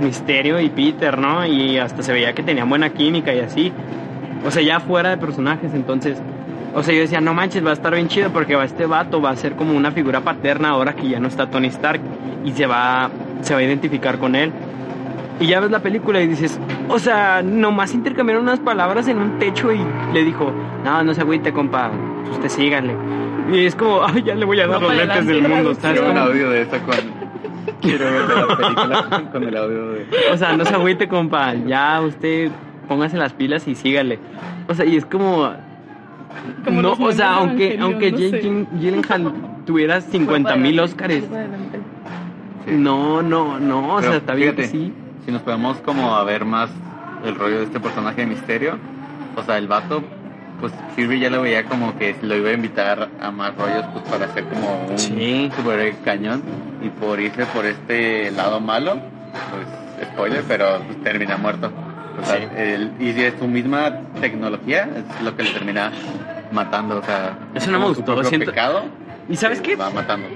Misterio 0.00 0.60
y 0.60 0.68
Peter, 0.70 1.18
¿no? 1.18 1.46
Y 1.46 1.78
hasta 1.78 2.02
se 2.02 2.12
veía 2.12 2.32
que 2.32 2.42
tenían 2.42 2.68
buena 2.68 2.90
química 2.90 3.32
y 3.34 3.40
así. 3.40 3.72
O 4.46 4.50
sea, 4.50 4.62
ya 4.62 4.80
fuera 4.80 5.10
de 5.10 5.16
personajes, 5.16 5.72
entonces 5.74 6.20
o 6.74 6.82
sea, 6.82 6.92
yo 6.92 7.02
decía, 7.02 7.20
no 7.20 7.34
manches, 7.34 7.64
va 7.64 7.70
a 7.70 7.74
estar 7.74 7.94
bien 7.94 8.08
chido 8.08 8.30
porque 8.30 8.56
va 8.56 8.64
este 8.64 8.86
vato, 8.86 9.22
va 9.22 9.30
a 9.30 9.36
ser 9.36 9.54
como 9.54 9.76
una 9.76 9.92
figura 9.92 10.22
paterna 10.22 10.70
ahora 10.70 10.94
que 10.94 11.08
ya 11.08 11.20
no 11.20 11.28
está 11.28 11.48
Tony 11.48 11.68
Stark 11.68 12.00
y 12.44 12.50
se 12.50 12.66
va, 12.66 13.10
se 13.42 13.54
va 13.54 13.60
a 13.60 13.62
identificar 13.62 14.18
con 14.18 14.34
él. 14.34 14.52
Y 15.40 15.46
ya 15.48 15.60
ves 15.60 15.70
la 15.70 15.80
película 15.80 16.20
y 16.22 16.28
dices, 16.28 16.60
o 16.88 16.98
sea, 16.98 17.42
nomás 17.42 17.92
intercambiaron 17.92 18.44
unas 18.44 18.60
palabras 18.60 19.08
en 19.08 19.18
un 19.18 19.38
techo 19.38 19.72
y 19.72 19.80
le 20.12 20.24
dijo, 20.24 20.52
no, 20.84 21.02
no 21.02 21.12
se 21.12 21.22
agüite, 21.22 21.52
compa, 21.52 21.90
usted 22.30 22.48
síganle. 22.48 22.94
Y 23.52 23.66
es 23.66 23.74
como, 23.74 24.02
ay, 24.04 24.22
ya 24.22 24.34
le 24.34 24.44
voy 24.44 24.60
a 24.60 24.66
dar 24.66 24.80
No, 24.80 24.88
los 24.88 24.96
lentes 24.96 25.26
del 25.26 25.42
mundo, 25.48 25.74
¿sabes? 25.74 26.00
Quiero 26.00 26.12
un 26.12 26.18
audio 26.18 26.50
de 26.50 26.62
eso 26.62 26.76
con. 26.86 26.94
Quiero 27.80 28.04
ver 28.06 28.28
la 28.48 28.56
película 28.56 29.28
con 29.32 29.42
el 29.42 29.56
audio 29.56 29.88
de. 29.92 30.06
O 30.32 30.36
sea, 30.36 30.56
no 30.56 30.64
se 30.64 30.74
agüite, 30.74 31.08
compa, 31.08 31.54
ya 31.54 32.00
usted 32.00 32.50
póngase 32.88 33.16
las 33.18 33.32
pilas 33.32 33.66
y 33.68 33.74
sígale. 33.74 34.18
O 34.68 34.74
sea, 34.74 34.86
y 34.86 34.96
es 34.96 35.04
como, 35.04 35.52
Como 36.64 36.80
no, 36.80 36.92
o 36.92 37.12
sea, 37.12 37.34
aunque, 37.34 37.76
aunque 37.80 38.12
no. 38.12 38.18
Gyllen- 38.18 38.66
Gyllenhaal 38.78 39.32
tuviera 39.66 40.00
50 40.00 40.56
mil 40.56 40.78
Óscares, 40.80 41.24
no, 42.66 43.20
no, 43.22 43.58
no, 43.58 43.94
o 43.96 44.00
sea, 44.00 44.16
está 44.16 44.34
bien 44.34 44.54
que 44.54 44.68
sí. 44.68 44.92
Si 45.24 45.32
nos 45.32 45.42
podemos 45.42 45.78
como 45.78 46.14
a 46.16 46.24
ver 46.24 46.44
más 46.44 46.70
el 47.24 47.34
rollo 47.34 47.58
de 47.58 47.64
este 47.64 47.80
personaje 47.80 48.22
de 48.22 48.26
misterio, 48.26 48.78
o 49.36 49.42
sea, 49.42 49.56
el 49.58 49.66
vato, 49.68 50.02
pues 50.60 50.72
Kirby 50.94 51.18
ya 51.20 51.30
lo 51.30 51.42
veía 51.42 51.64
como 51.64 51.96
que 51.98 52.14
lo 52.22 52.36
iba 52.36 52.50
a 52.50 52.52
invitar 52.52 53.08
a 53.20 53.30
más 53.30 53.54
rollos, 53.56 53.84
pues 53.92 54.04
para 54.04 54.26
hacer 54.26 54.44
como 54.44 54.86
un 54.90 54.98
Sí. 54.98 55.50
super 55.56 55.94
cañón 56.04 56.42
y 56.82 56.88
por 56.90 57.18
irse 57.20 57.46
por 57.46 57.64
este 57.64 58.30
lado 58.32 58.60
malo, 58.60 58.98
pues 59.50 60.08
spoiler, 60.12 60.44
pero 60.46 60.78
pues, 60.86 61.02
termina 61.02 61.36
muerto. 61.38 61.70
O 62.20 62.24
sea, 62.24 62.36
Sí. 62.36 62.46
el- 62.56 62.92
y 63.00 63.12
si 63.12 63.22
es 63.24 63.34
su 63.38 63.48
misma 63.48 63.90
tecnología, 64.20 64.88
es 64.94 65.24
lo 65.24 65.34
que 65.36 65.42
le 65.44 65.50
termina 65.50 65.90
matando, 66.52 66.98
o 66.98 67.02
sea, 67.02 67.36
Eso 67.54 67.70
no 67.70 67.80
me 67.80 67.86
gustó, 67.86 68.22
siento- 68.24 68.50
pecado, 68.50 68.82
¿Y 69.28 69.36
sabes 69.36 69.60
qué? 69.60 69.76
Va 69.76 69.90
matando. 69.90 70.26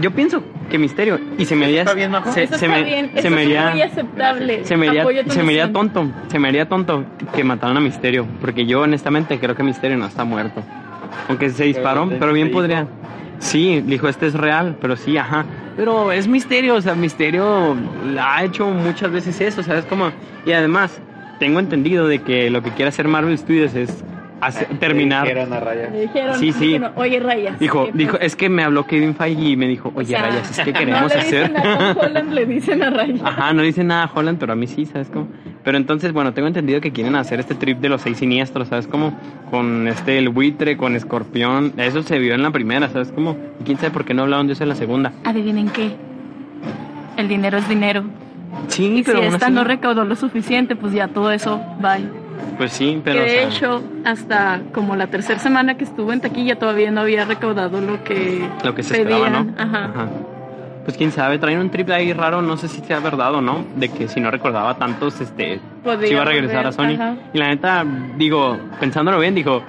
Yo 0.00 0.10
pienso 0.10 0.42
que 0.70 0.78
Misterio, 0.78 1.18
y 1.38 1.46
se 1.46 1.56
me 1.56 1.64
haría... 1.66 1.80
Está 1.80 1.94
bien, 1.94 2.10
Majo. 2.10 2.30
se, 2.32 2.42
Eso 2.42 2.58
se 2.58 2.66
está 2.66 2.78
me, 2.78 2.84
bien, 2.84 3.10
se 3.14 3.20
eso 3.20 3.30
me 3.30 3.42
es 3.42 3.46
haría... 3.48 3.70
muy 3.70 3.82
aceptable. 3.82 4.64
Se 4.64 4.76
me, 4.76 4.88
haría, 4.88 5.04
se 5.28 5.42
me 5.42 5.52
haría 5.52 5.72
tonto, 5.72 6.10
se 6.28 6.38
me 6.38 6.48
haría 6.48 6.68
tonto 6.68 7.04
que 7.34 7.42
mataron 7.44 7.78
a 7.78 7.80
Misterio, 7.80 8.26
porque 8.40 8.66
yo 8.66 8.82
honestamente 8.82 9.38
creo 9.38 9.54
que 9.54 9.62
Misterio 9.62 9.96
no 9.96 10.06
está 10.06 10.24
muerto. 10.24 10.62
Aunque 11.28 11.48
se 11.50 11.64
disparó, 11.64 12.06
Pero 12.06 12.20
pero 12.20 12.32
bien 12.34 12.50
podría. 12.50 12.86
Sí, 13.38 13.82
dijo, 13.86 14.08
este 14.08 14.26
es 14.26 14.34
real, 14.34 14.76
pero 14.80 14.96
sí, 14.96 15.16
ajá. 15.16 15.44
Pero 15.76 16.12
es 16.12 16.26
Misterio, 16.28 16.74
o 16.74 16.80
sea, 16.80 16.94
Misterio 16.94 17.74
ha 18.20 18.44
hecho 18.44 18.66
muchas 18.68 19.10
veces 19.10 19.40
eso, 19.40 19.62
¿sabes 19.62 19.84
cómo? 19.86 20.10
Y 20.44 20.52
además, 20.52 21.00
tengo 21.38 21.58
entendido 21.60 22.06
de 22.06 22.20
que 22.20 22.50
lo 22.50 22.62
que 22.62 22.70
quiere 22.70 22.88
hacer 22.88 23.08
Marvel 23.08 23.36
Studios 23.38 23.74
es 23.74 24.04
terminar... 24.78 25.26
Era 25.28 25.44
una 25.44 25.60
raya. 25.60 25.88
Le 25.90 26.02
dijeron, 26.02 26.38
Sí, 26.38 26.52
sí. 26.52 26.66
dijeron, 26.66 26.92
oye, 26.96 27.20
Rayas. 27.20 27.58
Dijo, 27.58 27.86
¿qué 27.86 27.92
dijo, 27.94 28.12
pasa?" 28.12 28.24
es 28.24 28.36
que 28.36 28.48
me 28.48 28.62
habló 28.62 28.86
Kevin 28.86 29.14
Feige 29.14 29.42
y 29.50 29.56
me 29.56 29.66
dijo, 29.66 29.90
O 29.94 29.98
oye, 29.98 30.08
sea, 30.08 30.22
Rayas, 30.22 30.58
es 30.58 30.64
que 30.64 30.72
queremos 30.74 31.02
no 31.02 31.08
le 31.08 31.14
hacer... 31.14 31.48
Dicen 31.48 31.56
a 31.66 31.78
Tom 31.94 32.04
Holland, 32.04 32.32
le 32.32 32.46
dicen 32.46 32.82
a 32.82 32.90
Rayas. 32.90 33.20
Ajá, 33.24 33.52
no 33.52 33.62
dice 33.62 33.84
nada 33.84 34.04
a 34.04 34.10
Holland, 34.14 34.38
pero 34.38 34.52
a 34.52 34.56
mí 34.56 34.66
sí, 34.66 34.84
¿sabes 34.86 35.08
cómo? 35.10 35.28
Pero 35.64 35.78
entonces, 35.78 36.12
bueno, 36.12 36.32
tengo 36.32 36.46
entendido 36.48 36.80
que 36.80 36.92
quieren 36.92 37.16
hacer 37.16 37.40
este 37.40 37.54
trip 37.54 37.78
de 37.78 37.88
los 37.88 38.02
seis 38.02 38.18
siniestros, 38.18 38.68
¿sabes 38.68 38.86
cómo? 38.86 39.18
Con 39.50 39.88
este, 39.88 40.18
el 40.18 40.28
buitre, 40.28 40.76
con 40.76 40.94
escorpión. 40.96 41.72
Eso 41.76 42.02
se 42.02 42.18
vio 42.18 42.34
en 42.34 42.42
la 42.42 42.50
primera, 42.52 42.88
¿sabes 42.88 43.10
cómo? 43.12 43.36
Y 43.60 43.64
quién 43.64 43.76
sabe 43.78 43.90
por 43.90 44.04
qué 44.04 44.14
no 44.14 44.22
hablaron 44.22 44.46
de 44.46 44.52
eso 44.52 44.62
en 44.62 44.68
la 44.68 44.74
segunda. 44.76 45.12
Adivinen 45.24 45.68
qué. 45.70 45.90
El 47.16 47.28
dinero 47.28 47.58
es 47.58 47.68
dinero. 47.68 48.04
Sí, 48.68 48.98
Y 48.98 49.02
pero 49.02 49.20
si 49.20 49.24
esta 49.26 49.46
así- 49.46 49.54
no 49.54 49.64
recaudó 49.64 50.04
lo 50.04 50.14
suficiente, 50.16 50.76
pues 50.76 50.92
ya 50.92 51.08
todo 51.08 51.32
eso, 51.32 51.60
bye. 51.80 52.08
Pues 52.58 52.72
sí, 52.72 53.00
pero. 53.04 53.16
que 53.18 53.22
o 53.22 53.24
de 53.24 53.30
sea, 53.30 53.48
hecho, 53.48 53.82
hasta 54.04 54.60
como 54.72 54.96
la 54.96 55.06
tercera 55.08 55.38
semana 55.38 55.76
que 55.76 55.84
estuvo 55.84 56.12
en 56.12 56.20
taquilla 56.20 56.56
todavía 56.58 56.90
no 56.90 57.02
había 57.02 57.24
recaudado 57.24 57.80
lo 57.80 58.02
que 58.04 58.48
lo 58.64 58.74
que 58.74 58.82
se 58.82 58.98
esperaba, 58.98 59.26
pedían. 59.26 59.54
¿no? 59.56 59.62
Ajá. 59.62 59.90
Pues 60.84 60.96
quién 60.96 61.10
sabe, 61.10 61.38
traen 61.38 61.58
un 61.58 61.70
triple 61.70 61.94
ahí 61.96 62.12
raro, 62.12 62.42
no 62.42 62.56
sé 62.56 62.68
si 62.68 62.80
sea 62.80 63.00
verdad 63.00 63.34
o 63.34 63.40
no, 63.40 63.64
de 63.74 63.88
que 63.88 64.06
si 64.06 64.20
no 64.20 64.30
recordaba 64.30 64.76
tantos, 64.78 65.20
este, 65.20 65.58
Podía 65.82 66.06
se 66.06 66.12
iba 66.14 66.22
a 66.22 66.24
regresar 66.26 66.64
volver, 66.64 66.66
a 66.68 66.72
Sony. 66.72 66.94
ajá. 67.02 67.16
Y 67.32 67.38
la 67.38 67.48
neta, 67.48 67.84
digo, 68.16 68.56
pensándolo 68.78 69.18
bien, 69.18 69.34
digo, 69.34 69.64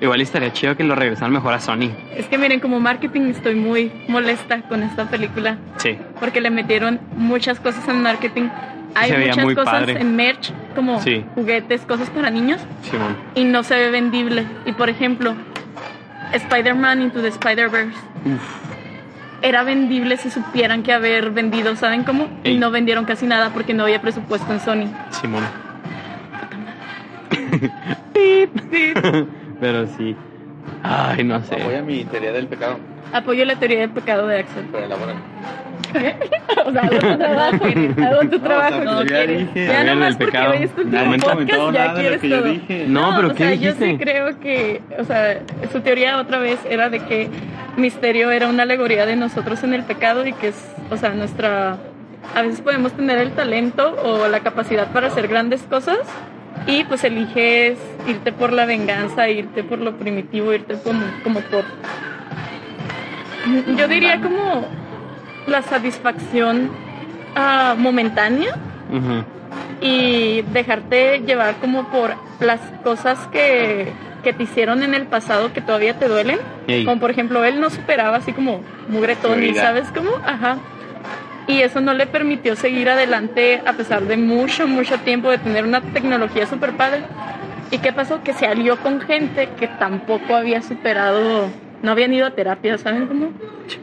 igual 0.00 0.20
estaría 0.20 0.52
chido 0.52 0.76
que 0.76 0.84
lo 0.84 0.94
regresaran 0.94 1.32
mejor 1.32 1.52
a 1.52 1.58
Sony. 1.58 1.90
Es 2.16 2.26
que 2.28 2.38
miren, 2.38 2.60
como 2.60 2.78
marketing 2.78 3.22
estoy 3.22 3.56
muy 3.56 3.90
molesta 4.08 4.62
con 4.62 4.84
esta 4.84 5.06
película 5.06 5.58
Sí. 5.78 5.98
porque 6.20 6.40
le 6.40 6.50
metieron 6.50 7.00
muchas 7.16 7.58
cosas 7.58 7.86
en 7.88 8.00
marketing. 8.00 8.48
Hay 8.94 9.10
Se 9.10 9.18
muchas 9.18 9.44
muy 9.44 9.54
cosas 9.54 9.72
padre. 9.72 10.00
en 10.00 10.16
merch, 10.16 10.52
como 10.74 11.00
Sí. 11.00 11.24
juguetes, 11.34 11.82
cosas 11.82 12.10
para 12.10 12.30
niños, 12.30 12.60
Simón. 12.82 13.16
y 13.34 13.44
no 13.44 13.62
se 13.62 13.74
ve 13.76 13.90
vendible. 13.90 14.44
Y 14.66 14.72
por 14.72 14.88
ejemplo, 14.90 15.34
Spider-Man 16.32 17.02
Into 17.02 17.20
the 17.22 17.28
Spider-Verse 17.28 17.96
era 19.42 19.62
vendible 19.64 20.16
si 20.18 20.30
supieran 20.30 20.82
que 20.82 20.92
haber 20.92 21.30
vendido, 21.30 21.74
¿saben 21.76 22.04
cómo? 22.04 22.28
Ey. 22.44 22.54
Y 22.54 22.58
no 22.58 22.70
vendieron 22.70 23.04
casi 23.04 23.26
nada 23.26 23.50
porque 23.50 23.74
no 23.74 23.84
había 23.84 24.00
presupuesto 24.00 24.52
en 24.52 24.60
Sony. 24.60 24.86
Simón. 25.10 25.42
Pero 29.60 29.86
sí. 29.86 30.16
Ay, 30.82 31.24
no 31.24 31.40
sé. 31.42 31.56
Voy 31.62 31.74
a 31.74 31.82
mi 31.82 32.04
teoría 32.04 32.32
del 32.32 32.46
pecado, 32.46 32.78
Apoyo 33.12 33.44
la 33.44 33.56
teoría 33.56 33.80
del 33.80 33.90
pecado 33.90 34.26
de 34.26 34.38
Axel. 34.40 34.64
pero 34.72 34.86
elabora. 34.86 35.14
o 36.66 36.72
sea, 36.72 36.82
hago 36.82 36.98
tu 36.98 37.18
trabajo, 37.18 37.64
hago 38.06 38.30
tu 38.30 38.38
trabajo. 38.40 38.78
o 38.78 38.82
sea, 38.82 39.00
ya 39.00 39.04
quieres. 39.06 39.38
dije. 39.54 39.66
Ya 39.66 39.84
nomás 39.84 40.16
porque 40.16 40.32
pecado. 40.32 40.52
tu 40.74 40.84
No, 40.84 41.04
no 41.04 41.10
podcast, 41.10 41.30
comentado 41.32 41.72
ya 41.72 41.78
nada 41.78 41.92
de 41.94 41.94
lo 41.94 42.00
quieres 42.00 42.20
que 42.20 42.28
yo 42.28 42.38
todo. 42.40 42.48
dije. 42.48 42.84
No, 42.88 43.12
pero 43.16 43.28
o 43.28 43.30
¿qué 43.32 43.36
sea, 43.38 43.50
dijiste? 43.50 43.86
Yo 43.86 43.92
sí 43.92 43.98
creo 43.98 44.40
que, 44.40 44.80
o 44.98 45.04
sea, 45.04 45.40
su 45.70 45.80
teoría 45.80 46.18
otra 46.18 46.38
vez 46.38 46.58
era 46.68 46.88
de 46.88 47.00
que 47.00 47.28
Misterio 47.76 48.30
era 48.30 48.48
una 48.48 48.62
alegoría 48.62 49.04
de 49.06 49.16
nosotros 49.16 49.62
en 49.64 49.74
el 49.74 49.82
pecado 49.82 50.26
y 50.26 50.32
que 50.32 50.48
es, 50.48 50.56
o 50.90 50.96
sea, 50.96 51.10
nuestra... 51.10 51.76
A 52.34 52.42
veces 52.42 52.60
podemos 52.62 52.92
tener 52.92 53.18
el 53.18 53.32
talento 53.32 53.94
o 54.04 54.28
la 54.28 54.40
capacidad 54.40 54.90
para 54.92 55.08
hacer 55.08 55.28
grandes 55.28 55.62
cosas 55.64 55.98
y 56.66 56.84
pues 56.84 57.02
eliges 57.04 57.76
irte 58.06 58.32
por 58.32 58.52
la 58.52 58.64
venganza, 58.64 59.28
irte 59.28 59.64
por 59.64 59.80
lo 59.80 59.96
primitivo, 59.96 60.52
irte 60.54 60.76
como, 60.82 61.02
como 61.24 61.40
por... 61.40 61.64
Yo 63.76 63.88
diría 63.88 64.20
como 64.20 64.66
la 65.46 65.62
satisfacción 65.62 66.70
ah, 67.34 67.74
momentánea 67.76 68.54
y 69.80 70.42
dejarte 70.52 71.20
llevar 71.20 71.56
como 71.56 71.90
por 71.90 72.14
las 72.40 72.60
cosas 72.84 73.18
que, 73.28 73.92
que 74.22 74.32
te 74.32 74.44
hicieron 74.44 74.82
en 74.82 74.94
el 74.94 75.06
pasado 75.06 75.52
que 75.52 75.60
todavía 75.60 75.98
te 75.98 76.08
duelen. 76.08 76.38
Ey. 76.68 76.84
Como 76.84 77.00
por 77.00 77.10
ejemplo, 77.10 77.44
él 77.44 77.60
no 77.60 77.70
superaba 77.70 78.18
así 78.18 78.32
como 78.32 78.62
mugre 78.88 79.16
Tony, 79.16 79.34
Prioridad. 79.34 79.64
¿sabes 79.64 79.88
cómo? 79.94 80.10
Ajá. 80.24 80.58
Y 81.48 81.60
eso 81.60 81.80
no 81.80 81.92
le 81.92 82.06
permitió 82.06 82.54
seguir 82.54 82.88
adelante 82.88 83.62
a 83.66 83.72
pesar 83.72 84.02
de 84.02 84.16
mucho, 84.16 84.68
mucho 84.68 84.98
tiempo 84.98 85.30
de 85.30 85.38
tener 85.38 85.64
una 85.64 85.80
tecnología 85.80 86.46
super 86.46 86.72
padre. 86.76 87.02
¿Y 87.72 87.78
qué 87.78 87.92
pasó? 87.92 88.22
Que 88.22 88.32
se 88.32 88.46
alió 88.46 88.76
con 88.76 89.00
gente 89.00 89.48
que 89.58 89.66
tampoco 89.66 90.36
había 90.36 90.62
superado, 90.62 91.48
no 91.82 91.90
habían 91.90 92.12
ido 92.14 92.26
a 92.26 92.30
terapia, 92.30 92.78
¿saben 92.78 93.06
cómo? 93.06 93.30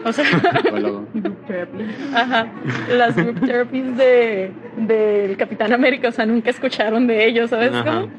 O 0.05 0.11
sea. 0.13 0.25
Ajá, 2.15 2.47
las 2.91 3.15
group 3.15 3.39
therapies 3.45 3.97
de 3.97 4.51
del 4.77 5.37
Capitán 5.37 5.73
América, 5.73 6.09
o 6.09 6.11
sea, 6.11 6.25
nunca 6.25 6.49
escucharon 6.49 7.07
de 7.07 7.25
ellos, 7.25 7.49
¿sabes 7.49 7.73
Ajá. 7.73 7.83
cómo? 7.83 8.09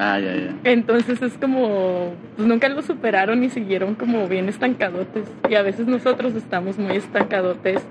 Ah, 0.00 0.18
ya, 0.20 0.34
ya. 0.34 0.54
Entonces 0.62 1.20
es 1.22 1.36
como, 1.38 2.14
pues 2.36 2.46
nunca 2.46 2.68
lo 2.68 2.82
superaron 2.82 3.42
y 3.42 3.50
siguieron 3.50 3.96
como 3.96 4.28
bien 4.28 4.48
estancadotes. 4.48 5.24
Y 5.50 5.56
a 5.56 5.62
veces 5.62 5.88
nosotros 5.88 6.34
estamos 6.34 6.78
muy 6.78 6.96
estancadotes 6.96 7.82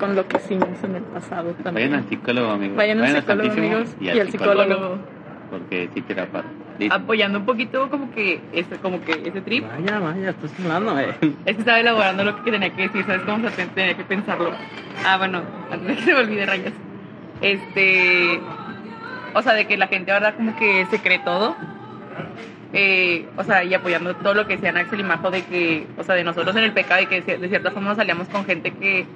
con 0.00 0.16
lo 0.16 0.26
que 0.26 0.38
hicimos 0.38 0.82
en 0.82 0.96
el 0.96 1.02
pasado 1.02 1.52
también. 1.62 1.90
Vayan 1.90 2.02
al 2.02 2.08
psicólogo, 2.08 2.50
amigos. 2.50 2.76
Vayan 2.76 3.00
al 3.00 3.16
psicólogo, 3.16 3.52
amigos, 3.52 3.96
y 4.00 4.08
al 4.08 4.30
psicólogo. 4.30 4.98
Porque 5.50 5.88
sí 5.94 6.00
te 6.00 6.14
da 6.14 6.26
paz. 6.26 6.44
Apoyando 6.90 7.38
un 7.38 7.46
poquito 7.46 7.88
como 7.90 8.12
que 8.12 8.40
ese, 8.52 8.76
como 8.76 9.00
que 9.02 9.12
ese 9.12 9.40
trip. 9.40 9.64
Vaya, 9.66 9.98
vaya, 9.98 10.30
estás 10.30 10.52
hablando, 10.60 10.98
eh. 10.98 11.14
Es 11.46 11.54
que 11.54 11.60
estaba 11.60 11.80
elaborando 11.80 12.24
lo 12.24 12.42
que 12.42 12.50
tenía 12.50 12.70
que 12.70 12.82
decir, 12.82 13.04
¿sabes 13.04 13.22
cómo 13.22 13.48
se 13.50 13.66
tenía 13.66 13.96
que 13.96 14.04
pensarlo? 14.04 14.52
Ah, 15.04 15.18
bueno, 15.18 15.42
antes 15.70 15.88
de 15.88 15.96
que 15.96 16.02
se 16.02 16.14
me 16.14 16.20
olvide 16.20 16.46
rayas. 16.46 16.72
Este. 17.40 18.40
O 19.34 19.42
sea, 19.42 19.54
de 19.54 19.66
que 19.66 19.76
la 19.76 19.88
gente 19.88 20.12
ahora 20.12 20.34
como 20.34 20.56
que 20.56 20.86
se 20.90 20.98
cree 21.00 21.18
todo. 21.20 21.56
Eh, 22.74 23.28
o 23.36 23.44
sea, 23.44 23.64
y 23.64 23.74
apoyando 23.74 24.16
todo 24.16 24.32
lo 24.32 24.46
que 24.46 24.54
decían 24.54 24.78
Axel 24.78 25.00
y 25.00 25.02
Majo 25.02 25.30
de 25.30 25.44
que, 25.44 25.86
o 25.98 26.04
sea, 26.04 26.14
de 26.14 26.24
nosotros 26.24 26.56
en 26.56 26.64
el 26.64 26.72
pecado 26.72 27.02
y 27.02 27.06
que 27.06 27.20
de 27.20 27.48
cierta 27.48 27.70
forma 27.70 27.90
nos 27.90 27.98
salíamos 27.98 28.28
con 28.28 28.46
gente 28.46 28.70
que 28.72 29.06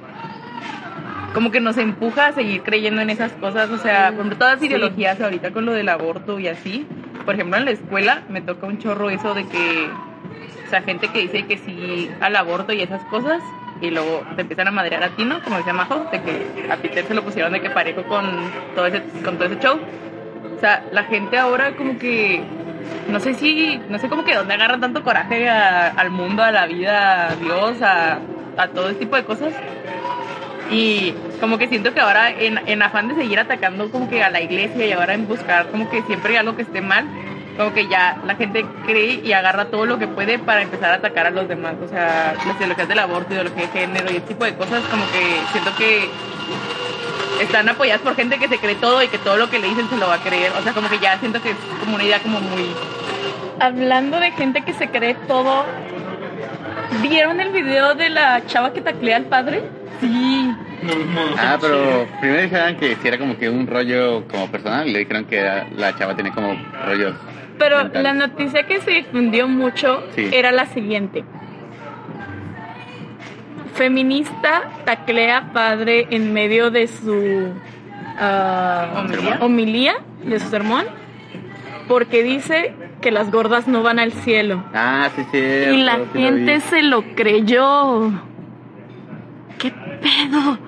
como 1.37 1.51
que 1.51 1.61
nos 1.61 1.77
empuja 1.77 2.29
a 2.29 2.33
seguir 2.33 2.63
creyendo 2.63 3.03
en 3.03 3.11
esas 3.11 3.31
cosas, 3.33 3.69
o 3.69 3.77
sea, 3.77 4.09
ejemplo, 4.09 4.39
todas 4.39 4.55
las 4.55 4.63
ideologías 4.63 5.21
ahorita 5.21 5.51
con 5.51 5.67
lo 5.67 5.73
del 5.73 5.91
aborto 5.91 6.41
y 6.41 6.49
así, 6.49 6.87
por 7.27 7.35
ejemplo, 7.35 7.59
en 7.59 7.67
la 7.67 7.73
escuela 7.73 8.23
me 8.31 8.41
toca 8.41 8.67
un 8.67 8.79
chorro 8.79 9.11
eso 9.11 9.35
de 9.35 9.47
que, 9.47 9.91
o 10.67 10.71
sea, 10.71 10.81
gente 10.83 11.09
que 11.09 11.21
dice 11.21 11.45
que 11.47 11.59
sí 11.59 12.11
al 12.21 12.35
aborto 12.37 12.73
y 12.73 12.81
esas 12.81 13.03
cosas, 13.05 13.43
y 13.83 13.91
luego 13.91 14.23
te 14.37 14.41
empiezan 14.43 14.69
a 14.69 14.71
madrear 14.71 15.03
a 15.05 15.11
ti, 15.11 15.25
¿no? 15.25 15.43
Como 15.43 15.59
decía 15.59 15.75
Majo, 15.75 16.07
de 16.11 16.23
que 16.23 16.67
a 16.73 16.77
Peter 16.77 17.05
se 17.07 17.13
lo 17.15 17.23
pusieron 17.23 17.53
de 17.53 17.61
que 17.61 17.69
parejo 17.69 18.05
con 18.05 18.25
todo 18.75 18.87
ese, 18.87 19.03
con 19.23 19.37
todo 19.37 19.45
ese 19.49 19.59
show. 19.59 19.79
O 20.57 20.61
sea, 20.61 20.83
la 20.93 21.05
gente 21.05 21.37
ahora 21.37 21.73
como 21.77 21.99
que, 21.99 22.43
no 23.11 23.21
sé 23.21 23.35
si, 23.35 23.79
no 23.91 23.99
sé 23.99 24.09
como 24.09 24.25
que 24.25 24.35
dónde 24.35 24.55
agarran 24.55 24.81
tanto 24.81 25.03
coraje 25.03 25.49
a- 25.51 25.89
al 25.89 26.11
mundo, 26.11 26.43
a 26.43 26.51
la 26.53 26.67
vida, 26.67 27.29
a 27.33 27.37
Dios, 27.37 27.83
a, 27.83 28.19
a 28.57 28.69
todo 28.69 28.89
ese 28.89 29.01
tipo 29.01 29.17
de 29.17 29.25
cosas. 29.25 29.53
Y 30.71 31.15
como 31.41 31.59
que 31.59 31.69
siento 31.69 31.95
que 31.95 32.01
ahora 32.01 32.31
en, 32.31 32.59
en 32.67 32.83
afán 32.83 33.09
de 33.09 33.15
seguir 33.15 33.39
atacando 33.39 33.91
como 33.91 34.09
que 34.09 34.23
a 34.23 34.31
la 34.31 34.41
iglesia 34.41 34.87
y 34.87 34.93
ahora 34.93 35.15
en 35.15 35.29
buscar 35.29 35.69
como 35.69 35.89
que 35.91 36.03
siempre 36.03 36.37
algo 36.39 36.57
que 36.57 36.63
esté 36.63 36.81
mal, 36.81 37.07
como 37.57 37.73
que 37.73 37.89
ya 37.89 38.19
la 38.27 38.35
gente 38.35 38.67
cree 38.85 39.21
y 39.25 39.33
agarra 39.33 39.67
todo 39.67 39.87
lo 39.87 39.99
que 39.99 40.07
puede 40.07 40.39
para 40.39 40.63
empezar 40.63 40.91
a 40.91 40.95
atacar 40.95 41.27
a 41.27 41.31
los 41.31 41.49
demás. 41.49 41.75
O 41.83 41.89
sea, 41.89 42.35
las 42.47 42.57
ideologías 42.57 42.89
del 42.89 42.99
aborto, 42.99 43.33
ideología 43.33 43.63
de 43.63 43.69
género 43.69 44.13
y 44.13 44.17
ese 44.17 44.27
tipo 44.27 44.45
de 44.45 44.55
cosas, 44.55 44.83
como 44.91 45.05
que 45.11 45.41
siento 45.53 45.75
que 45.77 46.09
están 47.41 47.69
apoyadas 47.69 48.01
por 48.03 48.15
gente 48.15 48.39
que 48.39 48.49
se 48.49 48.59
cree 48.59 48.75
todo 48.77 49.03
y 49.03 49.09
que 49.09 49.19
todo 49.19 49.37
lo 49.37 49.49
que 49.51 49.59
le 49.59 49.69
dicen 49.69 49.89
se 49.89 49.97
lo 49.97 50.09
va 50.09 50.15
a 50.15 50.21
creer. 50.21 50.53
O 50.59 50.63
sea, 50.63 50.73
como 50.73 50.89
que 50.89 50.99
ya 50.99 51.19
siento 51.19 51.41
que 51.41 51.51
es 51.51 51.57
como 51.81 51.95
una 51.95 52.05
idea 52.05 52.21
como 52.21 52.41
muy... 52.41 52.67
Hablando 53.59 54.21
de 54.21 54.33
gente 54.33 54.63
que 54.63 54.75
se 54.75 54.89
cree 54.89 55.15
todo, 55.27 55.65
¿vieron 57.01 57.41
el 57.41 57.53
video 57.53 57.95
de 57.95 58.11
la 58.11 58.45
chava 58.47 58.73
que 58.73 58.83
taclea 58.83 59.17
al 59.17 59.25
padre? 59.25 59.63
Sí. 60.01 60.55
Ah, 61.39 61.57
pero 61.61 62.07
primero 62.21 62.43
dijeron 62.43 62.77
que 62.77 62.97
si 62.97 63.09
era 63.09 63.19
como 63.19 63.37
que 63.39 63.49
un 63.49 63.67
rollo 63.67 64.27
como 64.29 64.47
personal 64.51 64.87
y 64.87 64.93
le 64.93 64.99
dijeron 65.01 65.25
que 65.25 65.39
era- 65.39 65.67
la 65.77 65.97
chava 65.97 66.15
tiene 66.15 66.31
como 66.33 66.55
rollos. 66.85 67.15
Pero 67.59 67.79
mentales. 67.79 68.03
la 68.03 68.13
noticia 68.15 68.67
que 68.67 68.81
se 68.83 68.91
difundió 68.91 69.49
mucho 69.49 70.03
Sí. 70.15 70.29
era 70.33 70.53
la 70.53 70.67
siguiente. 70.67 71.25
Feminista 73.75 74.63
taclea 74.85 75.51
padre 75.53 76.07
en 76.11 76.33
medio 76.33 76.71
de 76.71 76.87
su 76.87 77.53
¿Homilía? 78.19 79.39
homilía, 79.41 79.95
de 80.25 80.41
su 80.41 80.49
sermón, 80.49 80.85
porque 81.87 82.23
dice 82.23 82.75
que 83.03 83.11
las 83.11 83.31
gordas 83.31 83.69
no 83.69 83.83
van 83.83 83.99
al 83.99 84.13
cielo. 84.13 84.65
Ah, 84.73 85.11
sí, 85.15 85.23
sí. 85.31 85.39
y 85.39 85.77
la 85.83 85.99
gente 86.15 86.61
se 86.61 86.83
lo 86.83 87.03
creyó. 87.15 88.13
¿Qué 89.59 89.71
pedo? 89.71 90.59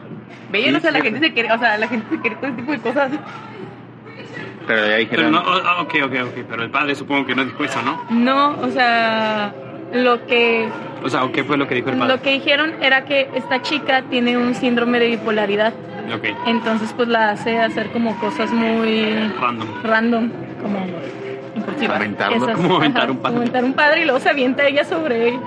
Vean, 0.50 0.70
Sí, 0.70 0.74
o 0.76 0.80
sea, 0.80 0.90
la 0.92 1.00
gente 1.00 1.20
se 1.20 1.32
cree, 1.32 1.52
o 1.52 1.58
sea, 1.58 1.76
la 1.78 1.88
gente 1.88 2.06
se 2.10 2.18
cree 2.20 2.34
todo 2.36 2.46
ese 2.46 2.56
tipo 2.56 2.72
de 2.72 2.78
cosas. 2.78 3.10
Pero 4.66 4.80
ya 4.80 4.86
Pero 4.86 4.96
dijeron. 4.98 5.32
no, 5.32 5.40
oh, 5.40 5.82
ok, 5.82 5.94
ok, 6.04 6.12
ok, 6.26 6.44
pero 6.48 6.62
el 6.62 6.70
padre 6.70 6.94
supongo 6.94 7.26
que 7.26 7.34
no 7.34 7.44
dijo 7.44 7.64
eso, 7.64 7.80
¿no? 7.82 8.02
No, 8.10 8.50
o 8.60 8.68
sea, 8.70 9.52
lo 9.92 10.26
que 10.26 10.68
O 11.02 11.08
sea, 11.08 11.22
¿qué 11.32 11.44
fue 11.44 11.56
lo 11.56 11.66
que 11.66 11.74
dijo 11.76 11.90
el 11.90 11.96
padre? 11.98 12.16
lo 12.16 12.22
que 12.22 12.32
dijeron 12.32 12.74
era 12.82 13.04
que 13.04 13.30
esta 13.34 13.62
chica 13.62 14.02
tiene 14.10 14.36
un 14.36 14.54
síndrome 14.54 14.98
de 14.98 15.08
bipolaridad. 15.08 15.72
Ok, 16.14 16.24
Entonces, 16.46 16.92
pues 16.94 17.08
la 17.08 17.30
hace 17.30 17.58
hacer 17.58 17.90
como 17.90 18.18
cosas 18.18 18.50
muy 18.50 19.14
random. 19.40 19.68
random, 19.84 20.30
como 20.62 20.86
Impulsiva. 21.56 21.96
Aventarlo. 21.96 22.36
esas- 22.36 22.56
como 22.56 22.76
aventar 22.76 23.02
ajá, 23.04 23.12
un 23.12 23.18
padre. 23.18 23.28
como 23.34 23.38
aventar 23.42 23.64
un 23.64 23.72
padre 23.74 24.02
y 24.02 24.04
luego 24.04 24.20
se 24.20 24.28
avienta 24.30 24.66
ella 24.66 24.84
sobre 24.84 25.28
él. 25.30 25.38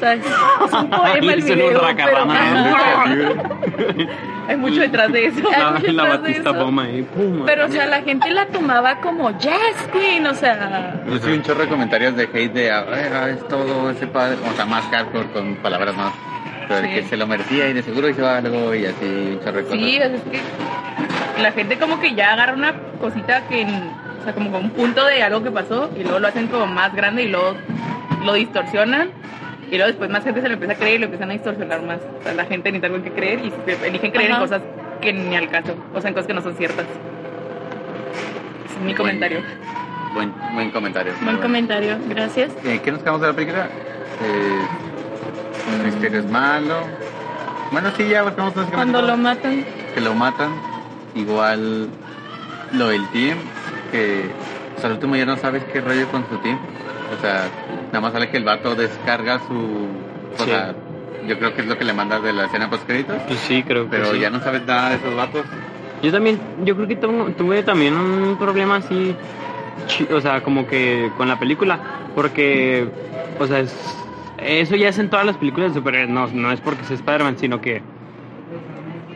Sea, 0.00 0.14
es, 0.14 0.24
un 0.72 0.88
poema 0.90 1.32
el 1.34 1.40
un 1.40 1.44
video, 1.44 1.80
pero. 1.96 2.26
Hay 4.48 4.56
mucho 4.56 4.80
detrás 4.80 5.12
de 5.12 5.26
eso. 5.26 5.42
Hay 5.54 5.60
La, 5.62 5.70
mucho 5.72 5.92
la 5.92 6.02
detrás 6.04 6.22
de 6.22 6.28
batista 6.28 6.50
eso. 6.50 6.64
bomba 6.64 6.82
ahí. 6.84 7.02
pum, 7.02 7.42
Pero, 7.46 7.66
o 7.66 7.68
sea, 7.68 7.86
la 7.86 8.02
gente 8.02 8.30
la 8.30 8.46
tomaba 8.46 8.96
como 9.00 9.30
Yes 9.38 9.88
Queen, 9.92 10.26
o 10.26 10.34
sea, 10.34 11.02
Yo 11.06 11.18
sí 11.18 11.30
un 11.32 11.42
chorro 11.42 11.60
de 11.62 11.68
comentarios 11.68 12.16
de 12.16 12.24
hate 12.24 12.52
de, 12.52 12.70
a 12.72 12.80
ver, 12.82 13.12
ah, 13.14 13.28
es 13.30 13.46
todo 13.48 13.90
ese 13.90 14.06
padre, 14.06 14.36
o 14.50 14.56
sea, 14.56 14.64
más 14.64 14.84
hardcore 14.90 15.26
con 15.32 15.54
palabras 15.56 15.96
más, 15.96 16.12
pero 16.66 16.80
Sí. 16.82 16.88
que 16.94 17.02
se 17.04 17.16
lo 17.16 17.26
merecía 17.26 17.68
y 17.68 17.72
de 17.74 17.82
seguro 17.82 18.08
hizo 18.08 18.26
algo 18.28 18.74
y 18.74 18.86
así 18.86 19.04
un 19.04 19.40
chorro 19.44 19.58
de 19.58 19.64
cosas. 19.64 19.78
Sí, 19.78 19.96
o 19.96 20.00
sea, 20.00 20.14
es 20.14 20.22
que 20.22 21.42
la 21.42 21.52
gente 21.52 21.78
como 21.78 22.00
que 22.00 22.14
ya 22.14 22.32
agarra 22.32 22.54
una 22.54 22.72
cosita 23.00 23.42
que, 23.48 23.62
en- 23.62 24.00
O 24.20 24.22
sea, 24.24 24.34
como 24.34 24.50
con 24.52 24.64
un 24.64 24.70
punto 24.70 25.02
de 25.06 25.22
algo 25.22 25.42
que 25.42 25.50
pasó 25.50 25.90
y 25.98 26.02
luego 26.02 26.18
lo 26.18 26.28
hacen 26.28 26.46
como 26.48 26.66
más 26.66 26.94
grande 26.94 27.22
y 27.22 27.28
luego 27.28 27.54
lo 28.22 28.34
distorsionan. 28.34 29.08
Y 29.70 29.76
luego 29.76 29.86
después 29.86 30.10
más 30.10 30.24
gente 30.24 30.40
se 30.40 30.48
lo 30.48 30.54
empieza 30.54 30.74
a 30.74 30.76
creer 30.76 30.96
y 30.96 30.98
lo 30.98 31.04
empiezan 31.04 31.30
a 31.30 31.32
distorsionar 31.32 31.82
más. 31.82 32.00
O 32.18 32.22
sea, 32.22 32.34
la 32.34 32.44
gente 32.44 32.72
necesita 32.72 32.88
algo 32.88 33.02
que 33.04 33.12
creer 33.12 33.40
y 33.44 33.52
se 33.64 33.86
eligen 33.86 34.10
creer 34.10 34.32
Ajá. 34.32 34.40
en 34.40 34.48
cosas 34.48 34.62
que 35.00 35.12
ni 35.12 35.36
al 35.36 35.48
caso. 35.48 35.74
O 35.94 36.00
sea, 36.00 36.08
en 36.08 36.14
cosas 36.14 36.26
que 36.26 36.34
no 36.34 36.42
son 36.42 36.56
ciertas. 36.56 36.86
Es 38.66 38.84
mi 38.84 38.94
comentario. 38.94 39.42
Buen, 40.14 40.32
buen 40.54 40.70
comentario. 40.72 41.12
Buen 41.22 41.38
comentario, 41.38 41.96
gracias. 42.08 42.50
Eh, 42.64 42.80
¿Qué 42.82 42.90
nos 42.90 43.00
quedamos 43.00 43.20
de 43.20 43.28
la 43.28 43.32
película? 43.32 43.66
Eh, 44.22 44.60
el 45.76 45.86
misterio 45.86 46.18
es 46.18 46.30
malo. 46.30 46.80
Bueno, 47.70 47.90
sí, 47.96 48.08
ya 48.08 48.24
buscamos 48.24 48.52
básicamente 48.54 48.92
Cuando 48.92 49.02
lo 49.02 49.16
matan, 49.16 49.64
que 49.94 50.00
lo 50.00 50.14
matan. 50.14 50.50
Igual 51.14 51.88
lo 52.72 52.88
del 52.88 53.06
team, 53.10 53.38
que 53.92 54.24
o 54.76 54.80
sea, 54.80 54.88
al 54.88 54.94
último 54.94 55.14
ya 55.14 55.26
no 55.26 55.36
sabes 55.36 55.62
qué 55.72 55.80
rollo 55.80 56.08
con 56.08 56.28
su 56.28 56.36
team. 56.38 56.58
O 57.16 57.20
sea, 57.20 57.44
nada 57.92 58.00
más 58.00 58.12
sale 58.12 58.28
que 58.30 58.36
el 58.36 58.44
vato 58.44 58.74
descarga 58.74 59.40
su... 59.46 59.54
O 59.54 60.44
Sí. 60.44 60.50
sea, 60.50 60.74
yo 61.26 61.38
creo 61.38 61.54
que 61.54 61.62
es 61.62 61.66
lo 61.66 61.76
que 61.76 61.84
le 61.84 61.92
mandas 61.92 62.22
de 62.22 62.32
la 62.32 62.44
escena 62.46 62.70
post 62.70 62.84
créditos. 62.86 63.16
Pues 63.26 63.38
sí, 63.40 63.62
creo 63.62 63.84
que 63.84 63.90
Pero 63.90 64.12
sí. 64.12 64.20
ya 64.20 64.30
no 64.30 64.40
sabes 64.40 64.64
nada 64.64 64.90
de 64.90 64.96
esos 64.96 65.14
vatos. 65.14 65.44
Yo 66.02 66.10
también, 66.12 66.38
yo 66.64 66.74
creo 66.76 66.88
que 66.88 66.96
tuve, 66.96 67.62
también 67.62 67.94
un 67.94 68.36
problema 68.38 68.76
así, 68.76 69.14
o 70.12 70.20
sea, 70.20 70.42
como 70.42 70.66
que 70.66 71.10
con 71.18 71.28
la 71.28 71.38
película, 71.38 71.78
porque, 72.14 72.88
o 73.38 73.46
sea, 73.46 73.58
es- 73.60 73.96
eso 74.38 74.76
ya 74.76 74.88
es 74.88 74.98
en 74.98 75.10
todas 75.10 75.26
las 75.26 75.36
películas 75.36 75.74
de 75.74 75.80
superhéroes, 75.80 76.08
no, 76.10 76.26
no 76.28 76.52
es 76.52 76.60
porque 76.62 76.84
sea 76.84 76.96
Spider-Man, 76.96 77.36
sino 77.38 77.60
que 77.60 77.82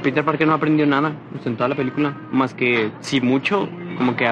Peter 0.03 0.23
Parker 0.23 0.47
no 0.47 0.53
aprendió 0.55 0.85
nada 0.87 1.13
sea, 1.43 1.51
en 1.51 1.57
toda 1.57 1.69
la 1.71 1.75
película, 1.75 2.13
más 2.31 2.53
que, 2.53 2.91
si 3.01 3.21
mucho, 3.23 3.67
como 3.97 4.15
que, 4.17 4.31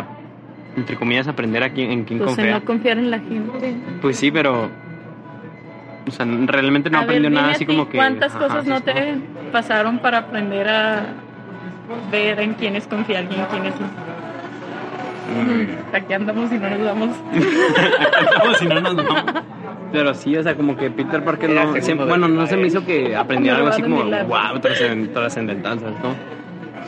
entre 0.76 0.96
comillas, 0.96 1.28
aprender 1.28 1.62
a 1.62 1.70
quién, 1.70 1.90
en 1.90 2.04
quién 2.04 2.18
pues 2.18 2.30
en 2.30 2.36
confía. 2.36 2.54
no 2.58 2.64
confiar 2.64 2.98
en 2.98 3.10
la 3.10 3.18
gente. 3.18 3.74
Pues 4.00 4.16
sí, 4.16 4.30
pero, 4.30 4.70
o 6.06 6.10
sea, 6.10 6.26
realmente 6.46 6.88
no 6.90 6.98
A 6.98 7.00
ver, 7.02 7.10
aprendió 7.10 7.30
dime 7.30 7.40
nada 7.40 7.52
así 7.52 7.64
ti, 7.66 7.72
como 7.72 7.88
que... 7.88 7.96
¿Cuántas 7.98 8.34
ajá, 8.34 8.46
cosas 8.46 8.64
no 8.66 8.80
te 8.80 8.92
como- 8.92 9.50
pasaron 9.52 9.98
para 9.98 10.18
aprender 10.18 10.68
a 10.68 11.02
ver 12.10 12.40
en 12.40 12.54
quiénes 12.54 12.86
confiar 12.86 13.24
y 13.24 13.34
en 13.34 13.44
quiénes 13.46 13.74
no? 13.80 13.86
Mm. 15.32 15.94
Aquí 15.94 16.12
andamos 16.12 16.52
y 16.52 16.58
no 16.58 16.68
nos 16.70 16.80
damos. 16.84 17.08
Como 18.40 18.54
si 18.54 18.66
no 18.66 18.80
nos 18.80 18.96
vamos. 18.96 19.24
Pero 19.92 20.14
sí, 20.14 20.34
o 20.36 20.42
sea, 20.42 20.54
como 20.54 20.76
que 20.76 20.90
Peter 20.90 21.22
Parker 21.22 21.50
Era 21.50 21.64
no. 21.66 21.80
siempre- 21.80 22.06
bueno, 22.06 22.26
no 22.28 22.46
se 22.46 22.56
me 22.56 22.66
hizo 22.66 22.84
que 22.84 23.14
aprendiera 23.14 23.58
algo 23.58 23.68
así 23.68 23.82
como, 23.82 24.04
wow, 24.04 24.58
trascend- 24.60 25.12
trascendental, 25.12 25.78
¿sabes? 25.80 25.94
No? 26.02 26.14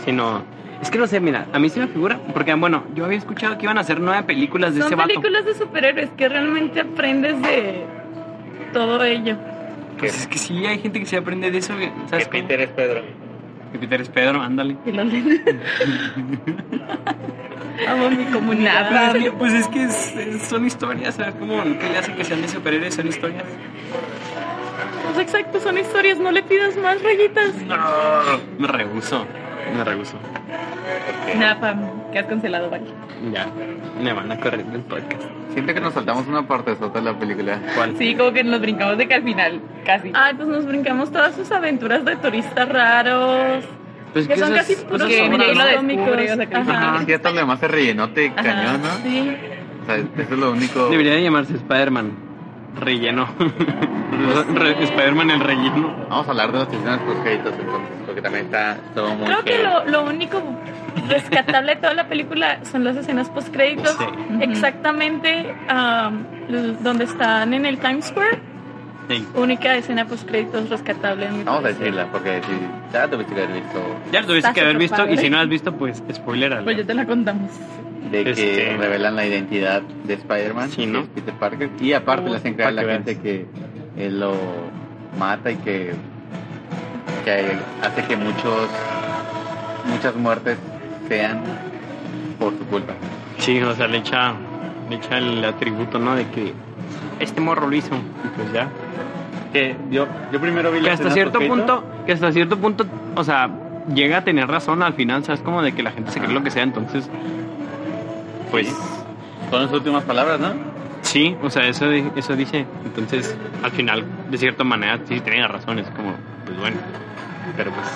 Sino. 0.05 0.54
Es 0.83 0.91
que 0.91 0.99
no 0.99 1.07
sé, 1.07 1.21
mira, 1.21 1.47
a 1.53 1.59
mí 1.59 1.69
se 1.71 1.81
me 1.81 1.87
figura. 1.89 2.19
Porque, 2.33 2.53
bueno, 2.55 2.85
yo 2.95 3.05
había 3.07 3.19
escuchado 3.19 3.57
que 3.59 3.65
iban 3.65 3.79
a 3.79 3.81
hacer 3.83 4.01
nueve 4.01 4.23
películas 4.25 4.75
de 4.75 4.81
Son 4.81 4.89
ese 4.89 4.97
vato. 4.97 5.09
películas 5.09 5.45
de 5.47 5.55
superhéroes 5.55 6.11
que 6.17 6.29
realmente 6.29 6.81
aprendes 6.81 7.41
de 7.43 7.85
todo 8.73 9.03
ello. 9.05 9.37
Pues 9.99 10.21
es 10.21 10.27
que 10.27 10.39
sí, 10.39 10.67
hay 10.67 10.79
gente 10.81 10.99
que 11.01 11.07
se 11.07 11.17
aprende 11.17 11.51
de 11.51 11.59
eso, 11.59 11.77
Que 11.77 11.91
¿sabes? 12.11 12.29
cómo? 12.29 12.43
Peter 12.43 12.61
es 12.61 12.69
Pedro. 12.71 13.03
Que 13.73 13.79
Peter 13.79 14.01
es 14.01 14.09
Pedro, 14.09 14.41
ándale. 14.43 14.77
Amo 17.89 18.09
mi 18.11 18.25
comunidad. 18.27 18.91
Nada. 18.91 19.13
Pues 19.13 19.23
es 19.23 19.23
que, 19.25 19.33
pues 19.33 19.53
es 19.53 19.69
que 19.69 19.83
es- 19.85 20.17
es- 20.37 20.43
son 20.43 20.65
historias, 20.67 21.15
¿sabes? 21.15 21.35
Como 21.35 21.63
que 21.63 21.89
le 21.91 21.99
hace 21.99 22.13
que 22.15 22.25
sean 22.25 22.41
de 22.43 22.49
superhéroes, 22.49 22.95
son 22.95 23.07
historias. 23.09 23.45
Pues 25.05 25.19
exacto, 25.19 25.61
son 25.61 25.79
historias, 25.79 26.19
no 26.19 26.31
le 26.31 26.43
pidas 26.43 26.77
más 26.77 27.03
rayitas. 27.03 27.55
No, 27.67 27.77
me 28.59 28.69
rehuso, 28.69 29.27
me 29.77 29.85
rehuso. 29.85 30.19
Nada, 31.39 31.61
Pam, 31.61 32.11
que 32.13 32.19
has 32.19 32.27
cancelado, 32.27 32.71
vale. 32.71 32.85
Ya, 33.33 33.47
me 34.03 34.13
van 34.13 34.31
a 34.31 34.39
correr 34.39 34.65
del 34.67 34.83
podcast. 34.83 35.23
Siento 35.53 35.73
que 35.73 35.81
nos 35.81 35.95
saltamos 35.95 36.27
una 36.27 36.47
parte 36.47 36.75
de 36.75 37.01
la 37.03 37.19
película. 37.19 37.59
¿Cuál? 37.75 37.97
Sí, 37.97 38.15
como 38.15 38.33
que 38.33 38.45
nos 38.45 38.61
brincamos 38.61 38.99
de 38.99 39.07
que 39.09 39.15
al 39.15 39.23
final, 39.23 39.61
casi. 39.85 40.11
Ay, 40.15 40.35
pues 40.35 40.49
nos 40.49 40.67
brincamos 40.67 41.11
todas 41.11 41.35
sus 41.35 41.51
aventuras 41.53 42.05
de 42.05 42.17
turistas 42.17 42.69
raros. 42.69 43.65
Pues 44.13 44.29
que 44.29 44.37
son 44.37 44.53
es- 44.53 44.59
casi 44.59 44.77
puros 44.85 45.09
que 45.09 45.29
lo 45.29 45.39
¿no? 45.39 45.45
descubre, 45.83 46.33
o 46.33 46.37
sea, 46.37 46.47
que- 46.47 46.57
Ajá. 46.57 47.03
Es 47.03 47.71
rellenote 47.71 48.33
Ajá. 48.37 48.43
cañón, 48.43 48.83
¿no? 48.83 48.89
Sí. 49.03 49.37
O 49.83 49.87
sea, 49.87 49.97
eso 49.97 50.07
es 50.35 50.39
lo 50.39 50.53
único. 50.53 50.89
Debería 50.89 51.13
de 51.15 51.23
llamarse 51.23 51.55
Spider-Man. 51.55 52.13
Relleno. 52.81 53.29
Re- 54.55 54.83
Spider-Man 54.85 55.31
el 55.31 55.41
relleno. 55.41 55.95
Vamos 56.09 56.27
a 56.27 56.31
hablar 56.31 56.53
de 56.53 56.59
las 56.61 56.69
escenas 56.73 56.99
post 57.01 57.27
entonces, 57.27 57.65
porque 58.15 58.23
también 58.23 58.45
está 58.47 58.77
todo 58.95 59.15
muy 59.17 59.27
Creo 59.27 59.43
que 59.45 59.63
lo, 59.63 59.85
lo 59.87 60.05
único 60.05 60.41
rescatable 61.09 61.75
de 61.75 61.81
toda 61.81 61.95
la 61.95 62.09
película 62.09 62.61
son 62.65 62.85
las 62.85 62.97
escenas 62.97 63.29
post 63.29 63.53
créditos. 63.53 63.91
Sí. 63.99 64.05
Exactamente 64.41 65.53
am, 65.69 66.25
l- 66.49 66.77
donde 66.81 67.05
están 67.05 67.53
en 67.55 67.67
el 67.67 67.79
Times 67.79 68.07
Square. 68.07 68.39
Sí. 69.09 69.27
Única 69.35 69.75
escena 69.77 70.07
post 70.07 70.29
créditos 70.29 70.71
rescatable. 70.71 71.27
en 71.27 71.39
mi 71.39 71.45
Vamos 71.45 71.65
a 71.65 71.69
decirla, 71.69 72.07
porque 72.13 72.41
si 72.47 72.93
ya 72.93 73.09
tuviste 73.09 73.35
que 73.35 73.43
haber 73.43 73.55
visto 73.63 73.81
Ya 74.13 74.21
lo 74.21 74.27
tuviste 74.29 74.53
que 74.53 74.61
haber 74.61 74.79
visto 74.79 74.97
y 75.03 75.07
padre. 75.07 75.17
si 75.19 75.31
no 75.31 75.39
has 75.41 75.49
visto, 75.49 75.75
pues 75.75 76.03
spoiler. 76.13 76.63
Pues 76.63 76.77
ya 76.77 76.85
te 76.85 76.95
la 76.95 77.05
contamos. 77.07 77.51
de 78.11 78.23
que 78.23 78.31
Este- 78.31 78.77
revelan 78.77 79.17
la 79.17 79.27
identidad 79.27 79.83
de 79.83 80.15
Spider-Man, 80.15 80.71
Sí, 80.71 80.87
¿no? 80.87 81.05
Peter 81.07 81.35
Parker, 81.35 81.69
y 81.81 81.95
aparte 81.95 82.27
Oh, 82.29 82.31
le 82.33 82.37
hacen 82.37 82.55
creer 82.55 82.69
a 82.69 82.73
la 82.73 82.83
para 82.83 82.99
que 82.99 83.05
gente 83.15 83.21
que 83.21 83.47
él 84.07 84.21
lo 84.21 84.35
mata 85.19 85.51
y 85.51 85.57
que, 85.57 85.95
que 87.25 87.57
hace 87.83 88.05
que 88.05 88.17
muchos 88.17 88.69
muchas 89.87 90.15
muertes 90.17 90.59
sean 91.09 91.43
por 92.39 92.53
su 92.57 92.65
culpa. 92.67 92.95
Sí, 93.39 93.61
o 93.63 93.75
sea, 93.75 93.87
le 93.89 93.99
echa, 93.99 94.35
le 94.89 94.97
echa 94.97 95.19
el 95.19 95.45
atributo, 95.45 95.99
¿no? 95.99 96.15
De 96.15 96.27
que 96.29 96.53
este 97.21 97.41
morro 97.41 97.69
lo 97.69 97.77
hizo. 97.77 97.95
Y 97.95 98.29
pues 98.37 98.53
ya. 98.53 98.69
Que 99.53 99.77
yo, 99.91 100.07
yo 100.33 100.41
primero 100.41 100.73
vi 100.73 100.81
Que 100.81 100.87
la 100.87 100.93
hasta 100.95 101.11
cierto 101.11 101.39
punto, 101.41 101.85
que 102.07 102.13
hasta 102.13 102.33
cierto 102.33 102.59
punto, 102.59 102.87
o 103.15 103.25
sea, 103.25 103.51
llega 103.95 104.19
a 104.19 104.25
tener 104.25 104.49
razón 104.49 104.83
al 104.83 104.95
final, 104.95 105.25
¿sabes? 105.25 105.41
Como 105.41 105.63
de 105.63 105.73
que 105.73 105.83
la 105.83 105.93
gente 105.93 106.11
se 106.11 106.21
cree 106.21 106.33
lo 106.33 106.43
que 106.43 106.51
sea, 106.51 106.63
entonces, 106.63 107.09
pues, 108.51 108.69
Sí. 108.69 108.75
Son 109.51 109.63
las 109.63 109.73
últimas 109.73 110.03
palabras, 110.05 110.41
¿no? 110.41 110.75
sí, 111.03 111.37
o 111.43 111.51
sea, 111.51 111.69
eso, 111.69 111.89
eso 111.91 112.35
dice. 112.35 112.67
Entonces, 112.85 113.37
al 113.63 113.71
final, 113.71 114.05
de 114.31 114.39
cierta 114.39 114.65
manera, 114.65 114.99
sí 115.07 115.21
tenía 115.21 115.47
razón, 115.47 115.79
es 115.79 115.87
como, 115.91 116.15
pues 116.45 116.59
bueno. 116.59 116.77
Pero 117.57 117.71
pues, 117.71 117.87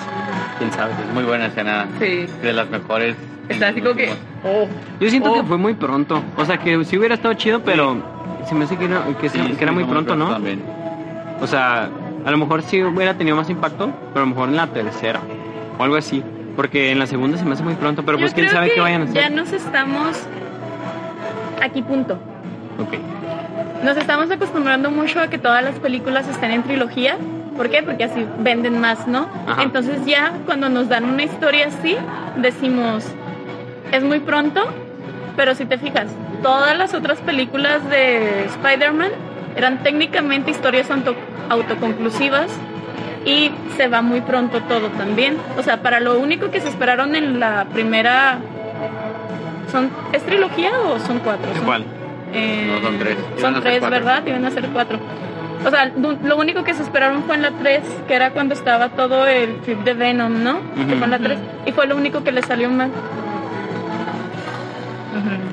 quién 0.57 0.71
sabe. 0.71 0.91
Es 0.93 1.13
muy 1.13 1.23
buena 1.23 1.47
escena, 1.47 1.87
Sí. 1.99 2.25
de 2.41 2.53
las 2.53 2.69
mejores. 2.69 3.15
Está 3.49 3.69
así 3.69 3.81
como 3.81 3.95
que. 3.95 4.09
Oh. 4.43 4.67
Yo 4.99 5.09
siento 5.09 5.31
Oh. 5.31 5.35
que 5.35 5.43
fue 5.43 5.57
muy 5.57 5.73
pronto. 5.73 6.21
O 6.37 6.45
sea, 6.45 6.57
que 6.57 6.83
sí 6.85 6.97
hubiera 6.97 7.15
estado 7.15 7.33
chido, 7.33 7.61
pero 7.61 7.97
se 8.47 8.55
me 8.55 8.65
hace 8.65 8.77
que 8.77 8.85
era, 8.85 9.03
que, 9.19 9.29
se- 9.29 9.41
Sí, 9.43 9.53
que 9.53 9.63
era 9.63 9.71
sí, 9.71 9.75
muy 9.79 9.83
pronto, 9.85 10.15
¿no? 10.15 10.29
También. 10.29 10.61
O 11.41 11.47
sea, 11.47 11.89
a 12.25 12.31
lo 12.31 12.37
mejor 12.37 12.61
sí 12.61 12.83
hubiera 12.83 13.13
tenido 13.15 13.35
más 13.35 13.49
impacto, 13.49 13.91
pero 14.13 14.23
a 14.25 14.27
lo 14.27 14.33
mejor 14.35 14.49
en 14.49 14.55
la 14.57 14.67
tercera 14.67 15.19
o 15.77 15.83
algo 15.83 15.95
así. 15.95 16.23
Porque 16.55 16.91
en 16.91 16.99
la 16.99 17.07
segunda 17.07 17.37
se 17.37 17.45
me 17.45 17.53
hace 17.53 17.63
muy 17.63 17.75
pronto, 17.75 18.03
pero 18.03 18.17
Yo 18.17 18.23
pues 18.23 18.33
quién 18.33 18.49
sabe 18.49 18.67
que 18.69 18.75
qué 18.75 18.81
vayan 18.81 19.01
a 19.01 19.03
hacer. 19.05 19.15
Ya 19.15 19.29
nos 19.29 19.51
estamos 19.53 20.17
aquí 21.61 21.81
punto. 21.81 22.15
Ok. 22.79 22.95
Nos 23.83 23.95
estamos 23.97 24.29
acostumbrando 24.29 24.91
mucho 24.91 25.21
a 25.21 25.27
que 25.27 25.37
todas 25.37 25.63
las 25.63 25.79
películas 25.79 26.27
estén 26.27 26.51
en 26.51 26.63
trilogía. 26.63 27.17
¿Por 27.59 27.69
qué? 27.69 27.83
Porque 27.83 28.05
así 28.05 28.25
venden 28.39 28.79
más, 28.79 29.05
¿no? 29.05 29.27
Ajá. 29.45 29.63
Entonces 29.63 30.05
ya 30.05 30.31
cuando 30.45 30.69
nos 30.69 30.87
dan 30.87 31.03
una 31.03 31.23
historia 31.23 31.67
así, 31.67 31.97
decimos, 32.37 33.05
es 33.91 34.01
muy 34.01 34.21
pronto, 34.21 34.61
pero 35.35 35.53
si 35.55 35.65
te 35.65 35.77
fijas, 35.77 36.05
todas 36.41 36.77
las 36.77 36.93
otras 36.93 37.19
películas 37.19 37.87
de 37.89 38.45
Spider-Man 38.45 39.11
eran 39.57 39.83
técnicamente 39.83 40.51
historias 40.51 40.89
auto- 40.89 41.15
autoconclusivas 41.49 42.49
y 43.25 43.51
se 43.75 43.89
va 43.89 44.01
muy 44.01 44.21
pronto 44.21 44.61
todo 44.61 44.87
también. 44.91 45.35
O 45.57 45.61
sea, 45.61 45.81
para 45.81 45.99
lo 45.99 46.17
único 46.17 46.51
que 46.51 46.61
se 46.61 46.69
esperaron 46.69 47.13
en 47.13 47.41
la 47.41 47.65
primera... 47.73 48.37
¿Son, 49.69 49.89
¿Es 50.13 50.23
trilogía 50.23 50.71
o 50.79 50.97
son 50.99 51.19
cuatro? 51.19 51.53
Son- 51.55 51.65
¿Cuál? 51.65 51.83
eh, 52.33 52.69
No, 52.73 52.87
son 52.87 52.99
tres. 52.99 53.17
Iban 53.37 53.53
Son 53.55 53.61
tres. 53.63 53.81
¿verdad? 53.89 54.25
Iban 54.25 54.45
a 54.45 54.51
ser 54.51 54.65
cuatro. 54.67 54.97
O 55.65 55.69
sea, 55.69 55.91
lo 55.97 56.13
lo 56.13 56.37
único 56.37 56.63
que 56.63 56.73
se 56.73 56.83
esperaron 56.83 57.23
fue 57.23 57.35
en 57.35 57.41
la 57.41 57.51
3, 57.51 57.81
que 58.07 58.13
era 58.13 58.31
cuando 58.31 58.53
estaba 58.53 58.89
todo 58.89 59.27
el 59.27 59.59
trip 59.61 59.79
de 59.83 59.93
Venom, 59.93 60.41
¿no? 60.43 60.59
Que 60.75 60.81
Ujú. 60.81 60.95
fue 60.95 61.03
en 61.05 61.11
la 61.11 61.19
3. 61.19 61.39
Y 61.65 61.71
fue 61.73 61.85
lo 61.87 61.95
único 61.97 62.23
que 62.23 62.31
le 62.31 62.41
salió 62.43 62.69
mal. 62.69 62.91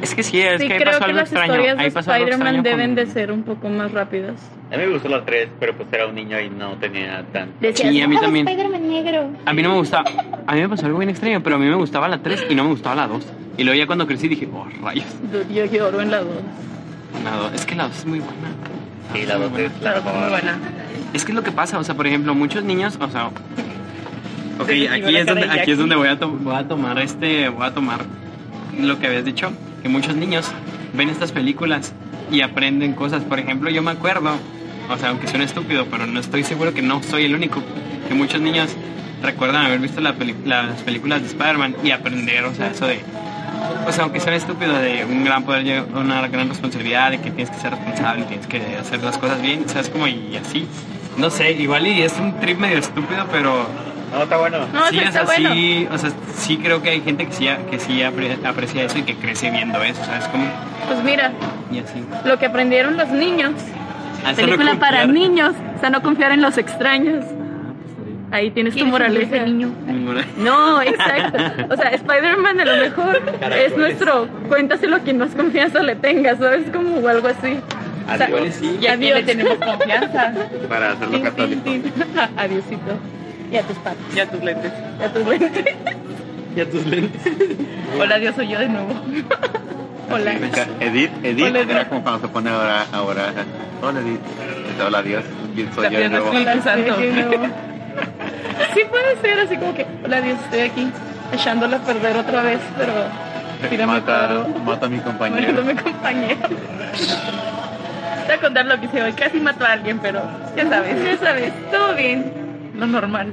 Es 0.02 0.14
que 0.14 0.22
sí, 0.22 0.40
es 0.40 0.60
sí, 0.60 0.68
que 0.68 0.74
ahí 0.74 0.78
creo 0.80 0.92
pasó 0.92 0.98
que 1.00 1.04
algo 1.06 1.18
las 1.18 1.32
extraño. 1.32 1.52
historias 1.54 1.76
de 1.78 1.82
Ahí 1.82 1.88
algo 1.88 2.00
Spider-Man 2.00 2.62
deben 2.62 2.86
con- 2.88 2.94
de 2.94 3.06
ser 3.06 3.32
un 3.32 3.42
poco 3.42 3.68
más 3.68 3.90
rápidas. 3.90 4.34
A 4.72 4.76
mí 4.76 4.84
me 4.86 4.92
gustó 4.92 5.08
la 5.08 5.24
3, 5.24 5.48
pero 5.58 5.74
pues 5.76 5.88
era 5.90 6.06
un 6.06 6.14
niño 6.14 6.38
y 6.40 6.48
no 6.50 6.74
tenía 6.74 7.24
tan... 7.32 7.50
Decías, 7.60 7.90
Sí, 7.90 8.00
a 8.00 8.06
mí 8.06 8.16
"Oh, 8.16 8.20
también. 8.20 8.46
Spider-Man 8.46 8.88
negro. 8.88 9.30
A 9.44 9.52
mí 9.52 9.62
no 9.62 9.70
me 9.70 9.76
gustaba. 9.76 10.08
A 10.46 10.54
mí 10.54 10.60
me 10.60 10.68
pasó 10.68 10.86
algo 10.86 10.98
bien 10.98 11.10
extraño, 11.10 11.42
pero 11.42 11.56
a 11.56 11.58
mí 11.58 11.66
me 11.66 11.74
gustaba 11.74 12.06
la 12.08 12.18
3 12.18 12.46
y 12.48 12.54
no 12.54 12.62
me 12.64 12.70
gustaba 12.70 12.94
la 12.94 13.08
2. 13.08 13.26
Y 13.56 13.64
luego 13.64 13.76
ya 13.78 13.86
cuando 13.86 14.06
crecí 14.06 14.28
dije, 14.28 14.48
oh, 14.54 14.66
rayos. 14.82 15.06
Yo 15.52 15.64
lloro 15.64 16.00
en 16.00 16.10
la 16.12 16.18
2. 16.20 16.28
La 17.24 17.30
2. 17.36 17.52
Es 17.54 17.66
que 17.66 17.74
la 17.74 17.88
2 17.88 17.96
es 17.98 18.06
muy 18.06 18.18
buena. 18.20 18.34
Sí, 19.14 19.24
la 19.26 19.36
2 19.36 19.58
es 19.58 19.70
la 19.82 20.00
muy 20.00 20.30
buena. 20.30 20.58
Es 21.12 21.24
que 21.24 21.32
es 21.32 21.36
lo 21.36 21.42
que 21.42 21.52
pasa, 21.52 21.78
o 21.78 21.84
sea, 21.84 21.94
por 21.94 22.06
ejemplo, 22.06 22.34
muchos 22.34 22.62
niños, 22.64 22.98
o 23.00 23.08
sea, 23.10 23.26
ok, 23.28 23.34
aquí 24.90 25.16
es 25.16 25.26
donde, 25.26 25.42
aquí 25.60 25.70
es 25.70 25.78
donde 25.78 25.96
voy 25.96 26.08
a, 26.08 26.18
to- 26.18 26.28
voy 26.30 26.54
a 26.54 26.66
tomar 26.68 26.98
este, 26.98 27.48
voy 27.48 27.66
a 27.66 27.72
tomar 27.72 28.00
lo 28.78 28.98
que 28.98 29.06
habías 29.06 29.24
dicho, 29.24 29.50
que 29.82 29.88
muchos 29.88 30.16
niños 30.16 30.50
ven 30.92 31.08
estas 31.08 31.32
películas 31.32 31.92
y 32.30 32.40
aprenden 32.42 32.92
cosas. 32.92 33.22
Por 33.22 33.38
ejemplo, 33.38 33.70
yo 33.70 33.82
me 33.82 33.92
acuerdo, 33.92 34.32
o 34.90 34.96
sea, 34.98 35.10
aunque 35.10 35.28
suene 35.28 35.44
estúpido, 35.44 35.86
pero 35.90 36.06
no 36.06 36.20
estoy 36.20 36.42
seguro 36.44 36.74
que 36.74 36.82
no 36.82 37.02
soy 37.02 37.24
el 37.24 37.34
único, 37.34 37.62
que 38.08 38.14
muchos 38.14 38.40
niños 38.40 38.70
recuerdan 39.22 39.64
haber 39.66 39.78
visto 39.78 40.00
la 40.00 40.14
peli- 40.14 40.34
las 40.44 40.82
películas 40.82 41.22
de 41.22 41.28
Spider-Man 41.28 41.76
y 41.82 41.90
aprender, 41.92 42.44
o 42.44 42.54
sea, 42.54 42.70
eso 42.72 42.86
de, 42.86 43.00
o 43.86 43.92
sea, 43.92 44.04
aunque 44.04 44.20
suene 44.20 44.36
estúpido, 44.36 44.72
de 44.78 45.04
un 45.04 45.24
gran 45.24 45.44
poder 45.44 45.64
llega 45.64 45.84
una 45.94 46.26
gran 46.28 46.48
responsabilidad, 46.48 47.10
de 47.10 47.18
que 47.18 47.30
tienes 47.30 47.50
que 47.50 47.60
ser 47.60 47.70
responsable, 47.72 48.24
tienes 48.24 48.46
que 48.46 48.76
hacer 48.80 49.02
las 49.02 49.18
cosas 49.18 49.40
bien, 49.42 49.68
¿sabes? 49.68 49.88
Como 49.90 50.06
y 50.06 50.36
así. 50.36 50.66
No 51.16 51.30
sé, 51.30 51.52
igual 51.52 51.86
y 51.86 52.02
es 52.02 52.14
un 52.18 52.38
trip 52.40 52.58
medio 52.58 52.78
estúpido, 52.78 53.26
pero 53.32 53.66
No, 54.12 54.22
está 54.22 54.36
bueno. 54.36 54.58
No, 54.72 54.88
sí, 54.88 54.98
o 54.98 55.00
sea, 55.00 55.08
está 55.08 55.24
bueno. 55.24 55.52
sí, 55.52 55.88
o 55.90 55.98
sea, 55.98 56.10
sí 56.36 56.58
creo 56.58 56.80
que 56.82 56.90
hay 56.90 57.00
gente 57.00 57.26
que 57.26 57.32
sí, 57.32 57.48
que 57.70 57.78
sí 57.78 58.00
apre- 58.00 58.44
aprecia 58.46 58.84
eso 58.84 58.98
y 58.98 59.02
que 59.02 59.14
crece 59.16 59.50
viendo 59.50 59.82
eso, 59.82 60.04
¿sabes? 60.04 60.24
Como, 60.28 60.44
Pues 60.86 61.02
mira, 61.02 61.32
y 61.72 61.78
así. 61.80 62.04
lo 62.24 62.38
que 62.38 62.46
aprendieron 62.46 62.96
los 62.96 63.08
niños. 63.08 63.52
Ah, 64.24 64.30
no 64.30 64.36
Película 64.36 64.74
para 64.76 65.06
niños. 65.06 65.52
O 65.76 65.80
sea, 65.80 65.90
no 65.90 66.02
confiar 66.02 66.32
en 66.32 66.40
los 66.42 66.56
extraños. 66.58 67.24
Ahí 68.36 68.50
tienes 68.50 68.74
tu 68.74 68.76
¿Quién 68.76 68.88
es 68.88 68.92
moraleja. 68.92 69.36
ese 69.36 69.46
niño? 69.46 69.70
No, 70.36 70.82
exacto. 70.82 71.38
O 71.72 71.76
sea, 71.76 71.88
Spider-Man 71.88 72.60
a 72.60 72.64
lo 72.66 72.76
mejor 72.76 73.22
es 73.56 73.74
nuestro, 73.78 74.28
cuéntaselo 74.48 74.96
a 74.96 74.98
quien 74.98 75.16
más 75.16 75.30
confianza 75.34 75.82
le 75.82 75.96
tenga, 75.96 76.36
¿sabes? 76.36 76.68
Como 76.70 76.98
o 76.98 77.08
algo 77.08 77.28
así. 77.28 77.58
O 78.12 78.16
sea, 78.18 78.26
Adiós. 78.26 78.54
Sí, 78.60 78.76
Y 78.78 78.86
a 78.88 78.94
le 78.96 79.22
tenemos 79.22 79.56
confianza. 79.56 80.34
Para 80.68 80.92
hacerlo 80.92 81.22
católico. 81.22 81.62
tin. 81.64 81.82
Adiosito. 82.36 82.98
Y 83.50 83.56
a 83.56 83.62
tus 83.62 83.78
patas. 83.78 83.96
Y 84.14 84.20
a 84.20 84.26
tus 84.30 84.42
lentes. 84.44 84.72
Y 85.00 85.02
a 85.02 85.12
tus 85.14 85.26
lentes. 85.26 85.64
Y 86.56 86.60
a 86.60 86.70
tus 86.70 86.86
lentes. 86.86 87.22
Hola, 87.98 88.18
Dios, 88.18 88.34
soy 88.36 88.48
yo 88.48 88.58
de 88.58 88.68
nuevo. 88.68 88.88
Hola. 90.12 90.32
Edith, 90.80 91.10
Edith 91.22 91.46
Hola, 91.46 91.58
Edith. 91.60 91.70
era 91.70 91.88
como 91.88 92.02
cuando 92.02 92.20
se 92.20 92.28
pone 92.28 92.50
ahora, 92.50 92.84
ahora. 92.92 93.32
Hola 93.82 94.00
Edith. 94.00 94.20
Hola 94.86 95.02
Dios, 95.02 95.24
soy 95.74 95.90
yo 95.90 95.98
de 96.00 96.08
nuevo. 96.10 96.26
Espíritu 96.26 96.50
Hola, 96.50 96.62
Santo. 96.62 96.96
Sí 98.74 98.80
puede 98.90 99.16
ser 99.20 99.38
así 99.40 99.56
como 99.56 99.74
que, 99.74 99.86
hola 100.04 100.20
Dios, 100.20 100.38
estoy 100.44 100.60
aquí, 100.60 100.88
echándola 101.32 101.76
a 101.78 101.80
perder 101.80 102.16
otra 102.16 102.42
vez, 102.42 102.60
pero 102.76 102.92
Mata, 103.86 104.46
mata 104.64 104.86
a 104.86 104.88
mi 104.88 104.98
compañero. 104.98 105.62
mi 105.62 105.74
compañero. 105.74 106.36
Te 106.48 108.26
voy 108.26 108.34
a 108.36 108.40
contar 108.40 108.66
lo 108.66 108.78
que 108.80 108.86
hice 108.86 109.02
hoy. 109.02 109.12
Casi 109.12 109.40
mató 109.40 109.64
a 109.64 109.72
alguien, 109.72 109.98
pero 109.98 110.20
ya 110.56 110.68
sabes, 110.68 111.02
ya 111.02 111.16
sabes. 111.18 111.52
Todo 111.70 111.94
bien. 111.94 112.32
Lo 112.78 112.86
normal. 112.86 113.32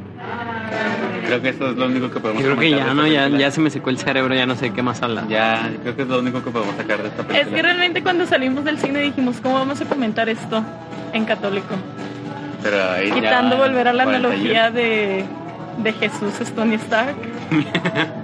Creo 1.26 1.42
que 1.42 1.50
eso 1.50 1.72
es 1.72 1.76
lo 1.76 1.86
único 1.88 2.10
que 2.10 2.20
podemos 2.22 2.42
Yo 2.42 2.50
creo 2.56 2.60
que 2.60 2.70
ya, 2.72 2.94
¿no? 2.94 3.06
Ya, 3.06 3.28
ya 3.28 3.52
se 3.52 3.60
me 3.60 3.70
secó 3.70 3.90
el 3.90 3.98
cerebro, 3.98 4.34
ya 4.34 4.46
no 4.46 4.56
sé 4.56 4.72
qué 4.72 4.82
más 4.82 5.02
hablar. 5.02 5.28
Ya, 5.28 5.70
creo 5.82 5.96
que 5.96 6.02
es 6.04 6.08
lo 6.08 6.20
único 6.20 6.42
que 6.44 6.52
podemos 6.52 6.76
sacar 6.78 7.02
de 7.02 7.10
esta 7.10 7.22
Es 7.24 7.28
película. 7.28 7.56
que 7.56 7.62
realmente 7.62 8.02
cuando 8.04 8.26
salimos 8.26 8.64
del 8.64 8.80
cine 8.80 9.00
dijimos, 9.02 9.38
¿cómo 9.44 9.56
vamos 9.56 9.82
a 9.82 9.86
comentar 9.86 10.30
esto 10.30 10.64
en 11.12 11.26
católico? 11.26 11.76
Pero 12.64 12.92
ahí 12.92 13.10
ya 13.10 13.16
Quitando 13.16 13.58
volver 13.58 13.88
a 13.90 13.94
la 13.94 14.04
41. 14.06 14.28
analogía 14.34 14.72
de, 14.72 15.26
de 15.78 15.94
Jesús 15.94 16.40
es 16.42 16.52
Tony 16.56 16.76
Stark. 16.76 17.16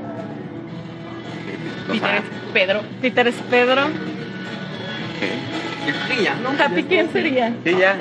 Peter 1.88 2.16
es 2.16 2.24
Pedro. 2.54 2.82
Peter 3.02 3.28
es 3.28 3.36
Pedro. 3.50 3.82
Ok. 3.86 3.92
Yo 5.88 5.94
creo 5.94 6.18
que 6.18 6.24
ya, 6.24 6.36
¿no? 6.36 6.50
Happy, 6.64 6.84
¿quién 6.84 7.12
sería? 7.12 7.54
Sí, 7.64 7.76
ya. 7.78 7.98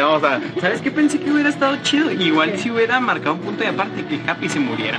Vamos 0.00 0.24
a. 0.24 0.40
¿Sabes 0.60 0.80
qué 0.82 0.90
pensé 0.90 1.20
que 1.20 1.30
hubiera 1.30 1.48
estado 1.48 1.76
chido? 1.82 2.10
Igual 2.10 2.52
¿Qué? 2.52 2.58
si 2.58 2.70
hubiera 2.70 2.98
marcado 2.98 3.34
un 3.34 3.40
punto 3.40 3.62
de 3.62 3.68
aparte 3.68 4.04
que 4.04 4.18
Happy 4.28 4.48
se 4.48 4.58
muriera. 4.58 4.98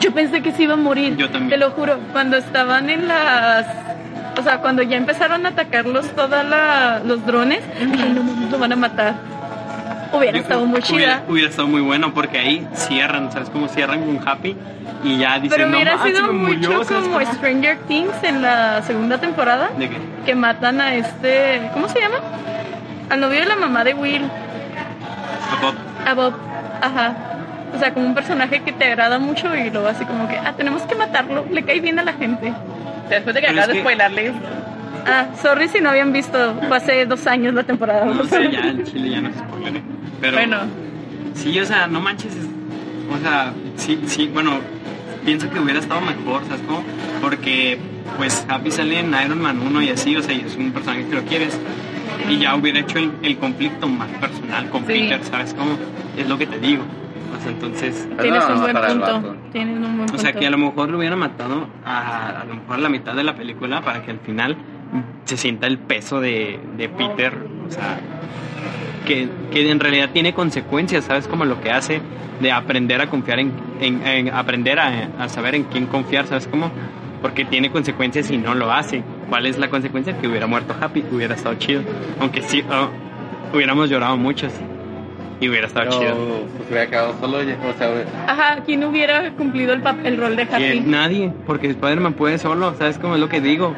Yo 0.00 0.12
pensé 0.12 0.40
que 0.42 0.52
se 0.52 0.62
iba 0.62 0.72
a 0.74 0.78
morir. 0.78 1.16
Yo 1.16 1.28
también. 1.28 1.50
Te 1.50 1.56
lo 1.58 1.70
juro. 1.72 1.98
Cuando 2.12 2.36
estaban 2.38 2.88
en 2.88 3.08
las. 3.08 3.66
O 4.38 4.42
sea, 4.42 4.60
cuando 4.60 4.82
ya 4.82 4.96
empezaron 4.96 5.44
a 5.44 5.50
atacarlos 5.50 6.08
todos 6.14 6.44
los 7.04 7.26
drones, 7.26 7.60
dije, 7.78 8.08
no 8.10 8.22
mames, 8.22 8.50
lo 8.50 8.58
van 8.58 8.72
a 8.72 8.76
matar. 8.76 9.14
Hubiera 10.12 10.38
estado 10.38 10.66
muy 10.66 10.80
hubiera, 10.80 10.86
chida. 11.16 11.22
hubiera 11.28 11.48
estado 11.50 11.68
muy 11.68 11.80
bueno 11.82 12.14
porque 12.14 12.38
ahí 12.38 12.66
cierran, 12.74 13.30
¿sabes 13.32 13.50
cómo 13.50 13.68
cierran 13.68 14.02
con 14.04 14.26
Happy? 14.26 14.56
Y 15.04 15.18
ya 15.18 15.38
dicen, 15.38 15.56
Pero 15.58 15.68
no, 15.68 15.76
hubiera 15.76 16.02
sido 16.02 16.22
me 16.28 16.32
murió", 16.32 16.70
mucho 16.70 16.84
¿sabes 16.84 17.04
como 17.08 17.18
cómo? 17.18 17.32
Stranger 17.34 17.78
Things 17.88 18.14
en 18.22 18.42
la 18.42 18.82
segunda 18.82 19.18
temporada, 19.18 19.70
¿De 19.76 19.88
qué? 19.88 19.96
que 20.24 20.34
matan 20.34 20.80
a 20.80 20.94
este. 20.94 21.60
¿Cómo 21.74 21.88
se 21.88 22.00
llama? 22.00 22.16
Al 23.10 23.20
novio 23.20 23.40
de 23.40 23.46
la 23.46 23.56
mamá 23.56 23.84
de 23.84 23.94
Will, 23.94 24.24
A 24.24 25.62
Bob. 25.62 25.74
a 26.06 26.14
Bob. 26.14 26.34
Ajá. 26.80 27.14
O 27.74 27.78
sea, 27.78 27.92
como 27.92 28.06
un 28.06 28.14
personaje 28.14 28.60
que 28.62 28.72
te 28.72 28.84
agrada 28.86 29.18
mucho 29.18 29.54
y 29.54 29.70
luego 29.70 29.88
así 29.88 30.04
como 30.04 30.28
que, 30.28 30.36
ah, 30.38 30.54
tenemos 30.56 30.82
que 30.82 30.94
matarlo, 30.94 31.44
le 31.50 31.62
cae 31.62 31.80
bien 31.80 31.98
a 31.98 32.04
la 32.04 32.12
gente. 32.14 32.52
Después 33.10 33.34
de 33.34 33.40
que 33.40 33.46
acabas 33.48 33.68
de 33.68 33.80
spoilarle. 33.80 34.32
Ah, 35.06 35.28
sorry 35.40 35.68
si 35.68 35.80
no 35.80 35.90
habían 35.90 36.12
visto, 36.12 36.54
fue 36.68 36.76
hace 36.76 37.06
dos 37.06 37.26
años 37.26 37.54
la 37.54 37.62
temporada. 37.64 38.04
No 38.06 38.24
sé, 38.24 38.50
ya 38.50 38.68
en 38.68 38.84
Chile 38.84 39.10
ya 39.10 39.20
no 39.20 39.32
se 39.32 39.38
spoileré. 39.38 39.82
Pero 40.20 40.36
Bueno, 40.36 40.56
sí, 41.34 41.58
o 41.60 41.64
sea, 41.64 41.86
no 41.86 42.00
manches. 42.00 42.34
es- 42.34 42.46
O 43.14 43.18
sea, 43.22 43.52
sí, 43.76 44.00
sí, 44.06 44.28
bueno, 44.32 44.58
pienso 45.24 45.48
que 45.48 45.60
hubiera 45.60 45.78
estado 45.78 46.00
mejor, 46.00 46.42
¿sabes 46.48 46.62
cómo? 46.66 46.82
Porque, 47.20 47.78
pues, 48.16 48.44
Happy 48.48 48.70
sale 48.72 48.98
en 48.98 49.14
Iron 49.24 49.40
Man 49.40 49.60
1 49.64 49.82
y 49.82 49.90
así, 49.90 50.16
o 50.16 50.22
sea, 50.22 50.34
y 50.34 50.40
es 50.40 50.56
un 50.56 50.72
personaje 50.72 51.06
que 51.06 51.14
lo 51.14 51.22
quieres. 51.22 51.58
Y 52.28 52.38
ya 52.38 52.56
hubiera 52.56 52.80
hecho 52.80 52.98
el, 52.98 53.12
el 53.22 53.36
conflicto 53.38 53.86
más 53.86 54.08
personal 54.20 54.68
con 54.70 54.80
Sí. 54.86 54.86
Peter, 54.94 55.20
¿sabes 55.22 55.54
cómo? 55.54 55.76
Es 56.18 56.28
lo 56.28 56.36
que 56.36 56.46
te 56.46 56.58
digo. 56.58 56.82
O 57.38 57.40
sea, 57.42 57.52
entonces, 57.52 58.08
Tienes 58.20 58.48
No, 58.48 58.54
un 58.54 58.60
buen 58.62 58.76
punto. 58.76 59.36
Tienes 59.52 59.76
un 59.76 59.82
buen 59.82 59.96
punto. 59.98 60.14
o 60.14 60.18
sea, 60.18 60.32
que 60.32 60.46
a 60.46 60.50
lo 60.50 60.58
mejor 60.58 60.88
lo 60.88 60.98
hubiera 60.98 61.14
matado 61.14 61.68
a, 61.84 62.40
a 62.40 62.44
lo 62.44 62.54
mejor 62.56 62.74
a 62.76 62.78
la 62.78 62.88
mitad 62.88 63.14
de 63.14 63.22
la 63.22 63.36
película 63.36 63.82
para 63.82 64.02
que 64.04 64.10
al 64.10 64.18
final 64.20 64.56
se 65.24 65.36
sienta 65.36 65.66
el 65.66 65.78
peso 65.78 66.20
de, 66.20 66.58
de 66.76 66.88
Peter, 66.88 67.32
o 67.66 67.70
sea, 67.70 67.98
que, 69.06 69.28
que 69.52 69.70
en 69.70 69.80
realidad 69.80 70.10
tiene 70.12 70.34
consecuencias, 70.34 71.04
¿sabes? 71.04 71.28
Como 71.28 71.44
lo 71.44 71.60
que 71.60 71.70
hace 71.70 72.00
de 72.40 72.52
aprender 72.52 73.00
a 73.00 73.06
confiar 73.08 73.38
en, 73.38 73.52
en- 73.80 74.06
en- 74.06 74.34
aprender 74.34 74.78
a, 74.78 75.08
a 75.18 75.28
saber 75.28 75.54
en 75.54 75.64
quién 75.64 75.86
confiar, 75.86 76.26
¿sabes 76.26 76.46
cómo? 76.46 76.70
Porque 77.22 77.44
tiene 77.44 77.70
consecuencias 77.70 78.26
si 78.26 78.36
no 78.36 78.54
lo 78.54 78.70
hace. 78.72 79.02
¿Cuál 79.28 79.46
es 79.46 79.58
la 79.58 79.68
consecuencia? 79.70 80.16
Que 80.18 80.28
hubiera 80.28 80.46
muerto 80.46 80.74
Happy, 80.80 81.02
hubiera 81.10 81.34
estado 81.34 81.54
chido. 81.56 81.82
Aunque 82.20 82.42
sí, 82.42 82.62
oh, 82.70 82.88
hubiéramos 83.56 83.88
llorado 83.88 84.16
muchos 84.16 84.52
y 85.40 85.48
hubiera 85.48 85.66
estado 85.66 85.86
Pero, 85.90 86.00
chido. 86.00 86.46
pues 86.56 86.68
hubiera 86.70 86.86
quedado 86.88 87.14
solo. 87.20 87.38
O 87.38 87.78
sea, 87.78 87.90
Ajá, 88.26 88.62
¿quién 88.64 88.84
hubiera 88.84 89.30
cumplido 89.32 89.72
el, 89.72 89.82
pap- 89.82 90.04
el 90.04 90.16
rol 90.18 90.36
de 90.36 90.42
Happy? 90.42 90.80
nadie, 90.84 91.32
porque 91.46 91.68
Spider-Man 91.68 92.12
puede 92.14 92.38
solo, 92.38 92.74
¿sabes 92.78 92.98
cómo 92.98 93.14
es 93.14 93.20
lo 93.20 93.28
que 93.28 93.40
digo? 93.40 93.74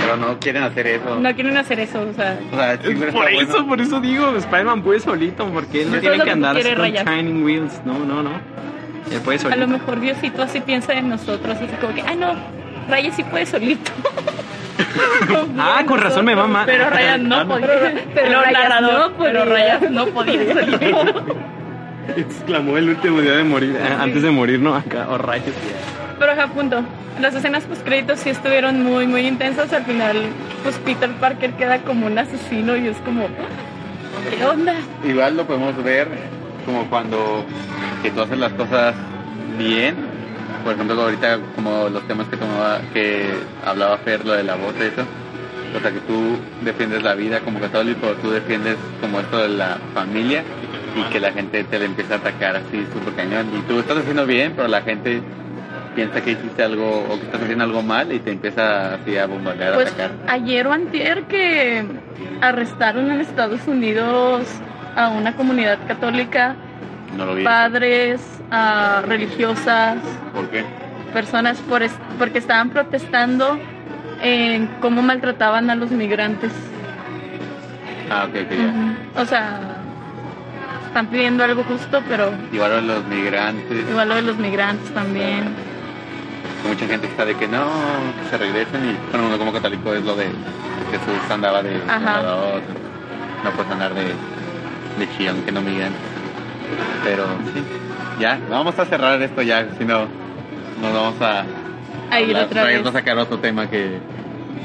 Pero 0.00 0.16
no 0.16 0.38
quieren 0.38 0.62
hacer 0.62 0.86
eso. 0.86 1.16
No 1.20 1.34
quieren 1.34 1.56
hacer 1.56 1.80
eso, 1.80 2.00
o 2.00 2.12
sea, 2.14 2.38
O 2.52 2.56
sea, 2.56 2.76
sí 2.82 2.88
hubiera 2.88 3.12
Por 3.12 3.28
eso, 3.30 3.46
bueno. 3.52 3.66
por 3.68 3.80
eso 3.80 4.00
digo, 4.00 4.36
Spider-Man 4.36 4.82
puede 4.82 5.00
solito, 5.00 5.46
porque 5.46 5.82
él 5.82 5.92
no 5.92 5.98
tiene 6.00 6.20
que 6.20 6.30
andar 6.30 6.56
con. 6.76 6.92
Shining 6.92 7.44
Wheels. 7.44 7.80
No, 7.84 7.98
no, 7.98 8.22
no. 8.22 8.30
Él 9.10 9.20
puede 9.24 9.38
a 9.38 9.42
solito. 9.42 9.60
lo 9.60 9.66
mejor 9.68 10.00
Diosito 10.00 10.42
así 10.42 10.60
piensa 10.60 10.92
en 10.92 11.08
nosotros, 11.08 11.56
así 11.56 11.66
como 11.80 11.94
que, 11.94 12.02
ay 12.02 12.16
no, 12.16 12.34
Raya 12.88 13.12
sí 13.12 13.22
puede 13.24 13.46
solito. 13.46 13.90
Ah, 15.58 15.84
con 15.86 16.00
razón 16.00 16.24
me 16.24 16.34
va 16.34 16.46
mal. 16.46 16.64
pero 16.66 16.88
Ryan 16.90 17.28
no 17.28 17.46
podía. 17.46 17.66
Pero- 17.66 18.00
pero 18.14 18.40
Pero 18.42 18.50
narrador, 18.50 19.10
no 19.10 19.16
pero 19.18 20.12
podía. 20.14 20.44
No. 20.50 22.16
Exclamó 22.16 22.76
el 22.76 22.88
último 22.88 23.20
día 23.20 23.32
de 23.32 23.44
morir, 23.44 23.76
eh, 23.78 23.96
antes 24.00 24.22
de 24.22 24.30
morir, 24.30 24.58
¿no? 24.58 24.74
Acá, 24.74 25.06
o 25.10 25.18
rayos. 25.18 25.54
Pero 26.20 26.32
ajá, 26.32 26.48
punto. 26.48 26.84
Las 27.18 27.34
escenas 27.34 27.64
post 27.64 27.82
créditos 27.82 28.20
sí 28.20 28.28
estuvieron 28.28 28.84
muy, 28.84 29.06
muy 29.06 29.26
intensas. 29.26 29.72
Al 29.72 29.84
final, 29.84 30.16
pues 30.62 30.78
Peter 30.78 31.10
Parker 31.12 31.54
queda 31.54 31.78
como 31.78 32.06
un 32.06 32.18
asesino 32.18 32.76
y 32.76 32.88
es 32.88 32.98
como, 32.98 33.26
¿qué 34.28 34.44
onda? 34.44 34.74
Igual 35.02 35.38
lo 35.38 35.46
podemos 35.46 35.82
ver 35.82 36.08
como 36.66 36.84
cuando 36.90 37.46
que 38.02 38.10
tú 38.10 38.20
haces 38.20 38.38
las 38.38 38.52
cosas 38.52 38.94
bien. 39.56 39.96
Por 40.62 40.74
ejemplo, 40.74 41.00
ahorita 41.00 41.38
como 41.56 41.88
los 41.88 42.06
temas 42.06 42.28
que 42.28 42.36
tomaba, 42.36 42.82
que 42.92 43.30
hablaba 43.64 43.96
Fer, 43.98 44.22
lo 44.26 44.34
del 44.34 44.50
aborto 44.50 44.84
y 44.84 44.88
eso. 44.88 45.06
O 45.74 45.80
sea, 45.80 45.90
que 45.90 46.00
tú 46.00 46.36
defiendes 46.60 47.02
la 47.02 47.14
vida 47.14 47.40
como 47.40 47.60
católico, 47.60 48.08
tú 48.20 48.30
defiendes 48.30 48.76
como 49.00 49.20
esto 49.20 49.38
de 49.38 49.48
la 49.48 49.78
familia 49.94 50.44
y 50.94 51.02
que 51.10 51.18
la 51.18 51.32
gente 51.32 51.64
te 51.64 51.78
le 51.78 51.86
empieza 51.86 52.14
a 52.14 52.16
atacar 52.18 52.56
así 52.56 52.86
súper 52.92 53.14
cañón. 53.14 53.46
Y 53.56 53.60
tú 53.62 53.78
estás 53.78 53.96
haciendo 53.96 54.26
bien, 54.26 54.52
pero 54.54 54.68
la 54.68 54.82
gente 54.82 55.22
piensa 55.94 56.20
que 56.20 56.32
hiciste 56.32 56.62
algo 56.62 57.04
o 57.08 57.18
que 57.18 57.26
estás 57.26 57.42
haciendo 57.42 57.64
algo 57.64 57.82
mal 57.82 58.12
y 58.12 58.18
te 58.20 58.30
empieza 58.32 58.94
así 58.94 59.16
a 59.18 59.26
bombardear, 59.26 59.72
a 59.72 59.76
Pues 59.76 59.88
atacar. 59.88 60.10
ayer 60.28 60.66
o 60.66 60.72
antier 60.72 61.24
que 61.24 61.84
arrestaron 62.40 63.10
en 63.10 63.20
Estados 63.20 63.66
Unidos 63.66 64.46
a 64.96 65.08
una 65.08 65.34
comunidad 65.34 65.78
católica, 65.86 66.54
No 67.16 67.26
lo 67.26 67.34
vi. 67.34 67.44
padres, 67.44 68.20
a 68.50 69.02
religiosas, 69.06 69.96
¿Por 70.34 70.48
qué? 70.48 70.64
personas 71.12 71.58
por 71.58 71.82
es- 71.82 71.98
porque 72.18 72.38
estaban 72.38 72.70
protestando 72.70 73.58
en 74.22 74.66
cómo 74.80 75.02
maltrataban 75.02 75.70
a 75.70 75.74
los 75.74 75.90
migrantes. 75.90 76.52
Ah, 78.10 78.26
ok, 78.28 78.36
ok, 78.44 78.50
ya. 78.50 79.20
O 79.20 79.24
sea, 79.24 79.60
están 80.86 81.06
pidiendo 81.06 81.44
algo 81.44 81.62
justo, 81.64 82.02
pero 82.08 82.30
Igual 82.52 82.72
a 82.72 82.80
los 82.80 83.04
migrantes. 83.06 83.88
igual 83.88 84.08
lo 84.08 84.14
de 84.16 84.22
los 84.22 84.36
migrantes 84.38 84.90
también. 84.92 85.44
Mucha 86.68 86.86
gente 86.86 87.06
está 87.06 87.24
de 87.24 87.34
que 87.36 87.48
no, 87.48 87.64
que 88.22 88.30
se 88.30 88.38
regresen 88.38 88.90
y 88.90 89.10
bueno, 89.10 89.26
uno 89.28 89.38
como 89.38 89.52
católico 89.52 89.92
es 89.94 90.04
lo 90.04 90.14
de 90.16 90.24
Jesús 90.24 91.30
andaba 91.30 91.62
de 91.62 91.72
no 93.44 93.50
puedes 93.52 93.72
andar 93.72 93.94
de, 93.94 94.02
de 94.04 95.16
chillón 95.16 95.42
que 95.42 95.52
no 95.52 95.62
me 95.62 95.70
digan. 95.70 95.92
Pero 97.04 97.24
sí, 97.54 97.62
ya, 98.20 98.38
vamos 98.50 98.78
a 98.78 98.84
cerrar 98.84 99.20
esto 99.22 99.42
ya, 99.42 99.66
si 99.78 99.84
no 99.84 100.00
nos 100.82 100.92
vamos 100.94 101.20
a 101.22 101.44
A 102.10 102.20
ir 102.20 102.28
hablar- 102.28 102.44
otra 102.46 102.64
vez. 102.64 102.86
a 102.86 102.92
sacar 102.92 103.18
otro 103.18 103.38
tema 103.38 103.68
que 103.68 103.98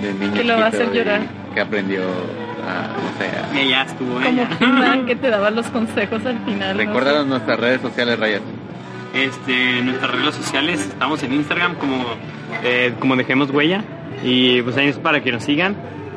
de 0.01 0.13
niño 0.19 0.33
Que 0.33 0.43
lo 0.43 0.57
va 0.57 0.65
a 0.65 0.67
hacer 0.67 0.91
llorar. 0.91 1.21
que 1.53 1.61
aprendió 1.61 2.01
a, 2.03 2.87
no 2.87 3.17
sé, 3.17 3.59
a- 3.59 3.61
Y 3.63 3.69
ya 3.69 3.83
estuvo 3.83 4.15
Como 4.15 4.25
ella. 4.27 4.47
He-Man 4.59 5.05
que 5.05 5.15
te 5.15 5.29
daba 5.29 5.49
los 5.51 5.67
consejos 5.67 6.25
al 6.25 6.37
final. 6.39 6.75
¿no? 6.77 6.83
Recuérdanos 6.83 7.27
nuestras 7.27 7.59
redes 7.59 7.81
sociales, 7.81 8.19
Rayas. 8.19 8.41
Este, 9.15 9.81
nuestras 9.81 10.11
redes 10.11 10.35
sociales 10.35 10.81
estamos 10.81 11.23
en 11.23 11.33
Instagram 11.33 11.75
como, 11.75 12.03
eh, 12.63 12.93
como 12.99 13.15
dejemos 13.15 13.49
huella 13.49 13.83
y 14.23 14.61
pues 14.61 14.75
ahí 14.75 14.87
es 14.87 14.97
para 14.97 15.23
que 15.23 15.31
nos 15.31 15.43
sigan 15.43 15.75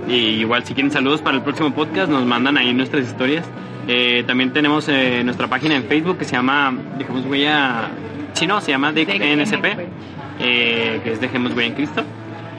y 0.08 0.40
igual 0.40 0.64
si 0.64 0.74
quieren 0.74 0.90
saludos 0.90 1.22
para 1.22 1.36
el 1.36 1.42
próximo 1.42 1.72
podcast 1.72 2.10
nos 2.10 2.24
mandan 2.24 2.56
ahí 2.56 2.74
nuestras 2.74 3.06
historias. 3.06 3.46
Eh, 3.86 4.24
también 4.26 4.52
tenemos 4.52 4.88
eh, 4.88 5.22
nuestra 5.24 5.46
página 5.46 5.76
en 5.76 5.84
Facebook 5.84 6.18
que 6.18 6.24
se 6.24 6.32
llama 6.32 6.74
dejemos 6.98 7.24
huella 7.24 7.88
si 8.32 8.46
no 8.46 8.60
se 8.60 8.72
llama. 8.72 8.92
DNSP 8.92 9.64
eh, 10.40 11.00
que 11.02 11.12
es 11.12 11.20
dejemos 11.20 11.54
huella 11.54 11.68
en 11.68 11.74
Cristo. 11.74 12.02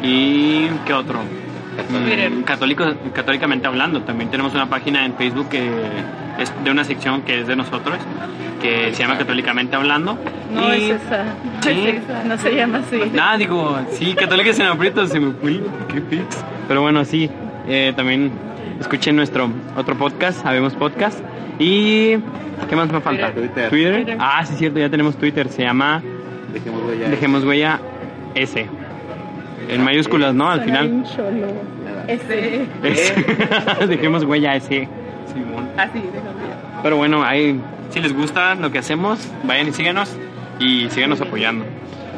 Y 0.02 0.68
qué 0.86 0.94
otro 0.94 1.20
Twitter. 1.84 2.30
Mm, 2.32 2.44
Católico, 2.44 2.86
católicamente 3.14 3.68
hablando, 3.68 4.02
también 4.02 4.30
tenemos 4.30 4.54
una 4.54 4.70
página 4.70 5.06
en 5.06 5.14
Facebook 5.16 5.50
que 5.50 5.70
es 6.40 6.52
de 6.64 6.72
una 6.72 6.84
sección 6.84 7.22
que 7.24 7.42
es 7.42 7.48
de 7.48 7.56
nosotros, 7.56 7.98
que 8.62 8.94
se 8.94 9.02
llama 9.04 9.18
Católicamente 9.18 9.76
Hablando. 9.76 10.18
No 10.54 10.74
Y- 10.76 10.92
es 10.92 11.02
esa. 11.02 11.24
No 11.24 11.62
Sí. 11.64 11.70
es 11.88 12.04
esa. 12.04 12.24
No 12.24 12.38
se 12.38 12.56
llama 12.56 12.78
así. 12.80 13.00
Ah, 13.20 13.38
digo, 13.38 13.78
sí, 13.92 14.14
Católicos 14.16 14.58
en 14.60 14.68
aprieto, 14.68 15.06
se 15.08 15.20
me 15.20 15.32
fue, 15.34 15.62
qué 15.88 16.02
fix. 16.02 16.44
Pero 16.68 16.82
bueno, 16.82 17.04
sí, 17.06 17.30
eh, 17.68 17.94
también 17.96 18.32
escuchen 18.80 19.16
nuestro 19.16 19.50
otro 19.78 19.96
podcast, 19.98 20.46
Habemos 20.46 20.74
Podcast. 20.74 21.20
Y, 21.60 22.16
¿qué 22.70 22.76
más 22.76 22.90
me 22.92 23.02
falta? 23.02 23.32
Twitter. 23.34 23.70
Twitter. 23.70 24.18
Ah, 24.20 24.46
sí, 24.46 24.56
cierto, 24.56 24.80
ya 24.80 24.90
tenemos 24.90 25.18
Twitter, 25.18 25.50
se 25.50 25.64
llama 25.64 26.02
Dejemos 26.54 26.82
huella. 26.84 27.10
Dejemos 27.10 27.44
Huella 27.44 27.80
S. 28.36 28.66
En 29.70 29.84
mayúsculas, 29.84 30.34
¿no? 30.34 30.49
Al 30.49 30.61
final. 30.61 31.03
Ese. 32.07 32.65
Es- 32.84 33.13
Dejemos 33.88 34.24
Huella 34.24 34.55
S. 34.55 34.88
Simón. 35.34 35.70
Así. 35.78 36.01
Pero 36.82 36.97
bueno, 36.97 37.24
ahí, 37.24 37.59
si 37.91 37.99
les 37.99 38.13
gusta 38.13 38.55
lo 38.55 38.72
que 38.72 38.80
hacemos, 38.80 39.20
vayan 39.43 39.67
y 39.67 39.74
síganos 39.74 40.15
y 40.59 40.89
síganos 40.89 41.22
apoyando. 41.22 41.65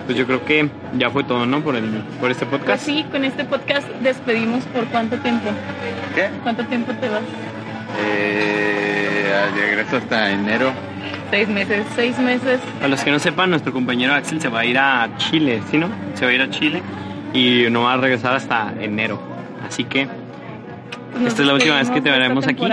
Pues 0.06 0.18
yo 0.18 0.26
creo 0.26 0.44
que 0.46 0.68
ya 0.98 1.10
fue 1.10 1.24
todo, 1.24 1.46
¿no? 1.46 1.62
Por, 1.62 1.76
el, 1.76 1.86
por 2.20 2.32
este 2.32 2.46
Pues 2.46 2.62
podcast. 2.62 2.86
sí, 2.86 3.06
con 3.12 3.24
este 3.26 3.44
podcast 3.46 3.88
despedimos 4.02 4.64
por 4.66 4.86
cuánto 4.86 5.18
tiempo. 5.18 5.50
¿Qué? 6.16 6.30
¿Cuánto 6.44 6.64
tiempo 6.66 6.92
te 6.94 7.08
vas? 7.10 7.22
Eh, 8.06 9.32
regreso 9.56 9.98
hasta 9.98 10.32
enero. 10.32 10.72
Seis 11.30 11.48
meses. 11.48 11.86
Seis 11.96 12.18
meses. 12.20 12.60
A 12.84 12.88
los 12.88 13.04
que 13.04 13.12
no 13.12 13.20
sepan, 13.20 13.50
nuestro 13.50 13.72
compañero 13.72 14.14
Axel 14.14 14.42
se 14.42 14.50
va 14.50 14.62
a 14.62 14.66
ir 14.66 14.78
a 14.78 15.10
Chile, 15.18 15.62
¿sí 15.70 15.78
no? 15.78 15.88
Se 16.16 16.26
va 16.26 16.32
a 16.32 16.34
ir 16.34 16.42
a 16.42 16.50
Chile 16.50 16.82
y 17.34 17.66
no 17.70 17.84
va 17.84 17.94
a 17.94 17.98
regresar 17.98 18.36
hasta 18.36 18.74
enero. 18.80 19.20
Así 19.68 19.84
que 19.86 20.06
Nos 20.06 21.28
Esta 21.28 21.42
es 21.42 21.48
la 21.48 21.54
última 21.54 21.76
vez 21.78 21.90
que 21.90 22.02
te 22.02 22.10
veremos 22.10 22.48
aquí. 22.48 22.64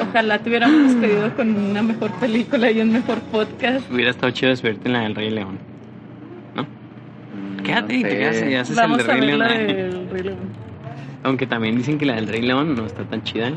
Ojalá 0.00 0.38
te 0.38 0.48
hubiéramos 0.48 0.84
despedido 0.94 1.34
con 1.36 1.54
una 1.54 1.82
mejor 1.82 2.10
película 2.12 2.70
y 2.70 2.80
un 2.80 2.92
mejor 2.92 3.20
podcast. 3.20 3.90
hubiera 3.90 4.10
estado 4.10 4.30
chido 4.32 4.50
despedirte 4.50 4.88
en 4.88 4.92
la 4.94 5.00
del 5.00 5.14
Rey 5.14 5.30
León. 5.30 5.58
¿No? 6.54 6.62
Mm, 6.62 7.62
Quédate 7.62 7.92
no 7.92 7.98
y 7.98 8.02
te 8.02 8.18
quedas 8.18 8.42
y 8.48 8.54
haces 8.54 8.76
Vamos 8.76 9.00
el 9.00 9.06
de 9.06 9.12
Rey 9.12 9.26
ver 9.26 9.38
la 9.38 9.48
León. 9.48 9.66
del 9.66 10.10
Rey 10.10 10.22
León. 10.28 10.38
Aunque 11.24 11.46
también 11.46 11.76
dicen 11.76 11.98
que 11.98 12.06
la 12.06 12.14
del 12.14 12.28
Rey 12.28 12.42
León 12.42 12.74
no 12.74 12.86
está 12.86 13.04
tan 13.04 13.22
chida. 13.22 13.48
¿eh? 13.48 13.54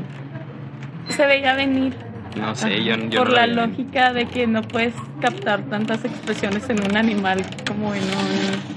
Se 1.09 1.25
veía 1.25 1.53
venir. 1.55 1.93
No 2.37 2.53
sé, 2.55 2.83
yo, 2.83 2.95
yo 3.09 3.19
por 3.21 3.29
no 3.29 3.35
la 3.35 3.47
lógica 3.47 4.13
de 4.13 4.25
que 4.25 4.45
no 4.45 4.61
puedes 4.61 4.93
captar 5.21 5.61
tantas 5.63 6.03
expresiones 6.05 6.69
en 6.69 6.83
un 6.83 6.95
animal 6.97 7.43
como 7.65 7.95
en 7.95 8.03
un- 8.03 8.76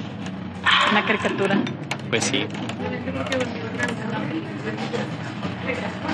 una 0.90 1.04
caricatura. 1.04 1.56
Pues 2.10 2.24
sí. 2.24 2.46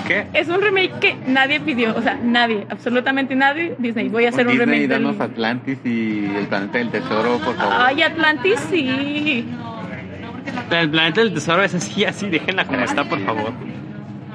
¿Qué? 0.07 0.27
Es 0.35 0.49
un 0.49 0.61
remake 0.61 0.99
que 1.01 1.17
nadie 1.27 1.59
pidió, 1.61 1.97
o 1.97 2.03
sea, 2.03 2.19
nadie, 2.23 2.67
absolutamente 2.71 3.35
nadie. 3.35 3.75
Disney, 3.79 4.09
voy 4.09 4.27
a 4.27 4.29
hacer 4.29 4.47
un 4.47 4.53
Disney, 4.53 4.67
remake 4.67 4.89
del... 4.89 5.03
danos 5.05 5.21
Atlantis 5.21 5.79
y 5.85 6.27
el 6.27 6.47
planeta 6.47 6.79
del 6.79 6.91
tesoro, 6.91 7.39
por 7.39 7.57
favor. 7.57 7.75
Ay, 7.77 8.03
Atlantis 8.03 8.61
sí. 8.71 9.49
El 10.71 10.91
planeta 10.91 11.21
del 11.23 11.35
tesoro 11.35 11.63
es 11.65 11.75
así, 11.75 12.05
así, 12.05 12.29
déjenla 12.29 12.67
como 12.67 12.81
está, 12.81 13.05
por 13.05 13.19
favor. 13.25 13.53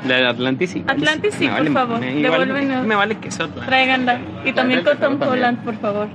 La 0.07 0.15
de 0.17 0.27
Atlantis 0.27 0.71
sí. 0.71 0.83
Atlantis 0.87 1.35
sí, 1.35 1.47
Me 1.47 1.57
por 1.57 1.73
favor, 1.73 1.99
Me, 1.99 2.13
devuélvenos. 2.15 2.85
me 2.87 2.95
vale 2.95 3.15
queso 3.17 3.43
Atlantis. 3.43 3.67
Tráiganla. 3.67 4.19
Y 4.43 4.51
también 4.53 4.83
con 4.83 4.97
Tom 4.97 5.19
También. 5.19 5.29
Holland, 5.31 5.63
por 5.63 5.75
favor. 5.77 6.07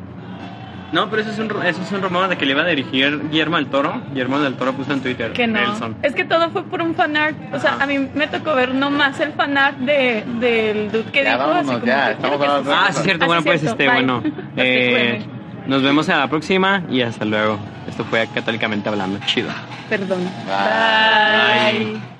No, 0.97 1.11
pero 1.11 1.23
eso 1.23 1.31
es, 1.31 1.39
un, 1.39 1.51
eso 1.65 1.83
es 1.83 1.93
un 1.93 2.01
rumor 2.03 2.27
de 2.29 2.37
que 2.39 2.47
le 2.47 2.53
iba 2.53 2.63
a 2.63 2.67
dirigir 2.67 3.29
Guillermo 3.31 3.57
del 3.57 3.67
Toro. 3.67 4.01
Guillermo 4.11 4.39
del 4.41 4.55
Toro 4.55 4.73
puso 4.73 4.93
en 4.95 5.01
Twitter. 5.01 5.33
Que 5.33 5.47
no. 5.47 5.61
Nelson. 5.61 5.97
Es 6.03 6.15
que 6.15 6.25
todo 6.25 6.51
fue 6.51 6.65
por 6.65 6.81
un 6.83 6.95
fanart. 6.95 7.37
O 7.55 7.61
sea, 7.61 7.77
a 7.81 7.87
mí 7.87 7.99
me 8.15 8.27
tocó 8.29 8.55
ver 8.55 8.75
nomás 8.75 9.21
el 9.21 9.33
fanart 9.35 9.77
de, 9.79 10.25
del 10.41 10.91
dude 10.91 11.05
que 11.13 11.23
Ya, 11.23 11.35
dijo. 11.37 11.47
vámonos, 11.49 11.71
así 11.71 11.81
como 11.81 11.87
ya, 11.87 12.07
que 12.07 12.13
estamos 12.13 12.39
quiero 12.39 12.39
que 12.39 12.45
hablando 12.47 12.65
se- 12.65 12.69
de 12.71 12.77
Ah, 12.77 12.93
sí, 12.93 13.03
cierto. 13.05 13.25
Ah, 13.25 13.27
Bueno, 13.27 13.43
sí, 13.43 13.49
pues 13.49 13.61
cierto. 13.61 13.83
este, 13.83 13.87
Bye. 13.93 14.05
bueno. 14.07 14.23
eh, 14.57 15.27
nos 15.67 15.83
vemos 15.83 16.09
a 16.09 16.17
la 16.17 16.29
próxima 16.29 16.83
y 16.91 17.03
hasta 17.03 17.25
luego. 17.25 17.59
Esto 17.89 18.05
fue 18.05 18.27
Católicamente 18.35 18.89
Hablando. 18.89 19.19
Chido. 19.27 19.51
Perdón. 19.89 20.21
Bye. 20.47 21.89
Bye. 21.91 22.16